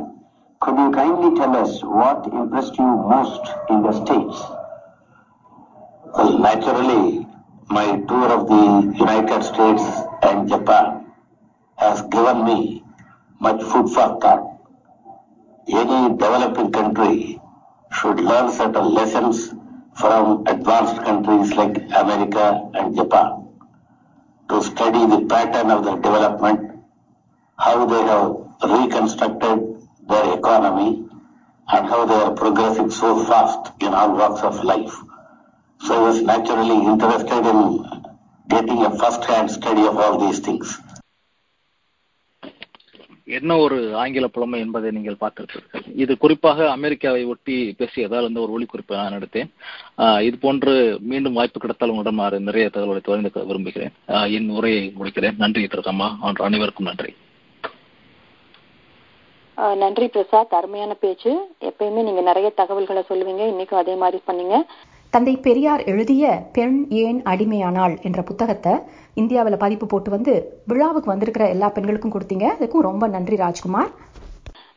Could 0.60 0.76
you 0.76 0.90
kindly 0.92 1.30
tell 1.34 1.54
us 1.56 1.72
what 1.94 2.20
impressed 2.32 2.76
you 2.78 2.88
most 3.06 3.44
in 3.68 3.82
the 3.82 3.92
States? 3.94 4.38
Well, 6.16 6.38
naturally, 6.38 7.26
my 7.68 8.00
tour 8.08 8.28
of 8.28 8.48
the 8.48 8.96
United 8.98 9.42
States 9.42 9.82
and 10.22 10.48
Japan 10.48 11.06
has 11.76 12.02
given 12.02 12.44
me 12.44 12.82
much 13.40 13.62
food 13.62 13.88
for 13.90 14.18
thought. 14.20 14.58
Any 15.68 16.16
developing 16.16 16.72
country 16.72 17.40
should 17.92 18.20
learn 18.20 18.50
certain 18.50 18.94
lessons 18.94 19.54
from 19.96 20.46
advanced 20.46 21.02
countries 21.04 21.52
like 21.52 21.76
America 21.76 22.70
and 22.74 22.96
Japan 22.96 23.48
to 24.48 24.62
study 24.62 25.04
the 25.06 25.26
pattern 25.26 25.70
of 25.70 25.84
their 25.84 25.96
development, 25.96 26.80
how 27.58 27.84
they 27.84 28.02
have 28.02 28.78
reconstructed 28.78 29.86
their 30.08 30.38
economy, 30.38 31.04
and 31.68 31.86
how 31.86 32.06
they 32.06 32.14
are 32.14 32.32
progressing 32.34 32.90
so 32.90 33.24
fast 33.26 33.72
in 33.82 33.92
all 33.92 34.16
walks 34.16 34.40
of 34.42 34.64
life. 34.64 34.94
So 35.78 35.96
I 35.96 36.12
was 36.12 36.26
naturally 36.26 36.86
interested 36.86 37.44
in 37.44 37.84
getting 38.48 38.78
a 38.78 38.90
first-hand 38.90 39.48
study 39.60 39.86
of 39.86 40.02
all 40.02 40.28
these 40.28 40.44
things. 40.46 40.64
என்ன 43.24 43.56
ஒரு 43.56 43.96
ஆங்கில 43.96 44.26
புலமை 44.26 44.60
என்பதை 44.60 44.90
நீங்கள் 44.90 45.16
பார்த்திருப்பீர்கள். 45.20 45.82
இது 45.96 46.18
குறிப்பாக 46.18 46.70
அமெரிக்காவை 46.70 47.24
ஒட்டி 47.24 47.74
பேசியதால் 47.78 48.28
இந்த 48.28 48.40
ஒரு 48.40 48.58
ஒளிக்குறிப்பை 48.58 48.92
நான் 48.92 49.12
எடுத்தேன். 49.12 50.20
இது 50.22 50.38
போன்று 50.38 50.98
மீண்டும் 51.00 51.32
வாய்ப்பு 51.32 51.60
கிடைத்தால் 51.60 51.90
உங்களிடம் 51.90 52.42
நிறைய 52.42 52.68
தகவல்களை 52.68 53.20
தொடர்ந்து 53.20 53.46
விரும்புகிறேன். 53.46 53.92
என் 54.06 54.48
உரையை 54.48 54.92
முடிக்கிறேன். 54.98 55.34
நன்றி 55.38 55.64
திருக்கம்மா 55.64 56.10
அனைவருக்கும் 56.34 56.86
நன்றி. 56.86 57.14
ஆஹ் 59.56 59.76
நன்றி 59.76 60.08
பிரசாத். 60.08 60.54
அருமையான 60.54 60.94
பேச்சு. 60.94 61.56
எப்பயுமே 61.60 62.02
நீங்க 62.02 62.20
நிறைய 62.20 62.50
தகவல்களை 62.50 63.04
சொல்லுவீங்க. 63.08 63.52
இன்னைக்கும் 63.52 63.74
அதே 63.74 63.94
மாதிரி 63.94 64.22
பண்ணீங்க. 64.26 64.62
தந்தை 65.10 65.36
பெரியார் 65.36 65.84
எழுதிய 65.84 66.42
பெண் 66.52 66.86
ஏன் 66.90 67.22
அடிமையானாள் 67.22 68.02
என்ற 68.02 68.22
புத்தகத்தை 68.22 68.72
இந்தியாவில் 69.14 69.58
பதிப்பு 69.58 69.86
போட்டு 69.86 70.10
வந்து 70.10 70.52
விழாவுக்கு 70.66 71.10
வந்திருக்கிற 71.10 71.48
எல்லா 71.48 71.68
பெண்களுக்கும் 71.68 72.12
கொடுத்தீங்க. 72.12 72.48
அதுக்கும் 72.60 72.78
ரொம்ப 72.78 73.06
நன்றி 73.06 73.36
ராஜ்குமார். 73.36 73.90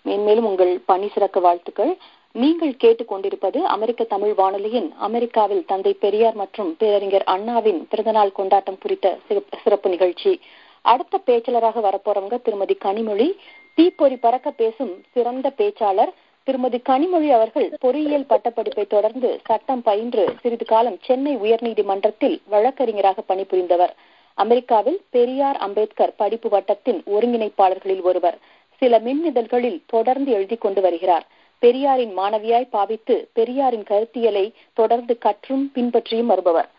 மேன்மேலும் 0.01 0.45
உங்கள் 0.45 0.81
பணி 0.85 1.09
சிறக்க 1.13 1.39
வாழ்த்துக்கள். 1.39 1.97
நீங்கள் 2.31 2.75
கேட்டுக்கொண்டிருப்பது 2.83 3.57
அமெரிக்க 3.57 4.03
தமிழ் 4.03 4.33
வானொலியின் 4.33 4.93
அமெரிக்காவில் 4.93 5.65
தந்தை 5.65 5.93
பெரியார் 5.93 6.35
மற்றும் 6.35 6.75
பேரறிஞர் 6.77 7.23
அண்ணாவின் 7.23 7.87
பிறந்தநாள் 7.89 8.31
கொண்டாட்டம் 8.31 8.77
குறித்த 8.81 9.17
சிறப்பு- 9.29 9.61
சிறப்பு 9.63 9.89
நிகழ்ச்சி. 9.89 10.39
அடுத்த 10.81 11.19
பேச்சாளராக 11.25 11.81
வரப்போறவங்க 11.81 12.41
திருமதி 12.41 12.77
கனிமொழி. 12.83 13.31
தீப்பொறி 13.75 14.15
பறக்க 14.15 14.51
பேசும் 14.51 14.91
சிறந்த 15.11 15.53
பேச்சாளர் 15.57 16.11
திருமதி 16.43 16.77
கனிமொழி 16.77 17.29
அவர்கள் 17.29 17.67
பொறியியல் 17.79 18.29
பட்டப்படிப்பை 18.29 18.87
தொடர்ந்து 18.87 19.39
சட்டம் 19.45 19.81
பயின்று 19.81 20.23
சிறிது 20.41 20.65
காலம் 20.65 20.97
சென்னை 21.01 21.37
உயர்நீதிமன்றத்தில் 21.37 22.41
வழக்கறிஞராக 22.45 23.23
பணிபுரிந்தவர். 23.27 23.93
அமெரிக்காவில் 24.33 24.99
பெரியார் 25.09 25.57
அம்பேத்கர் 25.57 26.13
படிப்பு 26.15 26.49
வட்டத்தின் 26.49 27.03
ஒருங்கிணைப்பாளர்களில் 27.05 28.01
ஒருவர். 28.01 28.37
சில 28.77 28.99
மின்னிதழ்களில் 28.99 29.81
தொடர்ந்து 29.85 30.31
எழுதி 30.31 30.57
கொண்டு 30.57 30.81
வருகிறார். 30.81 31.25
பெரியாரின் 31.59 32.17
மாணவியாய் 32.17 32.69
பாவித்து 32.69 33.15
பெரியாரின் 33.33 33.83
கருத்தியலை 33.83 34.45
தொடர்ந்து 34.73 35.17
கற்றும் 35.17 35.71
பின்பற்றியும் 35.75 36.31
வருபவர். 36.33 36.69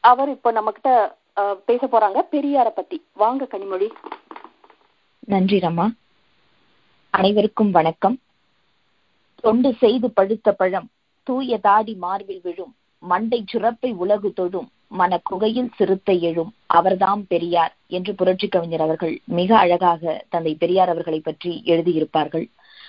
அவர் 0.00 0.28
இப்ப 0.28 0.50
நம்ம 0.50 0.70
கிட்ட 0.70 1.16
பேச 1.66 1.86
போறாங்க. 1.86 2.20
பெரியார 2.32 2.68
பத்தி. 2.70 3.04
வாங்க 3.12 3.46
கனிமொழி. 3.50 3.88
நன்றி 5.26 5.58
ரமா 5.58 5.86
அனைவருக்கும் 7.14 7.70
வணக்கம். 7.70 8.14
தொண்டு 9.44 9.70
செய்து 9.80 10.08
பழுத்த 10.10 10.52
பழம் 10.52 10.86
தூய 11.26 11.56
தாடி 11.58 11.94
மார்பில் 11.94 12.40
விழும் 12.42 12.70
மண்டை 13.02 13.40
சுரப்பை 13.52 13.90
உலகு 13.94 14.30
தொழும் 14.32 14.68
மன 14.98 15.18
குகையில் 15.30 15.70
சிறுத்தை 15.76 16.16
எழும் 16.20 16.52
அவர்தாம் 16.74 17.22
பெரியார் 17.28 17.74
என்று 17.88 18.14
புரட்சி 18.14 18.48
கவிஞர் 18.48 18.80
அவர்கள் 18.80 19.14
மிக 19.38 19.50
அழகாக 19.58 20.14
தந்தை 20.28 20.54
பெரியார் 20.54 20.88
அவர்களை 20.88 21.20
பற்றி 21.20 21.52
எழுதியிருப்பார்கள். 21.64 22.46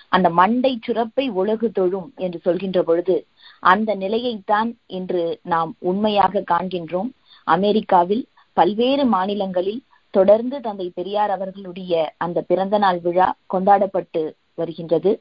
அந்த 0.10 0.30
மண்டை 0.40 0.74
சுரப்பை 0.88 1.26
உலகு 1.42 1.70
தொழும் 1.72 2.10
என்று 2.18 2.40
சொல்கின்ற 2.40 2.82
பொழுது 2.84 3.18
அந்த 3.60 3.96
நிலையைத்தான் 3.96 4.72
இன்று 5.00 5.24
நாம் 5.44 5.74
உண்மையாக 5.80 6.44
காண்கின்றோம். 6.54 7.12
அமெரிக்காவில் 7.48 8.24
பல்வேறு 8.58 9.06
மாநிலங்களில் 9.06 9.82
தொடர்ந்து 10.14 10.58
தந்தை 10.68 10.88
பெரியார் 10.96 11.34
அவர்களுடைய 11.36 11.94
அந்த 12.26 12.40
பிறந்த 12.50 12.78
நாள் 12.84 13.00
விழா 13.06 13.28
கொண்டாடப்பட்டு 13.54 14.24
வருகின்றது. 14.62 15.12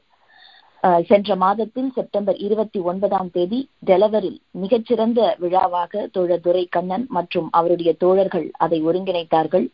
சென்ற 1.09 1.35
மாதத்தில் 1.43 1.89
செப்டம்பர் 1.97 2.37
இருபத்தி 2.45 2.79
ஒன்பதாம் 2.91 3.29
தேதி 3.35 3.59
டெலவரில் 3.89 4.39
மிகச்சிறந்த 4.61 5.19
விழாவாக 5.43 6.03
தோழர் 6.15 6.43
துரை 6.45 6.63
கண்ணன் 6.75 7.05
மற்றும் 7.17 7.47
அவருடைய 7.59 7.91
தோழர்கள் 8.03 8.47
அதை 8.65 8.79
ஒருங்கிணைத்தார்கள். 8.89 9.67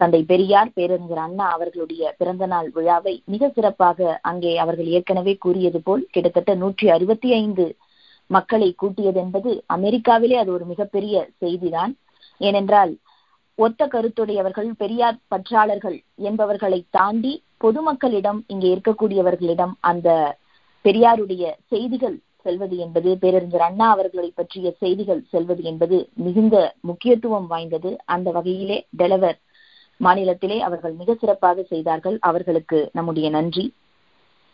தந்தை 0.00 0.20
பெரியார் 0.22 0.74
பேரறிஞர் 0.76 1.22
அண்ணா 1.24 1.46
அவர்களுடைய 1.54 2.12
பிறந்தநாள் 2.18 2.68
விழாவை 2.76 3.14
மிக 3.32 3.48
சிறப்பாக 3.56 4.18
அங்கே 4.30 4.52
அவர்கள் 4.56 4.88
ஏற்கனவே 4.96 5.34
கூறியது 5.44 5.80
போல் 5.86 6.04
கிட்டத்தட்ட 6.14 6.52
நூற்றி 6.54 6.86
அறுபத்தி 6.96 7.30
ஐந்து 7.40 7.66
மக்களை 8.30 8.68
கூட்டியது 8.82 9.18
என்பது 9.24 9.50
அமெரிக்காவிலே 9.76 10.36
அது 10.42 10.50
ஒரு 10.56 10.64
மிகப்பெரிய 10.72 11.14
செய்திதான். 11.42 11.92
ஏனென்றால் 12.40 12.92
ஒத்த 13.60 13.86
கருத்துடையவர்கள் 13.86 14.68
பெரியார் 14.82 15.18
பற்றாளர்கள் 15.32 15.96
என்பவர்களை 16.28 16.80
தாண்டி 16.90 17.32
பொதுமக்களிடம் 17.64 18.40
இங்கே 18.46 18.68
இருக்கக்கூடியவர்களிடம் 18.74 19.74
அந்த 19.90 20.08
பெரியாருடைய 20.84 21.44
செய்திகள் 21.68 22.16
செல்வது 22.44 22.76
என்பது 22.84 23.10
பேரறிஞர் 23.22 23.64
அண்ணா 23.66 23.86
அவர்களை 23.90 24.28
பற்றிய 24.34 24.66
செய்திகள் 24.82 25.20
செல்வது 25.32 25.62
என்பது 25.62 25.96
மிகுந்த 26.26 26.56
முக்கியத்துவம் 26.80 27.48
வாய்ந்தது. 27.52 27.90
அந்த 28.14 28.28
வகையிலே 28.30 28.78
டெலவர் 28.98 29.38
மாநிலத்திலே 30.00 30.58
அவர்கள் 30.68 30.94
மிக 31.00 31.14
சிறப்பாக 31.14 31.64
செய்தார்கள். 31.72 32.16
அவர்களுக்கு 32.28 32.78
நம்முடைய 32.92 33.26
நன்றி. 33.30 33.64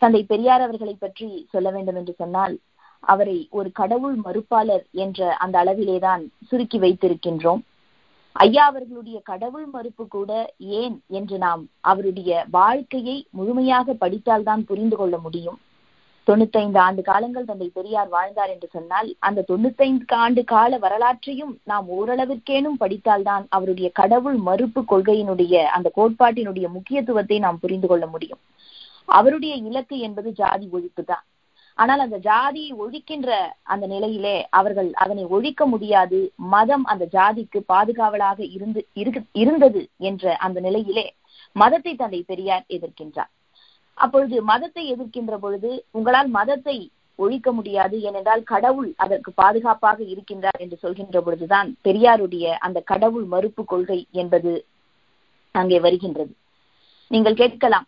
தந்தை 0.03 0.23
பெரியார் 0.33 0.65
அவர்களை 0.67 0.95
பற்றி 0.99 1.29
சொல்ல 1.53 1.69
வேண்டும் 1.71 1.99
என்று 2.01 2.15
சொன்னால் 2.19 2.57
அவரை 3.03 3.39
ஒரு 3.59 3.69
கடவுள் 3.73 4.17
மறுப்பாளர் 4.27 4.85
என்ற 5.05 5.29
அந்த 5.45 5.57
அளவிலேதான் 5.63 6.23
சுருக்கி 6.49 6.79
வைத்திருக்கின்றோம். 6.79 7.63
ஐயா 8.37 8.65
அவர்களுடைய 8.67 9.19
கடவுள் 9.21 9.67
மறுப்பு 9.67 10.05
கூட 10.09 10.31
ஏன் 10.81 10.97
என்று 11.09 11.39
நாம் 11.39 11.63
அவருடைய 11.81 12.31
வாழ்க்கையை 12.51 13.15
முழுமையாக 13.31 13.95
படித்தால்தான் 14.01 14.63
புரிந்து 14.65 14.97
கொள்ள 14.97 15.17
முடியும். 15.19 15.59
தொண்ணூத்தைந்து 16.29 16.79
ஆண்டு 16.79 17.03
காலங்கள் 17.03 17.49
தந்தை 17.51 17.69
பெரியார் 17.75 18.09
வாழ்ந்தார் 18.09 18.53
என்று 18.55 18.69
சொன்னால் 18.73 19.09
அந்த 19.19 19.45
தொண்ணூத்தைந்து 19.49 20.15
ஆண்டு 20.25 20.43
கால 20.45 20.79
வரலாற்றையும் 20.79 21.53
நாம் 21.65 21.87
ஓரளவிற்கேனும் 21.99 22.81
படித்தால்தான் 22.81 23.45
அவருடைய 23.49 23.89
கடவுள் 24.01 24.39
மறுப்பு 24.49 24.83
கொள்கையினுடைய 24.83 25.55
அந்த 25.77 25.91
கோட்பாட்டினுடைய 25.97 26.69
முக்கியத்துவத்தை 26.69 27.39
நாம் 27.39 27.59
புரிந்து 27.59 27.89
கொள்ள 27.89 28.07
முடியும். 28.07 28.43
அவருடைய 29.19 29.55
இலக்கு 29.69 29.99
என்பது 29.99 30.33
ஜாதி 30.33 30.69
ஒழிப்பு 30.73 31.05
தான் 31.05 31.25
ஆனால் 31.79 32.03
அந்த 32.05 32.19
ஜாதியை 32.27 32.71
ஒழிக்கின்ற 32.83 33.31
அந்த 33.73 33.85
நிலையிலே 33.87 34.37
அவர்கள் 34.59 34.91
அதனை 35.03 35.25
ஒழிக்க 35.37 35.63
முடியாது. 35.67 36.19
மதம் 36.55 36.85
அந்த 36.93 37.05
ஜாதிக்கு 37.17 37.59
பாதுகாவலாக 37.73 38.39
இருந்து 38.57 38.81
இருந்தது 39.43 39.83
என்ற 40.09 40.35
அந்த 40.47 40.61
நிலையிலே 40.61 41.07
மதத்தை 41.57 41.93
தந்தை 41.95 42.21
பெரியார் 42.31 42.65
எதிர்க்கின்றார். 42.77 43.31
அப்பொழுது 43.99 44.37
மதத்தை 44.51 44.85
எதிர்க்கின்ற 44.95 45.35
பொழுது 45.45 45.71
உங்களால் 45.91 46.31
மதத்தை 46.39 46.77
ஒழிக்க 47.19 47.49
முடியாது 47.59 47.97
ஏனென்றால் 48.09 48.43
கடவுள் 48.53 48.89
அதற்கு 49.05 49.31
பாதுகாப்பாக 49.43 50.01
இருக்கின்றார் 50.13 50.61
என்று 50.65 50.77
சொல்கின்ற 50.83 51.21
பொழுதுதான் 51.21 51.69
பெரியாருடைய 51.87 52.47
அந்த 52.67 52.79
கடவுள் 52.91 53.27
மறுப்பு 53.35 53.63
கொள்கை 53.65 54.01
என்பது 54.23 54.53
அங்கே 55.55 55.79
வருகின்றது. 55.81 56.33
நீங்கள் 57.11 57.41
கேட்கலாம். 57.43 57.87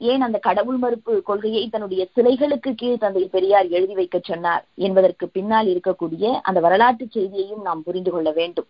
ஏன் 0.00 0.24
அந்த 0.26 0.38
கடவுள் 0.38 0.78
மறுப்பு 0.82 1.12
கொள்கையை 1.28 1.62
தன்னுடைய 1.68 2.02
சிலைகளுக்கு 2.16 2.70
கீழ் 2.74 3.02
தந்தை 3.04 3.22
பெரியார் 3.34 3.68
எழுதி 3.76 3.94
வைக்க 3.94 4.18
சொன்னார் 4.22 4.64
என்பதற்கு 4.86 5.26
பின்னால் 5.28 5.68
இருக்கக்கூடிய 5.72 6.24
அந்த 6.48 6.58
வரலாற்று 6.60 7.06
செய்தியையும் 7.16 7.66
நாம் 7.68 7.84
புரிந்து 7.86 8.10
கொள்ள 8.10 8.30
வேண்டும். 8.30 8.68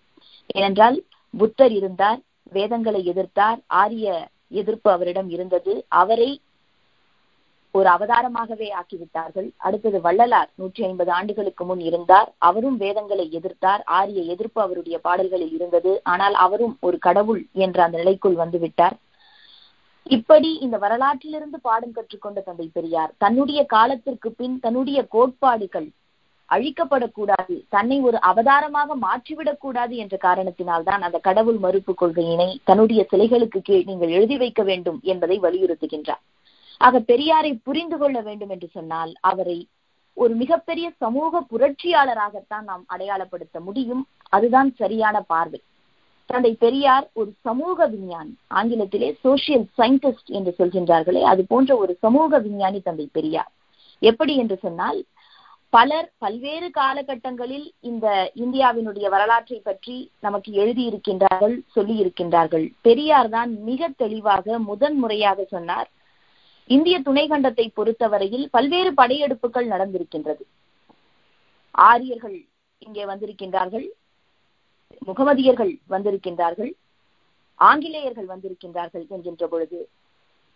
ஏனென்றால் 0.57 0.97
புத்தர் 1.35 1.74
இருந்தார் 1.79 2.20
வேதங்களை 2.53 3.01
எதிர்த்தார் 3.12 3.59
ஆரிய 3.81 4.29
எதிர்ப்பு 4.61 4.89
அவரிடம் 4.91 5.29
இருந்தது. 5.31 5.72
அவரை 6.03 6.31
ஒரு 7.74 7.89
அவதாரமாகவே 7.95 8.68
ஆக்கிவிட்டார்கள். 8.79 9.49
அடுத்தது 9.66 9.99
வள்ளலார் 10.07 10.49
நூற்றி 10.55 10.83
ஐம்பது 10.85 11.11
ஆண்டுகளுக்கு 11.11 11.64
முன் 11.64 11.83
இருந்தார். 11.89 12.31
அவரும் 12.49 12.79
வேதங்களை 12.85 13.26
எதிர்த்தார் 13.39 13.83
ஆரிய 13.99 14.20
எதிர்ப்பு 14.35 14.61
அவருடைய 14.62 14.99
பாடல்களில் 15.07 15.53
இருந்தது. 15.59 15.93
ஆனால் 16.12 16.39
அவரும் 16.47 16.74
ஒரு 16.81 16.99
கடவுள் 17.09 17.43
என்ற 17.66 17.79
அந்த 17.85 17.99
நிலைக்குள் 18.03 18.41
வந்துவிட்டார் 18.43 18.97
இப்படி 20.09 20.51
இந்த 20.65 20.77
வரலாற்றிலிருந்து 20.79 21.59
பாடம் 21.63 21.95
கற்றுக்கொண்ட 21.97 22.41
தந்தை 22.41 22.67
பெரியார் 22.73 23.15
தன்னுடைய 23.19 23.61
காலத்திற்கு 23.67 24.29
பின் 24.33 24.57
தன்னுடைய 24.59 24.99
கோட்பாடுகள் 25.15 25.89
அழிக்கப்படக்கூடாது 26.49 27.55
தன்னை 27.69 27.97
ஒரு 28.01 28.19
அவதாரமாக 28.21 28.95
மாற்றிவிடக்கூடாது 29.07 29.95
என்ற 30.03 30.17
காரணத்தினால் 30.17 30.83
தான் 30.83 31.03
அந்த 31.03 31.19
கடவுள் 31.19 31.59
மறுப்பு 31.59 31.93
கொள்கையினை 31.95 32.49
தன்னுடைய 32.65 33.01
சிலைகளுக்கு 33.11 33.61
கீழ் 33.63 33.89
நீங்கள் 33.91 34.15
எழுதி 34.19 34.37
வைக்க 34.37 34.63
வேண்டும் 34.63 34.99
என்பதை 35.03 35.37
வலியுறுத்துகின்றார். 35.39 36.23
ஆக 36.81 36.99
பெரியாரை 37.11 37.53
புரிந்து 37.63 37.97
கொள்ள 37.99 38.19
வேண்டும் 38.21 38.53
என்று 38.55 38.69
சொன்னால் 38.77 39.13
அவரை 39.21 39.59
ஒரு 40.17 40.35
மிகப்பெரிய 40.35 40.87
சமூக 41.03 41.43
புரட்சியாளராகத்தான் 41.53 42.67
நாம் 42.71 42.85
அடையாளப்படுத்த 42.95 43.59
முடியும். 43.61 44.03
அதுதான் 44.29 44.71
சரியான 44.77 45.17
பார்வை. 45.33 45.61
தந்தை 46.31 46.51
பெரியார் 46.64 47.07
ஒரு 47.20 47.31
சமூக 47.47 47.87
விஞ்ஞானி. 47.93 48.33
ஆங்கிலத்திலே 48.59 49.09
சோசியல் 49.24 49.66
சயின்டிஸ்ட் 49.79 50.33
என்று 50.39 50.53
சொல்கின்றார்களே 50.59 51.22
அது 51.33 51.43
போன்ற 51.53 51.70
ஒரு 51.76 51.93
சமூக 52.05 52.39
விஞ்ஞானி 52.47 52.81
தந்தை 52.81 53.07
பெரியார். 53.12 53.53
எப்படி 54.03 54.35
என்று 54.37 54.57
சொன்னால் 54.64 54.99
பலர் 55.72 56.09
பல்வேறு 56.18 56.68
காலகட்டங்களில் 56.79 57.66
இந்த 57.81 58.07
இந்தியாவினுடைய 58.45 59.07
வரலாற்றை 59.14 59.59
பற்றி 59.61 59.97
நமக்கு 60.26 60.51
எழுதியிருக்கின்றார்கள் 60.62 61.57
சொல்லி 61.74 61.95
இருக்கின்றார்கள் 62.03 62.66
பெரியார் 62.87 63.31
தான் 63.37 63.51
மிக 63.68 63.91
தெளிவாக 64.03 64.59
முதன் 64.68 64.97
முறையாக 65.03 65.45
சொன்னார் 65.55 65.89
இந்திய 66.70 66.97
துணைக்கண்டத்தை 67.05 67.66
பொறுத்தவரையில் 67.74 68.47
பல்வேறு 68.51 68.91
படையெடுப்புகள் 68.93 69.70
நடந்திருக்கின்றது. 69.72 70.43
ஆரியர்கள் 71.74 72.39
இங்கே 72.87 73.05
வந்திருக்கின்றார்கள் 73.05 73.87
முகமதியர்கள் 75.09 75.72
வந்திருக்கின்றார்கள் 75.95 76.72
ஆங்கிலேயர்கள் 77.61 78.28
வந்திருக்கின்றார்கள் 78.32 79.05
என்கின்ற 79.14 79.47
பொழுது 79.47 79.78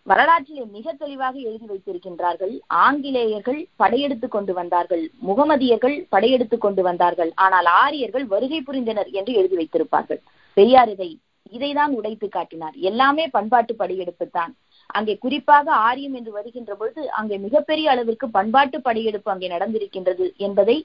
வரலாற்றிலே 0.07 0.65
மிக 0.77 0.93
தெளிவாக 0.93 1.35
எழுதி 1.49 1.67
வைத்திருக்கின்றார்கள் 1.71 2.55
ஆங்கிலேயர்கள் 2.85 3.61
படையெடுத்து 3.77 4.29
கொண்டு 4.29 4.53
வந்தார்கள் 4.53 5.05
முகமதியர்கள் 5.29 5.97
படையெடுத்து 6.09 6.57
கொண்டு 6.59 6.83
வந்தார்கள் 6.83 7.31
ஆனால் 7.45 7.69
ஆரியர்கள் 7.83 8.27
வருகை 8.27 8.61
புரிந்தனர் 8.61 9.11
என்று 9.19 9.33
எழுதி 9.41 9.57
வைத்திருப்பார்கள். 9.61 10.21
பெரியார் 10.57 10.91
இதை 10.95 11.11
இதைதான் 11.53 11.93
உடைத்து 11.99 12.27
காட்டினார். 12.29 12.75
எல்லாமே 12.91 13.25
பண்பாட்டு 13.29 13.73
படையெடுப்பு 13.77 14.27
தான். 14.31 14.53
அங்கே 14.91 15.15
குறிப்பாக 15.17 15.67
ஆரியம் 15.89 16.17
என்று 16.19 16.33
வருகின்ற 16.33 16.73
பொழுது 16.75 17.03
அங்கே 17.19 17.37
மிகப்பெரிய 17.39 17.87
அளவிற்கு 17.91 18.27
பண்பாட்டு 18.31 18.79
படையெடுப்பு 18.81 19.31
அங்கே 19.31 19.49
நடந்திருக்கின்றது 19.55 20.27
என்பதை 20.47 20.77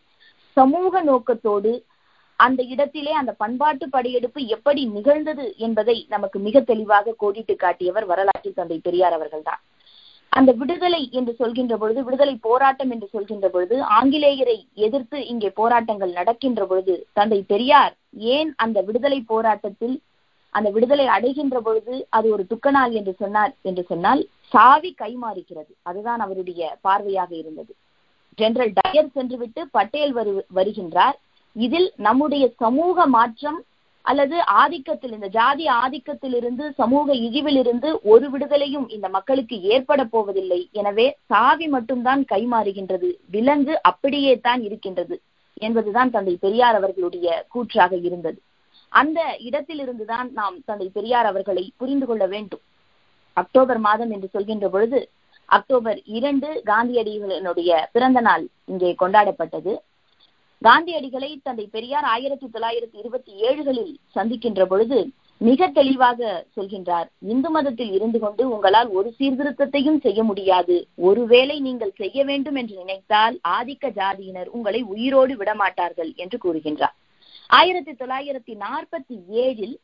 சமூக 0.57 1.01
நோக்கத்தோடு 1.01 1.71
அந்த 2.39 2.61
இடத்திலே 2.63 3.11
அந்த 3.11 3.31
பண்பாட்டு 3.31 3.85
படையெடுப்பு 3.89 4.41
எப்படி 4.47 4.81
நிகழ்ந்தது 4.87 5.45
என்பதை 5.57 5.95
நமக்கு 6.09 6.39
மிக 6.39 6.59
தெளிவாக 6.61 7.15
கோடிட்டு 7.17 7.55
காட்டியவர் 7.55 8.05
வரலாற்றில் 8.05 8.59
தந்தை 8.59 8.77
பெரியார் 8.77 9.15
அவர்கள்தான். 9.17 9.61
அந்த 10.31 10.51
விடுதலை 10.51 11.01
என்று 11.11 11.33
சொல்கின்ற 11.35 11.73
பொழுது 11.77 11.99
விடுதலை 12.03 12.35
போராட்டம் 12.41 12.91
என்று 12.91 13.07
சொல்கின்ற 13.11 13.47
பொழுது 13.49 13.75
ஆங்கிலேயரை 13.97 14.57
எதிர்த்து 14.85 15.19
இங்கே 15.27 15.49
போராட்டங்கள் 15.49 16.11
நடக்கின்ற 16.11 16.65
பொழுது 16.65 16.95
தந்தை 17.13 17.39
பெரியார் 17.41 17.93
ஏன் 18.35 18.51
அந்த 18.55 18.81
விடுதலை 18.81 19.19
போராட்டத்தில் 19.21 19.95
அந்த 20.55 20.69
விடுதலை 20.69 21.05
அடைகின்ற 21.07 21.57
பொழுது 21.61 21.95
அது 22.09 22.27
ஒரு 22.31 22.43
துக்கநாள் 22.51 22.91
என்று 22.91 23.13
சொன்னார் 23.19 23.53
என்று 23.61 23.83
சொன்னால் 23.83 24.21
சாவி 24.51 24.91
கைமாறுகிறது. 24.97 25.71
அதுதான் 25.83 26.19
அவருடைய 26.19 26.61
பார்வையாக 26.83 27.31
இருந்தது. 27.31 27.73
ஜெனரல் 28.37 28.73
டயர் 28.73 29.13
சென்றுவிட்டு 29.13 29.61
பட்டேல் 29.71 30.13
வரு 30.13 30.33
வருகின்றார். 30.55 31.17
இதில் 31.57 31.89
நம்முடைய 32.07 32.45
சமூக 32.63 33.05
மாற்றம் 33.15 33.59
அல்லது 34.05 34.37
ஆதிக்கத்தில் 34.61 35.13
இந்த 35.15 35.27
ஜாதி 35.37 35.65
ஆதிக்கத்திலிருந்து 35.83 36.65
சமூக 36.81 37.15
இழிவிலிருந்து 37.27 37.89
ஒரு 38.11 38.27
விடுதலையும் 38.33 38.85
இந்த 38.95 39.07
மக்களுக்கு 39.15 39.55
ஏற்பட 39.73 40.01
போவதில்லை. 40.13 40.59
எனவே 40.79 41.07
சாவி 41.31 41.67
மட்டும்தான் 41.73 42.21
கைமாறுகின்றது. 42.33 43.09
விலங்கு 43.35 43.73
அப்படியே 43.89 44.33
தான் 44.47 44.61
இருக்கின்றது 44.67 45.17
என்பதுதான் 45.61 46.13
தந்தை 46.15 46.35
பெரியார் 46.45 46.77
அவர்களுடைய 46.79 47.27
கூற்றாக 47.53 47.93
இருந்தது. 48.07 48.39
அந்த 48.91 49.19
இடத்திலிருந்துதான் 49.47 50.27
நாம் 50.39 50.57
தந்தை 50.69 50.87
பெரியார் 50.97 51.29
அவர்களை 51.31 51.63
புரிந்து 51.81 52.05
கொள்ள 52.05 52.25
வேண்டும். 52.33 52.63
அக்டோபர் 53.37 53.81
மாதம் 53.87 54.11
என்று 54.15 54.27
சொல்கின்ற 54.35 54.67
பொழுது 54.75 54.99
அக்டோபர் 55.49 55.99
இரண்டு 56.17 56.47
காந்தியடிகளினுடைய 56.71 57.71
பிறந்த 57.95 58.19
நாள் 58.21 58.45
இங்கே 58.71 58.89
கொண்டாடப்பட்டது. 59.01 59.73
காந்தியடிகளை 60.63 61.39
தந்தை 61.43 61.65
பெரியார் 61.71 62.03
ஆயிரத்தி 62.03 62.47
தொள்ளாயிரத்தி 62.53 62.97
இருபத்தி 63.01 63.33
ஏழுகளில் 63.41 63.93
சந்திக்கின்ற 64.15 64.65
பொழுது 64.65 64.99
மிக 65.37 65.67
தெளிவாக 65.67 66.45
சொல்கின்றார் 66.55 67.07
இந்து 67.31 67.49
மதத்தில் 67.49 67.91
இருந்து 67.91 68.19
கொண்டு 68.19 68.49
உங்களால் 68.49 68.89
ஒரு 68.89 69.13
சீர்திருத்தத்தையும் 69.19 69.99
செய்ய 70.01 70.23
முடியாது. 70.23 70.87
ஒருவேளை 70.95 71.59
நீங்கள் 71.59 71.93
செய்ய 71.95 72.23
வேண்டும் 72.23 72.55
என்று 72.55 72.75
நினைத்தால் 72.75 73.39
ஆதிக்க 73.49 73.91
ஜாதியினர் 73.91 74.47
உங்களை 74.47 74.81
உயிரோடு 74.83 75.35
விடமாட்டார்கள் 75.35 76.15
என்று 76.15 76.37
கூறுகின்றார். 76.45 76.95
ஆயிரத்தி 77.47 77.91
தொள்ளாயிரத்தி 77.91 78.53
நாற்பத்தி 78.65 79.17
ஏழில் 79.43 79.77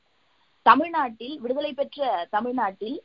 தமிழ்நாட்டில் 0.62 1.40
விடுதலை 1.40 1.74
பெற்ற 1.74 2.28
தமிழ்நாட்டில் 2.30 3.02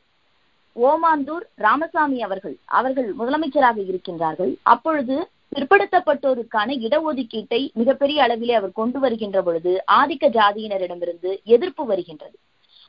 ஓமாந்தூர் 0.77 1.45
ராமசாமி 1.55 2.23
அவர்கள் 2.23 2.57
அவர்கள் 2.65 3.15
முதலமைச்சராக 3.19 3.79
இருக்கின்றார்கள். 3.91 4.55
அப்பொழுது 4.63 5.17
பிற்படுத்தப்பட்டோருக்கான 5.53 6.75
இடஒதுக்கீட்டை 6.87 7.61
மிகப்பெரிய 7.81 8.19
அளவிலே 8.27 8.55
அவர் 8.59 8.79
கொண்டு 8.81 8.99
வருகின்ற 9.05 9.39
பொழுது 9.43 9.73
ஆதிக்க 10.01 10.27
ஜாதியினரிடமிருந்து 10.39 11.31
எதிர்ப்பு 11.55 11.85
வருகின்றது. 11.91 12.37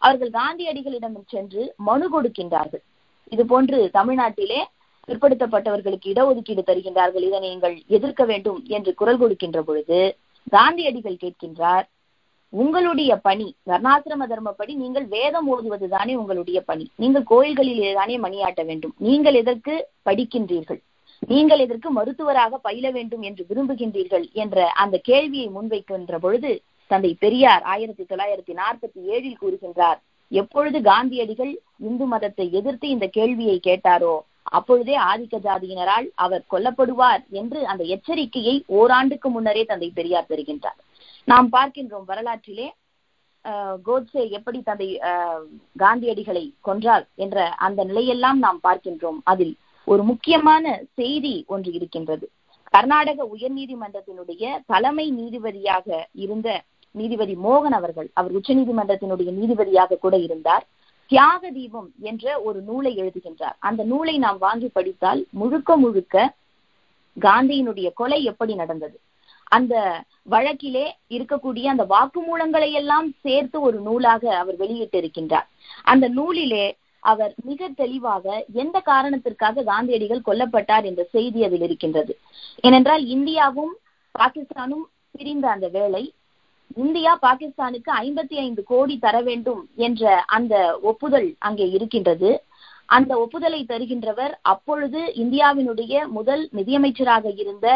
அவர்கள் 0.02 0.32
காந்தியடிகளிடம் 0.40 1.16
சென்று 1.34 1.62
மனு 1.88 2.06
கொடுக்கின்றார்கள். 2.16 2.84
இது 3.34 3.44
போன்று 3.46 3.80
தமிழ்நாட்டிலே 3.98 4.60
பிற்படுத்தப்பட்டவர்களுக்கு 5.10 6.08
இடஒதுக்கீடு 6.14 6.64
தருகின்றார்கள். 6.70 7.24
இதை 7.28 7.40
நீங்கள் 7.46 7.76
எதிர்க்க 7.98 8.24
வேண்டும் 8.32 8.60
என்று 8.78 8.92
குரல் 9.00 9.22
கொடுக்கின்ற 9.22 9.62
பொழுது 9.70 10.00
காந்தியடிகள் 10.56 11.22
கேட்கின்றார் 11.24 11.88
உங்களுடைய 12.54 13.12
பணி 13.26 13.48
வர்ணாசிரம 13.70 14.28
தர்மப்படி 14.30 14.74
நீங்கள் 14.84 15.08
வேதம் 15.16 15.48
ஓதுவது 15.54 15.88
தானே 15.96 16.14
உங்களுடைய 16.22 16.60
பணி. 16.70 16.86
நீங்கள் 17.02 17.26
கோயில்களிலே 17.32 17.92
தானே 18.00 18.16
மணியாட்ட 18.26 18.62
வேண்டும். 18.70 18.94
நீங்கள் 19.08 19.40
எதற்கு 19.42 19.74
படிக்கின்றீர்கள்? 20.08 20.82
நீங்கள் 21.22 21.60
இதற்கு 21.60 21.90
மருத்துவராக 21.92 22.58
பயில 22.58 22.92
வேண்டும் 22.92 23.22
என்று 23.22 23.44
விரும்புகின்றீர்கள் 23.50 24.26
என்ற 24.34 24.68
அந்த 24.74 24.96
கேள்வியை 25.04 25.48
முன்வைக்கின்ற 25.50 26.18
பொழுது 26.20 26.52
தந்தை 26.92 27.12
பெரியார் 27.20 27.64
ஆயிரத்தி 27.64 28.04
தொள்ளாயிரத்தி 28.04 28.54
நாற்பத்தி 28.54 29.00
ஏழில் 29.10 29.40
கூறுகின்றார் 29.40 30.00
எப்பொழுது 30.32 30.78
காந்தியடிகள் 30.82 31.54
இந்து 31.80 32.06
மதத்தை 32.06 32.46
எதிர்த்து 32.52 32.88
இந்த 32.90 33.06
கேள்வியை 33.08 33.58
கேட்டாரோ 33.60 34.16
அப்பொழுதே 34.52 34.96
ஆதிக்க 35.10 35.38
ஜாதியினரால் 35.40 36.08
அவர் 36.16 36.44
கொல்லப்படுவார் 36.50 37.24
என்று 37.32 37.60
அந்த 37.66 37.84
எச்சரிக்கையை 37.96 38.56
ஓராண்டுக்கு 38.68 39.30
முன்னரே 39.30 39.64
தந்தை 39.64 39.90
பெரியார் 39.90 40.30
தருகின்றார் 40.30 40.80
நாம் 41.28 41.50
பார்க்கின்றோம் 41.52 42.06
வரலாற்றிலே 42.06 42.68
கோட்சே 43.86 44.30
எப்படி 44.30 44.60
தந்தை 44.62 44.88
காந்தியடிகளை 45.76 46.54
கொன்றார் 46.64 47.06
என்ற 47.16 47.38
அந்த 47.58 47.84
நிலையெல்லாம் 47.84 48.38
நாம் 48.38 48.60
பார்க்கின்றோம். 48.64 49.20
அதில் 49.24 49.54
ஒரு 49.92 50.04
முக்கியமான 50.10 50.64
செய்தி 50.94 51.36
ஒன்று 51.54 51.70
இருக்கின்றது. 51.78 52.26
கர்நாடக 52.74 53.26
உயர் 53.36 53.54
நீதிமன்றத்தினுடைய 53.54 54.44
தலைமை 54.72 55.06
நீதிபதியாக 55.20 55.88
இருந்த 56.24 56.48
நீதிபதி 56.96 57.36
மோகன் 57.46 57.76
அவர்கள் 57.80 58.10
அவர் 58.14 58.36
உச்ச 58.40 58.50
நீதிமன்றத்தினுடைய 58.54 59.30
நீதிபதியாக 59.40 59.98
கூட 60.04 60.16
இருந்தார். 60.18 60.66
தியாக 61.12 61.52
தீபம் 61.52 61.90
என்ற 62.10 62.26
ஒரு 62.48 62.60
நூலை 62.62 62.92
எழுதுகின்றார். 63.02 63.58
அந்த 63.60 63.82
நூலை 63.84 64.16
நாம் 64.18 64.38
வாங்கி 64.38 64.70
படித்தால் 64.74 65.22
முழுக்க 65.40 65.78
முழுக்க 65.84 66.16
காந்தியினுடைய 67.18 67.88
கொலை 68.00 68.20
எப்படி 68.32 68.54
நடந்தது? 68.56 68.98
அந்த 69.56 69.76
வழக்கிலே 70.34 70.86
இருக்கக்கூடிய 71.16 71.66
அந்த 71.74 71.84
வாக்குமூலங்களை 71.96 72.70
எல்லாம் 72.82 73.08
சேர்த்து 73.26 73.58
ஒரு 73.68 73.78
நூலாக 73.88 74.24
அவர் 74.42 74.58
வெளியிட்டு 74.62 74.98
இருக்கின்றார் 75.02 75.48
அந்த 75.84 76.06
நூலிலே 76.10 76.66
அவர் 77.00 77.34
மிக 77.44 77.70
தெளிவாக 77.76 78.46
எந்த 78.54 78.80
காரணத்திற்காக 78.80 79.64
காந்தியடிகள் 79.64 80.28
கொல்லப்பட்டார் 80.28 80.84
என்ற 80.84 81.04
செய்தி 81.04 81.44
அதில் 81.44 81.62
இருக்கின்றது. 81.62 82.18
ஏனென்றால் 82.62 83.04
இந்தியாவும் 83.08 83.74
பாகிஸ்தானும் 84.16 84.86
பிரிந்த 85.12 85.50
அந்த 85.50 85.68
வேளை 85.68 86.14
இந்தியா 86.78 87.18
பாகிஸ்தானுக்கு 87.22 87.92
ஐம்பத்தி 88.04 88.36
ஐந்து 88.38 88.64
கோடி 88.64 89.00
தர 89.00 89.22
வேண்டும் 89.22 89.70
என்ற 89.76 90.24
அந்த 90.38 90.78
ஒப்புதல் 90.82 91.36
அங்கே 91.40 91.70
இருக்கின்றது. 91.70 92.32
அந்த 92.86 93.12
ஒப்புதலை 93.20 93.62
தருகின்றவர் 93.64 94.34
அப்பொழுது 94.42 95.02
இந்தியாவினுடைய 95.24 96.08
முதல் 96.08 96.50
நிதியமைச்சராக 96.56 97.34
இருந்த 97.36 97.68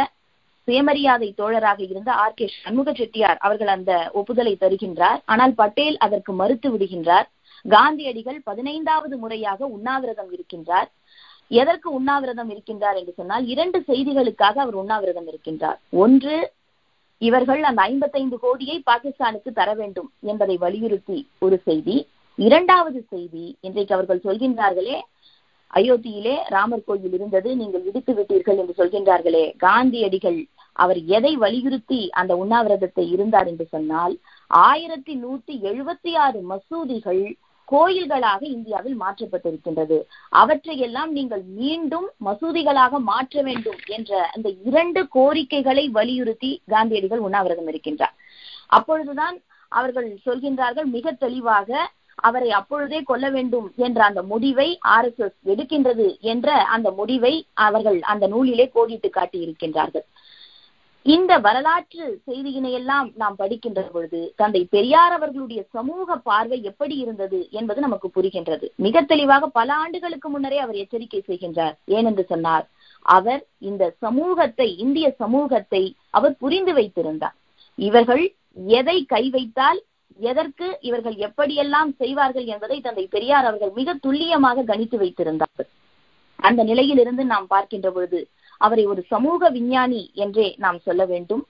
சுயமரியாதை 0.68 1.34
தோழராக 1.38 1.80
இருந்த 1.90 2.12
ஆர் 2.14 2.34
கே 2.34 2.46
சண்முக 2.64 2.94
செட்டியார் 2.94 3.38
அவர்கள் 3.38 3.68
அந்த 3.68 4.12
ஒப்புதலை 4.14 4.58
தருகின்றார். 4.60 5.20
ஆனால் 5.26 5.54
பட்டேல் 5.54 5.98
அதற்கு 5.98 6.34
மறுத்து 6.34 6.78
விடுகின்றார். 6.78 7.28
காந்தியடிகள் 7.66 8.40
பதினைந்தாவது 8.44 9.18
முறையாக 9.18 9.68
உண்ணாவிரதம் 9.68 10.32
இருக்கின்றார். 10.36 10.90
எதற்கு 11.52 11.88
உண்ணாவிரதம் 11.92 12.50
இருக்கின்றார் 12.54 12.98
என்று 13.00 13.14
சொன்னால் 13.18 13.46
இரண்டு 13.54 13.80
செய்திகளுக்காக 13.88 14.56
அவர் 14.64 14.78
உண்ணாவிரதம் 14.82 15.28
இருக்கின்றார். 15.32 15.80
ஒன்று 16.04 16.36
இவர்கள் 17.22 17.62
அந்த 17.64 17.82
ஐம்பத்தைந்து 17.82 18.38
கோடியை 18.40 18.78
பாகிஸ்தானுக்கு 18.90 19.50
தர 19.54 19.70
வேண்டும் 19.74 20.10
என்பதை 20.24 20.56
வலியுறுத்தி 20.58 21.18
ஒரு 21.40 21.58
செய்தி. 21.68 21.96
இரண்டாவது 22.40 23.00
செய்தி 23.10 23.46
இன்றைக்கு 23.60 23.96
அவர்கள் 23.96 24.26
சொல்கின்றார்களே 24.28 24.98
அயோத்தியிலே 25.74 26.34
ராமர் 26.48 26.84
கோயில் 26.86 27.14
இருந்தது 27.14 27.50
நீங்கள் 27.56 27.86
விடுத்து 27.86 28.14
விட்டீர்கள் 28.14 28.60
என்று 28.62 28.74
சொல்கின்றார்களே 28.78 29.46
காந்தியடிகள் 29.58 30.40
அவர் 30.76 31.00
எதை 31.18 31.32
வலியுறுத்தி 31.36 32.02
அந்த 32.12 32.34
உண்ணாவிரதத்தை 32.36 33.06
இருந்தார் 33.16 33.48
என்று 33.48 33.66
சொன்னால் 33.72 34.14
ஆயிரத்தி 34.52 35.14
நூத்தி 35.16 35.56
எழுபத்தி 35.70 36.12
ஆறு 36.18 36.40
மசூதிகள் 36.52 37.24
கோயில்களாக 37.74 38.42
இந்தியாவில் 38.56 38.98
மாற்றப்பட்டிருக்கின்றது. 39.02 39.98
அவற்றையெல்லாம் 40.42 41.12
நீங்கள் 41.12 41.44
மீண்டும் 41.60 42.08
மசூதிகளாக 42.26 43.00
மாற்ற 43.12 43.42
வேண்டும் 43.42 43.80
என்ற 43.96 44.12
அந்த 44.36 44.50
இரண்டு 44.64 45.02
கோரிக்கைகளை 45.08 45.86
வலியுறுத்தி 45.90 46.52
காந்தியடிகள் 46.72 47.26
உண்ணாவிரதம் 47.28 47.70
இருக்கின்றார். 47.72 48.16
அப்பொழுதுதான் 48.68 49.36
அவர்கள் 49.72 50.08
சொல்கின்றார்கள் 50.26 50.88
மிக 50.96 51.12
தெளிவாக 51.24 51.70
அவரை 52.20 52.50
அப்பொழுதே 52.52 53.00
கொல்ல 53.02 53.28
வேண்டும் 53.30 53.68
என்ற 53.78 54.00
அந்த 54.04 54.22
முடிவை 54.24 54.68
ஆர் 54.96 55.06
எஸ் 55.06 55.22
எஸ் 55.26 55.38
எடுக்கின்றது 55.46 56.06
என்ற 56.34 56.48
அந்த 56.76 56.92
முடிவை 56.92 57.32
அவர்கள் 57.66 57.98
அந்த 58.12 58.26
நூலிலே 58.28 58.66
கோடிட்டு 58.76 59.10
காட்டி 59.10 59.38
இருக்கின்றார்கள் 59.46 60.06
இந்த 61.06 61.32
வரலாற்று 61.46 62.06
செய்தியினை 62.28 62.70
எல்லாம் 62.78 63.08
நாம் 63.22 63.36
படிக்கின்ற 63.40 63.82
பொழுது 63.94 64.20
தந்தை 64.36 64.62
பெரியார் 64.76 65.14
அவர்களுடைய 65.16 65.62
சமூக 65.76 66.16
பார்வை 66.28 66.58
எப்படி 66.70 66.96
இருந்தது 66.96 67.40
என்பது 67.52 67.80
நமக்கு 67.86 68.08
புரிகின்றது. 68.18 68.68
மிக 68.86 69.02
தெளிவாக 69.12 69.48
பல 69.58 69.70
ஆண்டுகளுக்கு 69.74 70.30
முன்னரே 70.30 70.60
அவர் 70.66 70.80
எச்சரிக்கை 70.84 71.22
செய்கின்றார். 71.28 71.76
ஏனென்று 71.88 72.24
சொன்னார் 72.34 72.66
அவர் 73.06 73.42
இந்த 73.70 73.84
சமூகத்தை 74.06 74.68
இந்திய 74.84 75.08
சமூகத்தை 75.24 75.84
அவர் 76.10 76.36
புரிந்து 76.38 76.74
வைத்திருந்தார். 76.74 77.36
இவர்கள் 77.78 78.24
எதை 78.80 78.98
கை 79.06 79.24
வைத்தால் 79.30 79.82
எதற்கு 80.20 80.68
இவர்கள் 80.82 81.18
எப்படியெல்லாம் 81.28 81.92
செய்வார்கள் 82.02 82.48
என்பதை 82.54 82.78
தந்தை 82.82 83.06
பெரியார் 83.08 83.48
அவர்கள் 83.50 83.74
மிக 83.80 83.96
துல்லியமாக 84.06 84.66
கணித்து 84.72 84.98
வைத்திருந்தார்கள். 85.04 85.70
அந்த 86.40 86.62
நிலையிலிருந்து 86.64 87.24
நாம் 87.26 87.48
பார்க்கின்ற 87.48 87.90
பொழுது 87.92 88.20
அவரை 88.66 88.84
ஒரு 88.94 89.02
சமூக 89.14 89.50
விஞ்ஞானி 89.58 90.02
என்றே 90.24 90.48
நாம் 90.64 90.80
சொல்ல 90.88 91.04
வேண்டும். 91.12 91.44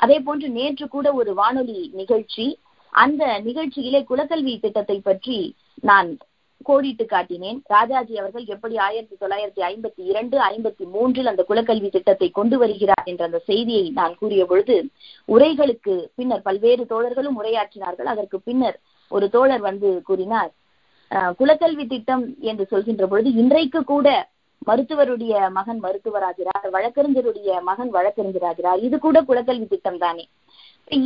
அதே 0.00 0.16
போன்று 0.26 0.48
நேற்று 0.58 0.86
கூட 0.88 1.08
ஒரு 1.20 1.30
வானொலி 1.40 1.78
நிகழ்ச்சி 2.00 2.46
அந்த 2.92 3.24
நிகழ்ச்சியிலே 3.46 4.00
குலக்கல்வி 4.10 4.54
திட்டத்தை 4.64 4.98
பற்றி 5.08 5.38
நான் 5.88 6.08
கோடிட்டு 6.66 7.04
காட்டினேன். 7.12 7.58
ராஜாஜி 7.74 8.14
அவர்கள் 8.20 8.46
எப்படி 8.54 8.74
ஆயிரத்தி 8.86 9.14
தொள்ளாயிரத்தி 9.20 9.62
ஐம்பத்தி 9.68 10.02
இரண்டு 10.12 10.36
ஐம்பத்தி 10.48 10.84
மூன்றில் 10.94 11.30
அந்த 11.32 11.42
குலக்கல்வி 11.50 11.88
திட்டத்தை 11.94 12.28
கொண்டு 12.38 12.56
வருகிறார் 12.62 13.06
என்ற 13.12 13.22
அந்த 13.28 13.40
செய்தியை 13.50 13.84
நான் 13.98 14.16
கூறிய 14.20 14.44
பொழுது 14.50 14.76
உரைகளுக்கு 15.28 15.94
பின்னர் 16.18 16.46
பல்வேறு 16.48 16.84
தோழர்களும் 16.92 17.38
உரையாற்றினார்கள். 17.42 18.10
அதற்கு 18.14 18.40
பின்னர் 18.48 18.76
ஒரு 19.10 19.28
தோழர் 19.36 19.64
வந்து 19.68 19.90
கூறினார் 20.08 20.52
குலக்கல்வி 21.38 21.84
திட்டம் 21.92 22.26
என்று 22.50 22.64
சொல்கின்ற 22.72 23.04
பொழுது 23.12 23.30
இன்றைக்கு 23.42 23.80
கூட 23.92 24.08
மருத்துவருடைய 24.68 25.34
மகன் 25.50 25.80
மருத்துவராகிறார் 25.82 26.68
வழக்கறிஞருடைய 26.72 27.50
மகன் 27.62 27.90
வழக்கறிஞராகிறார். 27.94 28.80
இது 28.82 28.98
கூட 28.98 29.18
குலக்கல்வி 29.22 29.68
திட்டம் 29.68 29.98
தானே 29.98 30.26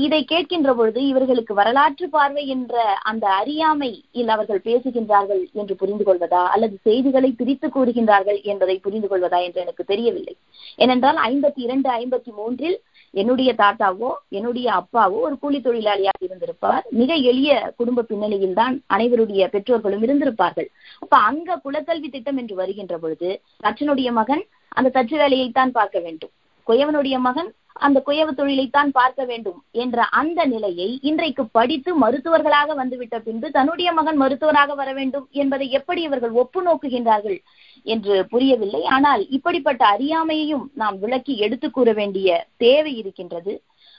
இதை 0.04 0.18
கேட்கின்ற 0.30 0.70
பொழுது 0.76 1.00
இவர்களுக்கு 1.06 1.54
வரலாற்று 1.54 2.06
பார்வை 2.08 2.42
என்ற 2.48 2.74
அந்த 3.02 3.24
அறியாமையில் 3.40 4.28
அவர்கள் 4.28 4.62
பேசுகின்றார்கள் 4.64 5.42
என்று 5.52 5.74
புரிந்து 5.76 6.04
கொள்வதா? 6.04 6.42
அல்லது 6.54 6.76
செய்திகளை 6.82 7.30
பிரித்து 7.30 7.68
கூறுகின்றார்கள் 7.68 8.38
என்பதை 8.42 8.76
புரிந்து 8.78 9.08
கொள்வதா 9.08 9.40
என்று 9.42 9.60
எனக்கு 9.60 9.84
தெரியவில்லை. 9.84 10.34
ஏனென்றால் 10.76 11.18
ஐம்பத்தி 11.30 11.62
இரண்டு 11.66 11.90
ஐம்பத்தி 11.90 12.32
மூன்றில் 12.36 12.78
என்னுடைய 13.14 13.50
தாத்தாவோ 13.62 14.10
என்னுடைய 14.28 14.66
அப்பாவோ 14.80 15.18
ஒரு 15.26 15.36
கூலி 15.38 15.58
தொழிலாளியாக 15.58 16.20
இருந்திருப்பார் 16.20 16.84
மிக 17.00 17.10
எளிய 17.30 17.50
குடும்ப 17.76 18.02
பின்னணியில் 18.02 18.58
தான் 18.60 18.76
அனைவருடைய 18.86 19.48
பெற்றோர்களும் 19.48 20.04
இருந்திருப்பார்கள். 20.06 20.68
அப்ப 21.00 21.14
அங்க 21.28 21.60
குலக்கல்வி 21.64 22.10
திட்டம் 22.10 22.40
என்று 22.42 22.54
வருகின்ற 22.54 22.96
பொழுது 22.98 23.30
தச்சனுடைய 23.64 24.10
மகன் 24.12 24.44
அந்த 24.78 24.92
தச்சு 24.94 25.16
வேலையைத்தான் 25.22 25.76
பார்க்க 25.78 25.98
வேண்டும். 26.00 26.32
குயவனுடைய 26.66 27.16
மகன் 27.18 27.50
அந்த 27.86 27.98
குயவ 28.06 28.28
தொழிலைத்தான் 28.30 28.90
பார்க்க 28.98 29.22
வேண்டும் 29.24 29.56
என்ற 29.82 30.04
அந்த 30.20 30.40
நிலையை 30.44 30.88
இன்றைக்கு 31.00 31.44
படித்து 31.46 31.90
மருத்துவர்களாக 32.00 32.74
வந்துவிட்ட 32.74 33.16
பின்பு 33.18 33.46
தன்னுடைய 33.50 33.88
மகன் 33.92 34.18
மருத்துவராக 34.22 34.74
வர 34.74 34.90
வேண்டும் 34.92 35.26
என்பதை 35.42 35.66
எப்படி 35.70 36.02
இவர்கள் 36.02 36.34
ஒப்பு 36.42 36.60
நோக்குகின்றார்கள் 36.62 37.38
என்று 37.86 38.16
புரியவில்லை. 38.32 38.82
ஆனால் 38.86 39.22
இப்படிப்பட்ட 39.28 39.84
அறியாமையையும் 39.86 40.64
நாம் 40.74 40.98
விளக்கி 40.98 41.36
எடுத்து 41.38 41.68
கூற 41.70 41.92
வேண்டிய 41.92 42.46
தேவை 42.56 42.94
இருக்கின்றது. 42.96 43.54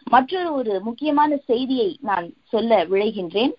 மற்றொரு 0.07 0.49
ஒரு 0.53 0.73
முக்கியமான 0.81 1.31
செய்தியை 1.45 1.89
நான் 2.01 2.27
சொல்ல 2.49 2.83
விழைகின்றேன். 2.85 3.53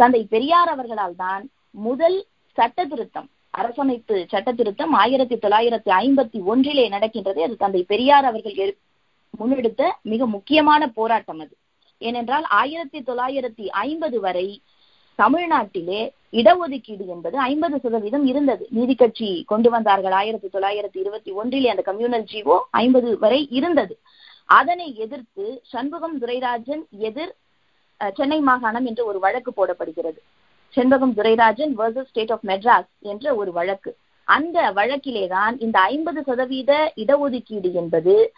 தந்தை 0.00 0.22
பெரியார் 0.34 0.68
அவர்களால் 0.68 1.16
தான் 1.16 1.44
முதல் 1.84 2.18
சட்ட 2.58 2.84
திருத்தம் 2.84 3.28
அரசமைப்பு 3.54 4.16
சட்ட 4.28 4.52
திருத்தம் 4.52 4.92
ஆயிரத்தி 4.92 5.36
தொள்ளாயிரத்தி 5.36 5.90
ஐம்பத்தி 6.02 6.42
ஒன்றிலே 6.42 6.88
நடக்கின்றது. 6.88 7.42
அது 7.42 7.56
தந்தை 7.56 7.82
பெரியார் 7.82 8.24
அவர்கள் 8.24 8.76
முன்னெடுத்த 9.38 9.82
மிக 10.02 10.26
முக்கியமான 10.26 10.88
போராட்டம் 10.88 11.40
அது. 11.40 11.54
ஏனென்றால் 11.98 12.44
ஆயிரத்தி 12.60 13.00
தொள்ளாயிரத்தி 13.00 13.66
ஐம்பது 13.66 14.20
வரை 14.20 14.62
தமிழ்நாட்டிலே 15.18 16.00
இடஒதுக்கீடு 16.32 17.06
என்பது 17.06 17.38
ஐம்பது 17.38 17.76
சதவீதம் 17.78 18.26
இருந்தது. 18.26 18.66
நீதி 18.70 18.94
கட்சி 18.94 19.44
கொண்டு 19.46 19.70
வந்தார்கள் 19.70 20.12
ஆயிரத்தி 20.12 20.48
தொள்ளாயிரத்தி 20.48 20.98
இருபத்தி 21.04 21.30
ஒன்றிலே 21.30 21.68
அந்த 21.68 21.82
கம்யூனல் 21.86 22.26
ஜீவோ 22.32 22.56
ஐம்பது 22.70 23.18
வரை 23.18 23.48
இருந்தது. 23.50 23.98
அதனை 24.44 24.96
எதிர்த்து 24.96 25.60
சண்முகம் 25.64 26.20
துரைராஜன் 26.20 26.84
எதிர் 26.98 27.34
சென்னை 28.14 28.40
மாகாணம் 28.40 28.86
என்று 28.86 29.04
ஒரு 29.04 29.18
வழக்கு 29.18 29.52
போடப்படுகிறது. 29.52 30.20
Champakam 30.76 31.16
Dorairajan 31.16 31.72
versus 31.78 32.10
State 32.10 32.32
of 32.32 32.44
Madras 32.46 32.90
என்ற 33.00 33.34
ஒரு 33.34 33.52
வழக்கு. 33.52 33.96
அந்த 34.24 34.72
வழக்கிலேதான் 34.74 35.54
இந்த 35.58 35.78
ஐம்பது 35.78 36.22
சதவீத 36.22 36.92
இடஒதுக்கீடு 36.96 37.72
என்பது 37.72 38.32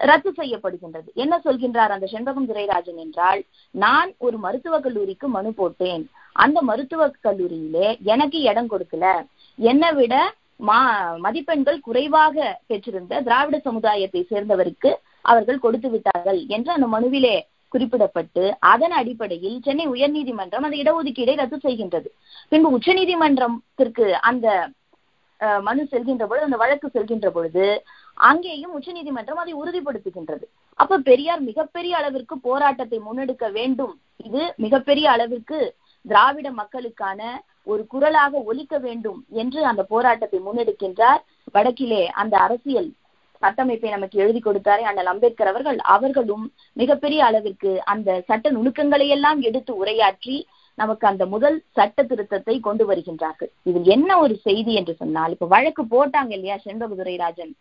ரத்து 0.00 0.30
செய்யப்படுகின்றது. 0.30 1.08
என்ன 1.14 1.40
சொல்கின்றார் 1.44 1.94
அந்த 1.96 2.08
செண்பகம் 2.12 2.48
துரைராஜன் 2.50 2.96
என்றால் 2.96 3.40
நான் 3.70 4.10
ஒரு 4.18 4.38
மருத்துவக் 4.38 4.82
கல்லூரிக்கு 4.82 5.28
மனு 5.28 5.52
போட்டேன். 5.52 6.04
அந்த 6.32 6.62
மருத்துவக் 6.62 7.18
கல்லூரியிலே 7.24 7.88
எனக்கு 8.02 8.40
இடம் 8.40 8.70
கொடுக்கல. 8.70 9.06
என்னை 9.58 9.92
விட 9.92 10.34
மா 10.56 10.78
மதிப்பெண்கள் 11.16 11.80
குறைவாக 11.80 12.60
பெற்றிருந்த 12.66 13.20
திராவிட 13.20 13.58
சமுதாயத்தை 13.58 14.26
சேர்ந்தவருக்கு 14.30 14.90
அவர்கள் 15.20 15.58
கொடுத்து 15.58 15.88
விட்டார்கள் 15.90 16.40
என்று 16.46 16.72
அந்த 16.72 16.86
மனுவிலே 16.86 17.36
குறிப்பிடப்பட்டு 17.74 18.42
அதன் 18.72 18.94
அடிப்படையில் 19.00 19.56
சென்னை 19.66 19.86
உயர்நீதிமன்றம் 19.94 20.66
அந்த 20.66 20.76
இடஒதுக்கீடை 20.82 21.34
ரத்து 21.40 21.58
செய்கின்றது. 21.66 22.08
பின்பு 22.52 22.68
உச்சநீதிமன்றத்திற்கு 22.78 24.06
அந்த 24.30 24.46
மனு 25.66 25.82
செல்கின்ற 25.90 26.24
பொழுது 26.28 26.46
அந்த 26.46 26.58
வழக்கு 26.62 26.86
செல்கின்ற 26.94 27.28
பொழுது 27.34 27.66
அங்கேயும் 28.28 28.72
உச்சநீதிமன்றம் 28.78 29.40
அதை 29.42 29.52
உறுதிப்படுத்துகின்றது. 29.60 30.44
அப்ப 30.78 30.98
பெரியார் 31.08 31.42
மிகப்பெரிய 31.50 31.92
அளவிற்கு 32.00 32.34
போராட்டத்தை 32.48 32.98
முன்னெடுக்க 33.04 33.46
வேண்டும். 33.58 33.94
இது 34.26 34.42
மிகப்பெரிய 34.64 35.06
அளவிற்கு 35.14 35.58
திராவிட 36.04 36.48
மக்களுக்கான 36.60 37.20
ஒரு 37.72 37.82
குரலாக 37.92 38.40
ஒலிக்க 38.50 38.74
வேண்டும் 38.86 39.20
என்று 39.42 39.60
அந்த 39.70 39.82
போராட்டத்தை 39.92 40.38
முன்னெடுக்கின்றார் 40.46 41.22
வடக்கிலே 41.56 42.02
அந்த 42.22 42.34
அரசியல் 42.46 42.90
சட்டமைப்பை 43.42 43.90
நமக்கு 43.90 44.16
எழுதி 44.18 44.40
கொடுத்தாரே 44.44 44.84
அண்ணல் 44.90 45.06
அம்பேத்கர் 45.06 45.50
அவர்கள் 45.52 45.78
அவர்களும் 45.94 46.44
மிகப்பெரிய 46.72 47.24
அளவிற்கு 47.24 47.72
அந்த 47.84 48.22
சட்ட 48.26 48.50
நுணுக்கங்களை 48.50 49.08
எல்லாம் 49.08 49.40
எடுத்து 49.40 49.84
உரையாற்றி 49.84 50.36
நமக்கு 50.78 51.06
அந்த 51.06 51.26
முதல் 51.26 51.56
சட்ட 51.72 52.02
திருத்தத்தை 52.02 52.60
கொண்டு 52.60 52.84
வருகின்றார்கள். 52.90 53.50
இதில் 53.62 53.84
என்ன 53.84 54.18
ஒரு 54.18 54.34
செய்தி 54.36 54.72
என்று 54.74 54.94
சொன்னால் 54.94 55.30
இப்ப 55.30 55.46
வழக்கு 55.46 55.82
போட்டாங்க 55.84 56.30
இல்லையா 56.30 56.56
செண்பகுதுரைராஜன் 56.64 57.52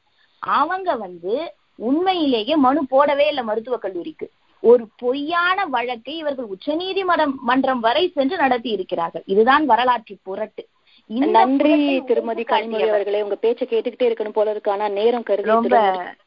அவங்க 0.41 0.89
வந்து 0.95 1.36
உண்மையிலேயே 1.75 2.55
மனு 2.55 2.82
போடவே 2.91 3.25
இல்லை 3.28 3.43
மருத்துவக் 3.43 3.82
கல்லூரிக்கு. 3.82 4.28
ஒரு 4.63 4.84
பொய்யான 4.97 5.65
வழக்கை 5.65 6.17
இவர்கள் 6.17 6.45
உச்சநீதிமன்றம் 6.45 7.36
மன்றம் 7.41 7.80
வரை 7.80 8.03
சென்று 8.09 8.38
நடத்தி 8.38 8.69
இருக்கிறார்கள். 8.69 9.23
இதுதான் 9.25 9.65
வரலாற்று 9.65 10.15
புரட்டு. 10.23 10.63
நன்றி 11.10 12.03
திருமதி 12.03 12.43
கனிமொழி 12.43 12.88
அவர்களே 12.88 13.22
உங்க 13.22 13.38
பேச்ச 13.41 13.62
கேட்டுக்கிட்டே 13.64 14.08
இருக்கணும் 14.08 14.30
போல 14.30 14.49
இருக்கு. 14.49 14.72
ஆனா 14.72 14.88
நேரம் 14.89 15.24
கருதி 15.24 15.47
ரொம்ப 15.47 15.78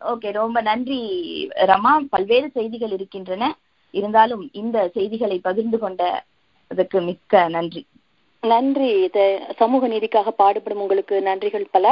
ஓகே 0.05 0.33
ரொம்ப 0.33 0.61
நன்றி 0.61 1.01
ரமா. 1.57 1.93
பல்வேறு 2.11 2.51
செய்திகள் 2.51 2.91
இருக்கின்றன. 2.91 3.57
இருந்தாலும் 3.95 4.49
இந்த 4.53 4.89
செய்திகளை 4.89 5.39
பகிர்ந்து 5.39 5.79
கொண்டதற்கு 5.79 7.01
மிக்க 7.01 7.49
நன்றி. 7.49 7.87
நன்றி. 8.41 9.11
சமூக 9.57 9.89
நீதிக்காக 9.89 10.29
பாடுபடும் 10.29 10.81
உங்களுக்கு 10.81 11.23
நன்றிகள் 11.25 11.67
பல. 11.71 11.87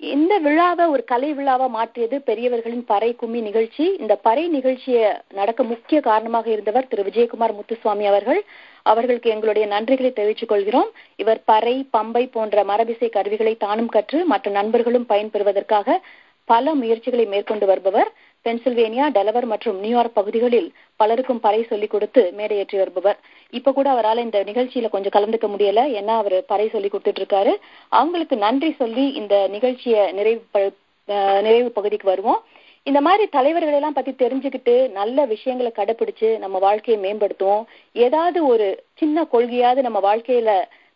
இந்த 0.00 0.38
விழாவை 0.38 0.86
ஒரு 0.86 1.04
கலை 1.04 1.32
விழாவா 1.34 1.66
மாற்றியது 1.68 2.16
பெரியவர்களின் 2.20 2.84
பறை 2.84 3.14
கும்மி 3.14 3.40
நிகழ்ச்சி. 3.40 3.84
இந்த 3.98 4.14
பறை 4.16 4.48
நிகழ்ச்சியை 4.48 5.12
நடக்க 5.32 5.62
முக்கிய 5.62 6.00
காரணமாக 6.00 6.50
இருந்தவர் 6.50 6.88
திரு. 6.88 7.02
விஜயகுமார் 7.02 7.54
முத்துசுவாமி 7.58 8.06
அவர்கள். 8.06 8.40
அவர்களுக்கு 8.82 9.30
எங்களுடைய 9.30 9.68
நன்றிகளை 9.68 10.10
தெரிவித்துக் 10.12 10.48
கொள்கிறோம். 10.48 10.90
இவர் 11.16 11.40
பறை 11.44 11.88
பம்பை 11.92 12.24
போன்ற 12.32 12.64
மரபிசை 12.64 13.08
கருவிகளை 13.10 13.56
தானும் 13.56 13.88
கற்று 13.88 14.24
மற்ற 14.24 14.50
நண்பர்களும் 14.50 15.06
பயன்பெறுவதற்காக 15.08 15.98
பல 16.44 16.74
முயற்சிகளை 16.74 17.26
மேற்கொண்டு 17.26 17.66
வருபவர். 17.66 18.10
பென்சில்வேனியா 18.46 19.06
டெலவர் 19.18 19.46
மற்றும் 19.52 19.78
நியூயார்க் 19.78 20.18
பகுதிகளில் 20.18 20.68
பலருக்கும் 20.96 21.40
பறை 21.40 21.60
சொல்லிக் 21.70 21.90
கொடுத்து 21.90 22.22
மேடையேற்றி 22.38 22.76
வருபவர். 22.76 23.18
இப்ப 23.50 23.72
கூட 23.72 23.90
அவரால் 23.90 24.24
இந்த 24.26 24.38
நிகழ்ச்சியில 24.44 24.88
கொஞ்சம் 24.88 25.14
கலந்துக்க 25.16 25.46
முடியல. 25.54 25.80
ஏன்னா 25.98 26.14
அவர் 26.22 26.36
பறை 26.46 26.68
சொல்லி 26.68 26.90
கொடுத்துட்டு 26.92 27.22
இருக்காரு 27.22 27.54
அவங்களுக்கு 27.88 28.36
நன்றி 28.36 28.70
சொல்லி 28.72 29.06
இந்த 29.20 29.48
நிகழ்ச்சியை 29.48 30.12
நிறைவு 30.12 30.72
நிறைவு 31.48 31.70
பகுதிக்கு 31.70 32.08
வருவோம். 32.08 32.40
இந்த 32.82 33.00
மாதிரி 33.00 33.24
தலைவர்களை 33.26 33.76
எல்லாம் 33.78 33.96
பத்தி 33.98 34.12
தெரிஞ்சுக்கிட்டு 34.12 34.74
நல்ல 34.90 35.24
விஷயங்களை 35.24 35.70
கடைபிடிச்சு 35.74 36.28
நம்ம 36.38 36.58
வாழ்க்கையை 36.58 36.98
மேம்படுத்துவோம். 37.04 37.64
ஏதாவது 37.92 38.38
ஒரு 38.46 38.66
சின்ன 38.94 39.26
கொள்கையாவது 39.32 39.80
நம்ம 39.86 40.00
வாழ்க்கையில 40.08 40.50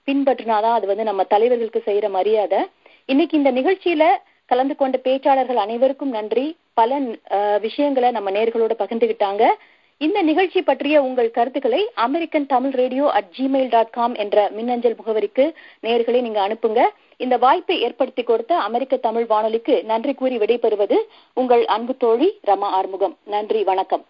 பின்பற்றினாதான் 0.07 0.77
அது 0.79 0.87
வந்து 0.87 1.05
நம்ம 1.05 1.23
தலைவர்களுக்கு 1.31 1.81
செய்யற 1.87 2.09
மரியாதை. 2.11 2.61
இன்னைக்கு 3.07 3.37
இந்த 3.41 3.53
நிகழ்ச்சியில 3.53 4.05
கலந்து 4.47 4.77
கொண்ட 4.77 4.99
பேச்சாளர்கள் 5.05 5.65
அனைவருக்கும் 5.65 6.17
நன்றி. 6.19 6.47
பல 6.81 7.01
விஷயங்களை 7.67 8.11
நம்ம 8.17 8.31
நேர்களோட 8.39 8.75
பகிர்ந்துகிட்டாங்க. 8.83 9.45
இந்த 10.01 10.19
நிகழ்ச்சி 10.29 10.61
பற்றிய 10.69 10.97
உங்கள் 11.07 11.35
கருத்துக்களை 11.37 11.81
American 12.05 12.47
Tamil 12.53 12.75
radio 12.81 13.07
at 13.17 13.31
Gmail 13.39 13.73
dot 13.75 13.91
com 13.97 14.15
என்ற 14.23 14.37
மின்னஞ்சல் 14.57 14.97
முகவரிக்கு 15.01 15.45
நேர்களை 15.87 16.21
நீங்க 16.27 16.41
அனுப்புங்க. 16.47 16.83
இந்த 17.25 17.37
வாய்ப்பை 17.45 17.77
ஏற்படுத்தி 17.87 18.23
கொடுத்த 18.23 18.53
அமெரிக்க 18.69 19.03
தமிழ் 19.07 19.27
வானொலிக்கு 19.33 19.75
நன்றி 19.91 20.15
கூறி 20.21 20.39
விடைபெறுவது 20.43 20.99
உங்கள் 21.41 21.65
அன்பு 21.77 21.95
தோழி 22.05 22.29
ரமா 22.51 22.71
ஆறுமுகம். 22.79 23.15
நன்றி 23.35 23.63
வணக்கம். 23.71 24.05